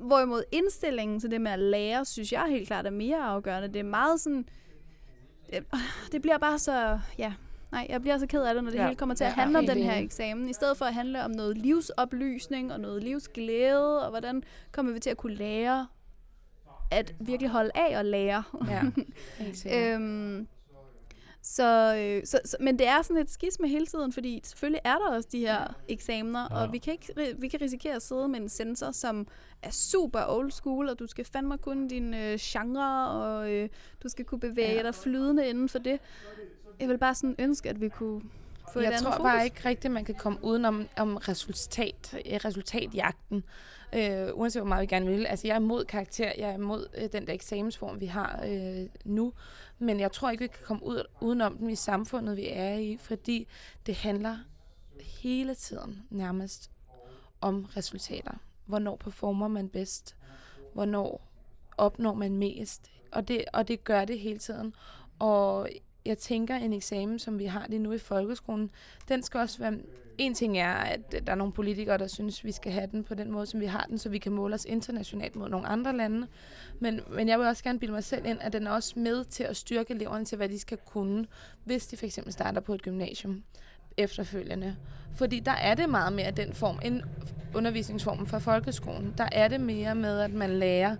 Hvorimod 0.00 0.42
indstillingen 0.52 1.20
til 1.20 1.30
det 1.30 1.40
med 1.40 1.50
at 1.50 1.58
lære, 1.58 2.04
synes 2.04 2.32
jeg 2.32 2.46
helt 2.48 2.66
klart 2.66 2.86
er 2.86 2.90
mere 2.90 3.18
afgørende. 3.18 3.68
Det 3.68 3.76
er 3.76 3.84
meget 3.84 4.20
sådan... 4.20 4.48
Det, 5.50 5.64
det 6.12 6.22
bliver 6.22 6.38
bare 6.38 6.58
så... 6.58 6.98
Ja, 7.18 7.32
nej, 7.76 7.86
jeg 7.90 8.00
bliver 8.00 8.18
så 8.18 8.26
ked 8.26 8.42
af 8.42 8.54
det, 8.54 8.64
når 8.64 8.70
det 8.70 8.76
Ja. 8.78 8.82
ja. 8.82 8.88
hele 8.88 8.96
kommer 8.96 9.14
til 9.14 9.24
at 9.24 9.30
Ja, 9.30 9.34
handle 9.34 9.58
om 9.58 9.64
helt 9.64 9.76
den 9.76 9.84
her 9.84 9.96
eksamen. 9.98 10.48
I 10.48 10.52
stedet 10.52 10.76
for 10.76 10.84
at 10.84 10.94
handle 10.94 11.24
om 11.24 11.30
noget 11.30 11.58
livsoplysning 11.58 12.72
og 12.72 12.80
noget 12.80 13.02
livsglæde, 13.02 14.04
og 14.04 14.10
hvordan 14.10 14.42
kommer 14.72 14.92
vi 14.92 14.98
til 15.00 15.10
at 15.10 15.16
kunne 15.16 15.34
lære 15.34 15.86
at 16.90 17.14
virkelig 17.20 17.50
holde 17.50 17.70
af 17.74 17.98
at 17.98 18.04
lære. 18.06 18.42
Ja. 18.68 18.82
Øhm, 19.94 20.46
så, 21.42 21.96
øh, 21.98 22.26
så, 22.26 22.40
så, 22.44 22.56
men 22.60 22.78
det 22.78 22.86
er 22.88 23.02
sådan 23.02 23.22
et 23.22 23.30
skisme 23.30 23.68
hele 23.68 23.86
tiden, 23.86 24.12
fordi 24.12 24.40
selvfølgelig 24.44 24.80
er 24.84 24.94
der 24.94 25.10
også 25.16 25.28
de 25.32 25.38
her 25.38 25.74
eksamener, 25.88 26.48
Ja. 26.50 26.56
ja. 26.58 26.66
og 26.66 26.72
vi 26.72 26.78
kan, 26.78 26.92
ikke, 26.92 27.34
vi 27.38 27.48
kan 27.48 27.60
risikere 27.60 27.94
at 27.94 28.02
sidde 28.02 28.28
med 28.28 28.40
en 28.40 28.48
sensor, 28.48 28.90
som 28.90 29.26
er 29.62 29.70
super 29.70 30.20
old 30.28 30.50
school, 30.50 30.88
og 30.88 30.98
du 30.98 31.06
skal 31.06 31.24
fandme 31.24 31.58
kunne 31.58 31.88
din 31.88 32.14
øh, 32.14 32.38
genre, 32.40 33.10
og 33.10 33.52
øh, 33.52 33.68
du 34.02 34.08
skal 34.08 34.24
kunne 34.24 34.40
bevæge 34.40 34.68
Ja. 34.70 34.76
ja. 34.76 34.82
dig 34.82 34.94
flydende 34.94 35.48
inden 35.48 35.68
for 35.68 35.78
det. 35.78 36.00
Jeg 36.80 36.88
vil 36.88 36.98
bare 36.98 37.14
sådan 37.14 37.34
ønske, 37.38 37.68
at 37.68 37.80
vi 37.80 37.88
kunne 37.88 38.22
få 38.72 38.78
et 38.78 38.82
jeg 38.82 38.92
andet 38.92 39.02
tror 39.02 39.12
fokus. 39.12 39.22
bare 39.22 39.44
ikke 39.44 39.68
rigtigt, 39.68 39.92
man 39.92 40.04
kan 40.04 40.14
komme 40.14 40.38
udenom 40.42 40.88
om 40.96 41.16
resultat, 41.16 42.18
eh, 42.24 42.40
resultatjagten. 42.44 43.44
Øh, 43.94 44.28
uanset 44.34 44.62
hvor 44.62 44.68
meget 44.68 44.82
vi 44.82 44.86
gerne 44.86 45.06
vil. 45.06 45.26
Altså, 45.26 45.46
jeg 45.46 45.54
er 45.54 45.60
imod 45.60 45.84
karakter, 45.84 46.32
jeg 46.38 46.50
er 46.50 46.54
imod 46.54 46.86
øh, 46.94 47.08
den 47.12 47.26
der 47.26 47.32
eksamensform, 47.32 48.00
vi 48.00 48.06
har 48.06 48.44
øh, 48.46 48.86
nu. 49.04 49.32
Men 49.78 50.00
jeg 50.00 50.12
tror 50.12 50.30
ikke, 50.30 50.44
vi 50.44 50.48
kan 50.48 50.64
komme 50.64 50.86
ud, 50.86 51.02
udenom 51.20 51.56
den 51.56 51.70
i 51.70 51.74
samfundet, 51.74 52.36
vi 52.36 52.48
er 52.48 52.74
i, 52.74 52.96
fordi 52.96 53.46
det 53.86 53.94
handler 53.94 54.36
hele 55.22 55.54
tiden 55.54 56.02
nærmest 56.10 56.70
om 57.40 57.64
resultater. 57.64 58.32
Hvornår 58.66 58.96
performer 58.96 59.48
man 59.48 59.68
bedst? 59.68 60.16
Hvornår 60.72 61.28
opnår 61.76 62.14
man 62.14 62.36
mest? 62.36 62.90
Og 63.12 63.28
det, 63.28 63.44
og 63.52 63.68
det 63.68 63.84
gør 63.84 64.04
det 64.04 64.20
hele 64.20 64.38
tiden. 64.38 64.74
Og 65.18 65.68
jeg 66.06 66.18
tænker, 66.18 66.56
en 66.56 66.72
eksamen, 66.72 67.18
som 67.18 67.38
vi 67.38 67.44
har 67.44 67.66
lige 67.68 67.78
nu 67.78 67.92
i 67.92 67.98
folkeskolen, 67.98 68.70
den 69.08 69.22
skal 69.22 69.40
også 69.40 69.58
være... 69.58 69.74
En 70.18 70.34
ting 70.34 70.58
er, 70.58 70.72
at 70.72 71.14
der 71.26 71.32
er 71.32 71.36
nogle 71.36 71.52
politikere, 71.52 71.98
der 71.98 72.06
synes, 72.06 72.44
vi 72.44 72.52
skal 72.52 72.72
have 72.72 72.88
den 72.92 73.04
på 73.04 73.14
den 73.14 73.30
måde, 73.30 73.46
som 73.46 73.60
vi 73.60 73.66
har 73.66 73.86
den, 73.88 73.98
så 73.98 74.08
vi 74.08 74.18
kan 74.18 74.32
måle 74.32 74.54
os 74.54 74.64
internationalt 74.64 75.36
mod 75.36 75.48
nogle 75.48 75.66
andre 75.66 75.96
lande. 75.96 76.26
Men, 76.80 77.00
men 77.10 77.28
jeg 77.28 77.38
vil 77.38 77.46
også 77.46 77.64
gerne 77.64 77.78
bilde 77.78 77.92
mig 77.92 78.04
selv 78.04 78.26
ind, 78.26 78.38
at 78.40 78.52
den 78.52 78.66
er 78.66 78.70
også 78.70 78.98
med 78.98 79.24
til 79.24 79.44
at 79.44 79.56
styrke 79.56 79.94
eleverne 79.94 80.24
til, 80.24 80.36
hvad 80.36 80.48
de 80.48 80.58
skal 80.58 80.78
kunne, 80.86 81.26
hvis 81.64 81.86
de 81.86 81.96
for 81.96 82.06
eksempel 82.06 82.32
starter 82.32 82.60
på 82.60 82.74
et 82.74 82.82
gymnasium 82.82 83.42
efterfølgende. 83.96 84.76
Fordi 85.16 85.40
der 85.40 85.52
er 85.52 85.74
det 85.74 85.88
meget 85.88 86.12
mere 86.12 86.30
den 86.30 86.52
form, 86.52 86.78
end 86.84 87.02
undervisningsformen 87.54 88.26
fra 88.26 88.38
folkeskolen. 88.38 89.14
Der 89.18 89.28
er 89.32 89.48
det 89.48 89.60
mere 89.60 89.94
med, 89.94 90.20
at 90.20 90.32
man 90.32 90.50
lærer 90.50 90.96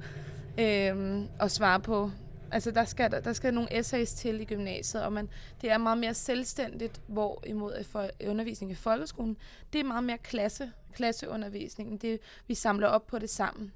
øh, 0.58 1.22
at 1.40 1.50
svare 1.50 1.80
på 1.80 2.10
Altså, 2.50 2.70
der 2.70 2.84
skal, 2.84 3.10
der, 3.10 3.20
der 3.20 3.32
skal 3.32 3.54
nogle 3.54 3.78
essays 3.78 4.12
til 4.12 4.40
i 4.40 4.44
gymnasiet, 4.44 5.02
og 5.04 5.12
man, 5.12 5.28
det 5.60 5.70
er 5.70 5.78
meget 5.78 5.98
mere 5.98 6.14
selvstændigt, 6.14 7.00
hvorimod 7.06 7.72
at 7.72 7.86
for 7.86 8.10
undervisning 8.28 8.72
i 8.72 8.74
folkeskolen, 8.74 9.36
det 9.72 9.78
er 9.80 9.84
meget 9.84 10.04
mere 10.04 10.18
klasse, 10.18 10.72
klasseundervisningen. 10.94 11.96
Det, 11.96 12.20
vi 12.46 12.54
samler 12.54 12.86
op 12.86 13.06
på 13.06 13.18
det 13.18 13.30
sammen. 13.30 13.72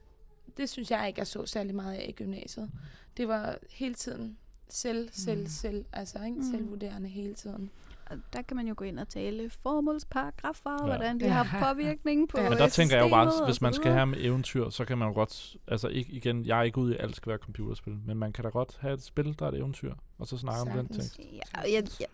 Det 0.57 0.69
synes 0.71 0.91
jeg 0.91 1.09
ikke, 1.09 1.19
jeg 1.19 1.27
så 1.27 1.47
særlig 1.47 1.75
meget 1.75 1.95
af 1.97 2.07
i 2.09 2.13
gymnasiet. 2.13 2.71
Det 3.17 3.29
var 3.29 3.59
hele 3.71 3.95
tiden 3.95 4.39
selv, 4.69 5.09
selv, 5.13 5.41
Mm. 5.41 5.47
selv, 5.49 5.85
altså 5.93 6.19
ikke 6.25 6.39
Mm. 6.41 6.51
selvvurderende 6.51 7.09
hele 7.09 7.35
tiden. 7.35 7.71
Og 8.11 8.17
der 8.33 8.43
kan 8.43 8.57
man 8.57 8.67
jo 8.69 8.75
gå 8.77 8.85
ind 8.85 8.99
og 8.99 9.09
tale 9.09 9.51
formålsparagrafer, 9.63 10.71
Ja. 10.71 10.77
ja. 10.81 10.85
hvordan 10.97 11.21
de 11.21 11.25
Ja. 11.25 11.31
har 11.33 11.73
påvirkning 11.75 12.29
på 12.29 12.41
Ja. 12.41 12.49
Men 12.49 12.59
der 12.59 12.69
tænker 12.69 12.97
jeg 12.97 13.05
jo 13.05 13.09
bare, 13.09 13.27
og 13.33 13.47
hvis 13.47 13.61
man 13.61 13.75
skal 13.75 13.93
have 13.93 14.07
med 14.07 14.19
eventyr, 14.21 14.71
så 14.71 14.85
kan 14.85 14.99
man 14.99 15.09
jo 15.09 15.15
godt, 15.15 15.57
altså 15.69 15.89
ikke, 15.89 16.13
igen, 16.13 16.47
jeg 16.47 16.59
er 16.59 16.63
ikke 16.63 16.79
ude 16.79 16.93
i, 16.93 16.97
at 16.97 17.03
alt 17.05 17.17
skal 17.17 17.31
være 17.31 17.39
computerspil, 17.39 17.97
men 18.07 18.19
man 18.19 18.33
kan 18.33 18.45
da 18.45 18.51
godt 18.51 18.77
have 18.81 18.95
et 18.95 19.03
spil, 19.03 19.37
der 19.39 19.47
er 19.47 19.51
et 19.51 19.59
eventyr, 19.59 19.95
og 20.19 20.27
så 20.27 20.39
snakke 20.39 20.61
om 20.61 20.69
den 20.79 20.89
tekst. 20.89 21.19
Ja, 21.19 21.61
og 21.63 21.73
jeg, 21.73 21.85
jeg, 22.01 22.07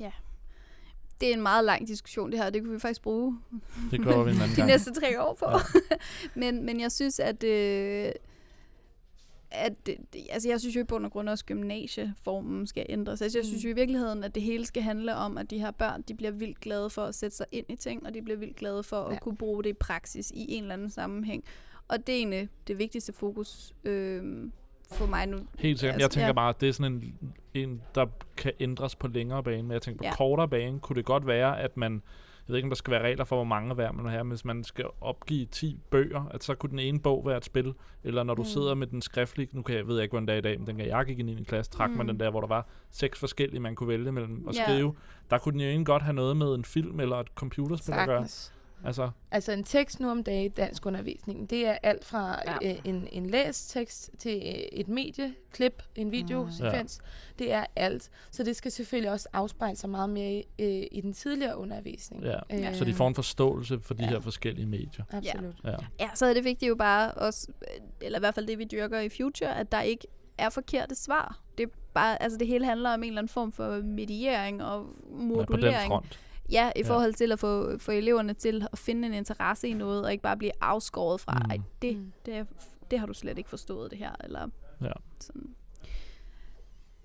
ja. 0.00 0.10
Det 1.20 1.30
er 1.30 1.34
en 1.34 1.42
meget 1.42 1.64
lang 1.64 1.88
diskussion, 1.88 2.30
det 2.32 2.38
her. 2.42 2.50
Det 2.50 2.62
kunne 2.62 2.72
vi 2.72 2.78
faktisk 2.80 3.02
bruge 3.02 3.38
Det 3.90 4.02
gør 4.04 4.22
vi 4.22 4.30
en 4.30 4.36
anden 4.36 4.50
de 4.50 4.56
gang. 4.56 4.66
næste 4.66 4.92
tre 4.92 5.22
år 5.22 5.34
på. 5.34 5.46
Ja. 5.50 5.56
men, 6.40 6.66
men 6.66 6.80
jeg 6.80 6.92
synes, 6.92 7.20
at... 7.20 7.44
Øh, 7.44 8.12
at 9.54 9.86
det, 9.86 9.96
det- 10.12 10.26
altså 10.30 10.48
jeg 10.48 10.60
synes 10.60 10.76
jo 10.76 10.80
i 10.80 10.84
bund 10.84 11.04
og 11.06 11.12
grund 11.12 11.28
også, 11.28 11.42
at 11.42 11.46
gymnasieformen 11.46 12.66
skal 12.66 12.86
ændres. 12.88 13.22
Altså 13.22 13.38
jeg 13.38 13.44
synes 13.46 13.64
Mm. 13.64 13.68
jo 13.68 13.74
i 13.74 13.76
virkeligheden, 13.76 14.24
at 14.24 14.34
det 14.34 14.42
hele 14.42 14.64
skal 14.66 14.82
handle 14.82 15.14
om, 15.16 15.38
at 15.38 15.50
de 15.50 15.58
her 15.58 15.70
børn, 15.70 16.02
de 16.02 16.14
bliver 16.14 16.30
vildt 16.30 16.60
glade 16.60 16.90
for 16.90 17.02
at 17.04 17.14
sætte 17.14 17.36
sig 17.36 17.46
ind 17.52 17.66
i 17.68 17.76
ting, 17.76 18.06
og 18.06 18.14
de 18.14 18.22
bliver 18.22 18.38
vildt 18.38 18.56
glade 18.56 18.82
for 18.82 18.96
at 18.96 19.12
Ja. 19.14 19.18
kunne 19.18 19.36
bruge 19.36 19.62
det 19.64 19.70
i 19.70 19.72
praksis 19.72 20.30
i 20.30 20.46
en 20.54 20.62
eller 20.62 20.74
anden 20.74 20.90
sammenhæng. 20.90 21.44
Og 21.88 22.06
det 22.06 22.12
er 22.14 22.16
egentlig 22.18 22.48
det 22.66 22.78
vigtigste 22.78 23.12
fokus 23.12 23.72
øh, 23.84 24.50
for 24.92 25.06
mig 25.06 25.26
nu. 25.26 25.38
Helt 25.58 25.78
sikkert. 25.80 25.94
Jeg 25.98 26.04
Altså, 26.04 26.14
tænker 26.14 26.26
ja. 26.26 26.32
bare, 26.32 26.48
at 26.48 26.60
det 26.60 26.68
er 26.68 26.72
sådan 26.72 26.92
en, 26.92 27.14
en, 27.54 27.82
der 27.94 28.06
kan 28.36 28.52
ændres 28.60 28.96
på 28.96 29.08
længere 29.08 29.42
bane. 29.42 29.62
Men 29.62 29.72
jeg 29.72 29.82
tænker 29.82 29.98
på 29.98 30.04
Ja. 30.04 30.14
kortere 30.16 30.48
bane, 30.48 30.80
kunne 30.80 30.96
det 30.96 31.04
godt 31.04 31.26
være, 31.26 31.60
at 31.60 31.76
man... 31.76 32.02
Ved 32.52 32.58
ikke, 32.58 32.66
om 32.66 32.70
der 32.70 32.76
skal 32.76 32.90
være 32.90 33.02
regler 33.02 33.24
for, 33.24 33.36
hvor 33.36 33.44
mange 33.44 33.74
hver 33.74 33.92
man 33.92 34.06
have, 34.06 34.24
men 34.24 34.30
hvis 34.30 34.44
man 34.44 34.64
skal 34.64 34.84
opgive 35.00 35.46
10 35.46 35.80
bøger, 35.90 36.24
at 36.30 36.44
så 36.44 36.54
kunne 36.54 36.70
den 36.70 36.78
ene 36.78 37.00
bog 37.00 37.26
være 37.26 37.36
et 37.36 37.44
spil, 37.44 37.74
eller 38.04 38.22
når 38.22 38.34
du 38.34 38.42
Mm. 38.42 38.46
sidder 38.46 38.74
med 38.74 38.86
den 38.86 39.02
skriftlige, 39.02 39.48
nu 39.52 39.62
kan 39.62 39.76
jeg, 39.76 39.86
ved 39.86 39.94
jeg 39.94 40.02
ikke, 40.02 40.12
hvordan 40.12 40.26
det 40.26 40.32
er 40.34 40.38
i 40.38 40.40
dag, 40.40 40.58
men 40.58 40.66
dengang 40.66 40.88
jeg 40.88 41.06
gik 41.06 41.18
ind 41.18 41.30
i 41.30 41.32
en 41.32 41.44
klasse, 41.44 41.72
trak 41.72 41.90
mm. 41.90 41.96
man 41.96 42.08
den 42.08 42.20
der, 42.20 42.30
hvor 42.30 42.40
der 42.40 42.48
var 42.48 42.66
seks 42.90 43.18
forskellige, 43.20 43.60
man 43.60 43.74
kunne 43.74 43.88
vælge 43.88 44.12
mellem 44.12 44.48
at 44.48 44.56
Ja. 44.56 44.62
skrive. 44.64 44.94
Der 45.30 45.38
kunne 45.38 45.52
den 45.52 45.60
jo 45.60 45.66
egentlig 45.66 45.86
godt 45.86 46.02
have 46.02 46.14
noget 46.14 46.36
med 46.36 46.54
en 46.54 46.64
film 46.64 47.00
eller 47.00 47.16
et 47.16 47.28
computerspil 47.34 47.92
at 47.92 48.08
gøre. 48.08 48.20
Altså, 48.84 49.10
Altså 49.30 49.52
en 49.52 49.64
tekst 49.64 50.00
nu 50.00 50.10
om 50.10 50.24
dagen 50.24 50.44
i 50.44 50.48
dansk 50.48 50.86
undervisning, 50.86 51.50
det 51.50 51.66
er 51.66 51.76
alt 51.82 52.04
fra 52.04 52.38
Ja. 52.46 52.56
ja. 52.62 52.70
øh, 52.72 52.78
en, 52.84 53.08
en 53.12 53.26
læstekst 53.26 54.10
til 54.18 54.36
øh, 54.36 54.52
et 54.72 54.88
medieklip, 54.88 55.82
en 55.94 56.12
videosekvens. 56.12 56.98
Mm. 57.02 57.36
Det 57.38 57.52
er 57.52 57.64
alt. 57.76 58.10
Så 58.30 58.42
det 58.44 58.56
skal 58.56 58.72
selvfølgelig 58.72 59.10
også 59.10 59.28
afspejle 59.32 59.76
sig 59.76 59.90
meget 59.90 60.10
mere 60.10 60.42
øh, 60.58 60.82
i 60.92 61.00
den 61.00 61.12
tidligere 61.12 61.56
undervisning. 61.56 62.22
ja. 62.24 62.38
Øh, 62.52 62.74
Så 62.74 62.84
de 62.84 62.94
får 62.94 63.08
en 63.08 63.14
forståelse 63.14 63.80
for 63.80 63.94
de 63.94 64.02
ja. 64.04 64.08
her 64.10 64.20
forskellige 64.20 64.66
medier. 64.66 65.04
Absolut. 65.12 65.54
Ja. 65.64 65.76
Ja, 66.00 66.08
så 66.14 66.26
er 66.26 66.34
det 66.34 66.44
vigtigt 66.44 66.68
jo 66.68 66.74
bare 66.74 67.10
også, 67.12 67.48
eller 68.00 68.18
i 68.18 68.20
hvert 68.20 68.34
fald 68.34 68.46
det, 68.46 68.58
vi 68.58 68.64
dyrker 68.64 69.00
i 69.00 69.08
Future, 69.08 69.56
at 69.58 69.72
der 69.72 69.80
ikke 69.80 70.06
er 70.38 70.48
forkerte 70.50 70.94
svar. 70.94 71.40
Det 71.58 71.64
er 71.64 71.70
bare, 71.94 72.22
altså 72.22 72.38
det 72.38 72.46
hele 72.46 72.64
handler 72.64 72.90
om 72.94 73.02
en 73.02 73.08
eller 73.08 73.18
anden 73.20 73.28
form 73.32 73.52
for 73.52 73.82
mediering 73.82 74.62
og 74.64 74.80
ja, 74.80 75.16
på 75.16 75.18
den 75.18 75.28
modulering. 75.28 75.88
front. 75.88 76.18
Ja, 76.52 76.70
i 76.76 76.80
Ja. 76.80 76.88
forhold 76.88 77.14
til 77.14 77.32
at 77.32 77.38
få, 77.38 77.78
få 77.78 77.90
eleverne 77.92 78.34
til 78.34 78.66
at 78.72 78.78
finde 78.78 79.08
en 79.08 79.14
interesse 79.14 79.68
i 79.68 79.72
noget, 79.74 80.04
og 80.04 80.12
ikke 80.12 80.22
bare 80.22 80.36
blive 80.36 80.52
afskåret 80.60 81.20
fra, 81.20 81.38
Mm. 81.44 81.50
ej, 81.50 81.58
det, 81.82 81.96
Mm. 81.96 82.12
det, 82.26 82.34
er- 82.36 82.44
det 82.90 82.98
har 82.98 83.06
du 83.06 83.14
slet 83.14 83.38
ikke 83.38 83.50
forstået 83.50 83.90
det 83.90 83.98
her, 83.98 84.10
eller 84.24 84.48
Ja. 84.82 84.92
sådan. 85.20 85.54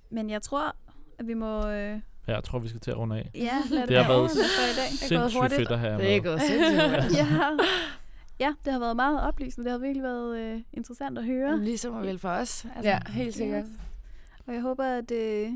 Men 0.09 0.29
jeg 0.29 0.41
tror, 0.41 0.75
at 1.19 1.27
vi 1.27 1.33
må, 1.33 1.67
øh, 1.67 1.99
Ja, 2.27 2.33
jeg 2.33 2.43
tror, 2.43 2.59
vi 2.59 2.67
skal 2.67 2.79
til 2.81 2.91
at 2.91 2.97
runde 2.97 3.15
af. 3.17 3.31
ja, 3.35 3.41
lade 3.69 3.87
Det 3.87 3.95
har 3.97 4.03
være 4.03 4.09
været 4.09 4.21
ordene 4.21 4.43
for 4.57 4.63
i 4.71 4.75
dag. 4.77 4.89
Sindssygt 4.89 5.41
hurtigt. 5.41 5.59
fedt 5.59 5.71
at 5.71 5.79
have 5.79 5.91
jer 5.91 5.97
Det 5.97 6.15
er 6.15 6.21
med. 6.21 6.23
gået 6.29 6.41
sindssygt 6.41 6.81
hurtigt. 6.91 7.17
ja. 7.21 7.57
ja, 8.39 8.53
det 8.65 8.73
har 8.73 8.79
været 8.79 8.95
meget 8.95 9.21
oplysende. 9.21 9.63
Det 9.65 9.71
har 9.71 9.77
virkelig 9.79 10.03
været 10.03 10.37
øh, 10.39 10.61
interessant 10.73 11.17
at 11.17 11.25
høre. 11.25 11.59
Ligesom 11.59 11.93
og 11.95 12.01
vel 12.03 12.19
for 12.19 12.29
os. 12.29 12.65
Altså, 12.75 12.89
Ja, 12.89 12.99
helt 13.09 13.35
sikkert. 13.35 13.65
Og 14.47 14.53
jeg 14.53 14.61
håber, 14.61 14.85
at 14.85 15.11
øh, 15.11 15.49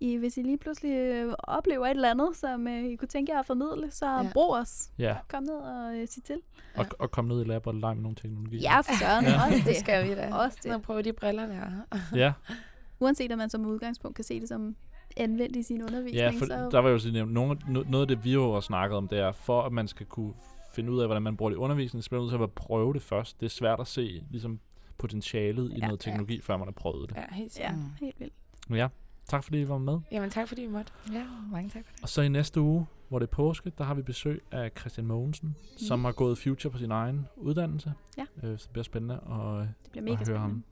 I, 0.00 0.16
hvis 0.16 0.36
I 0.36 0.42
lige 0.42 0.58
pludselig 0.58 0.92
øh, 0.92 1.32
oplever 1.38 1.86
et 1.86 1.90
eller 1.90 2.10
andet, 2.10 2.36
som 2.36 2.68
øh, 2.68 2.84
I 2.84 2.96
kunne 2.96 3.08
tænke 3.08 3.32
jer 3.32 3.38
at 3.38 3.46
formidle, 3.46 3.90
så 3.90 4.06
Ja. 4.06 4.22
ja. 4.22 4.30
brug 4.32 4.54
os. 4.54 4.90
Ja, 4.98 5.16
Kom 5.28 5.42
ned 5.42 5.54
og 5.54 5.96
øh, 5.96 6.08
sig 6.08 6.22
til. 6.24 6.36
og, 6.76 6.86
og 6.98 7.10
komme 7.10 7.28
ned 7.34 7.44
i 7.44 7.48
lab 7.48 7.66
og 7.66 7.74
lege 7.74 7.94
med 7.94 8.02
nogle 8.02 8.16
teknologier. 8.16 8.60
Ja, 8.60 8.80
for 8.80 8.98
søren. 9.00 9.24
Ja. 9.24 9.44
Også 9.46 9.56
Det 9.58 9.66
det. 9.66 9.76
skal 9.76 10.08
vi 10.08 10.14
da. 10.14 10.34
Også 10.34 10.58
det. 10.62 10.74
Og 10.74 10.82
prøve 10.82 11.02
de 11.02 11.12
briller 11.12 11.46
der. 11.46 11.98
Ja, 12.16 12.32
Uanset 13.00 13.32
at 13.32 13.38
man 13.38 13.50
som 13.50 13.66
udgangspunkt 13.66 14.14
kan 14.14 14.24
se 14.24 14.40
det 14.40 14.48
som 14.48 14.76
anvendt 15.16 15.56
i 15.56 15.62
sin 15.62 15.82
undervisning. 15.82 16.14
ja 16.16 16.30
for 16.30 16.46
så, 16.46 16.68
der 16.70 16.78
var 16.78 16.88
jo 16.90 16.98
sådan, 16.98 17.28
nogle, 17.28 17.58
no- 17.64 17.90
noget 17.90 18.02
af 18.02 18.08
det, 18.08 18.24
vi 18.24 18.32
jo 18.32 18.52
har 18.52 18.60
snakket 18.60 18.96
om, 18.96 19.08
det 19.08 19.18
er, 19.18 19.32
for 19.32 19.62
at 19.62 19.72
man 19.72 19.88
skal 19.88 20.06
kunne 20.06 20.32
finde 20.72 20.92
ud 20.92 21.00
af, 21.00 21.08
hvordan 21.08 21.22
man 21.22 21.36
bruger 21.36 21.50
det 21.50 21.56
i 21.56 21.58
undervisningen, 21.58 22.02
så 22.02 22.10
bliver 22.10 22.22
man 22.22 22.30
nødt 22.32 22.38
til 22.40 22.42
at 22.44 22.52
prøve 22.52 22.94
det 22.94 23.02
først. 23.02 23.40
Det 23.40 23.46
er 23.46 23.50
svært 23.50 23.80
at 23.80 23.86
se 23.86 24.22
ligesom, 24.30 24.60
potentialet 24.98 25.72
i 25.72 25.74
Ja, 25.78 25.86
noget 25.86 26.00
teknologi, 26.00 26.40
før 26.40 26.56
man 26.56 26.66
har 26.66 26.72
prøvet 26.72 27.08
det. 27.08 27.16
Ja, 27.16 27.24
helt 27.34 27.58
ja, 27.58 27.74
helt 28.00 28.20
vildt. 28.20 28.32
Ja, 28.70 28.88
tak 29.28 29.44
fordi 29.44 29.60
I 29.60 29.68
var 29.68 29.78
med. 29.78 29.98
Jamen 30.12 30.30
tak 30.30 30.48
fordi 30.48 30.62
vi 30.62 30.68
måtte. 30.68 30.92
Ja, 31.12 31.26
mange 31.50 31.70
tak 31.70 31.84
for 31.86 31.92
det. 31.92 32.02
Og 32.02 32.08
så 32.08 32.22
i 32.22 32.28
næste 32.28 32.60
uge, 32.60 32.86
hvor 33.08 33.18
det 33.18 33.26
er 33.26 33.30
påske, 33.30 33.72
der 33.78 33.84
har 33.84 33.94
vi 33.94 34.02
besøg 34.02 34.42
af 34.52 34.70
Christian 34.78 35.06
Mogensen, 35.06 35.48
mm. 35.48 35.78
som 35.78 36.04
har 36.04 36.12
gået 36.12 36.38
Future 36.38 36.70
på 36.72 36.78
sin 36.78 36.90
egen 36.90 37.26
uddannelse. 37.36 37.92
Ja. 38.18 38.26
Øh, 38.42 38.58
så 38.58 38.64
det 38.64 38.72
bliver 38.72 38.84
spændende 38.84 39.14
at 39.14 39.68
Det 39.84 39.90
bliver 39.90 40.04
mega 40.04 40.16
høre 40.16 40.24
spændende. 40.24 40.40
ham. 40.40 40.64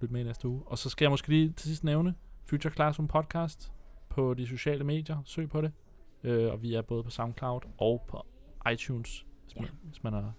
lytte 0.00 0.12
med 0.12 0.20
i 0.20 0.24
næste 0.24 0.48
uge. 0.48 0.62
Og 0.66 0.78
så 0.78 0.88
skal 0.90 1.04
jeg 1.04 1.10
måske 1.10 1.28
lige 1.28 1.50
til 1.52 1.68
sidst 1.68 1.84
nævne 1.84 2.14
Future 2.50 2.72
Classroom 2.74 3.08
Podcast 3.08 3.72
på 4.08 4.34
de 4.34 4.46
sociale 4.46 4.84
medier. 4.84 5.22
Søg 5.24 5.48
på 5.48 5.60
det. 5.60 5.72
Øh, 6.24 6.52
og 6.52 6.62
vi 6.62 6.74
er 6.74 6.82
både 6.82 7.02
på 7.02 7.10
SoundCloud 7.10 7.60
og 7.78 8.04
på 8.08 8.26
iTunes, 8.72 9.26
hvis 9.44 9.56
man, 9.56 9.64
Ja. 9.64 9.70
hvis 9.82 10.04
man 10.04 10.12
har 10.12 10.32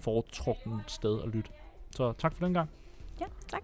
foretrukken 0.00 0.80
sted 0.86 1.22
at 1.22 1.28
lytte. 1.28 1.50
Så 1.90 2.12
tak 2.12 2.34
for 2.34 2.44
den 2.44 2.54
gang. 2.54 2.70
Ja, 3.20 3.24
tak. 3.48 3.62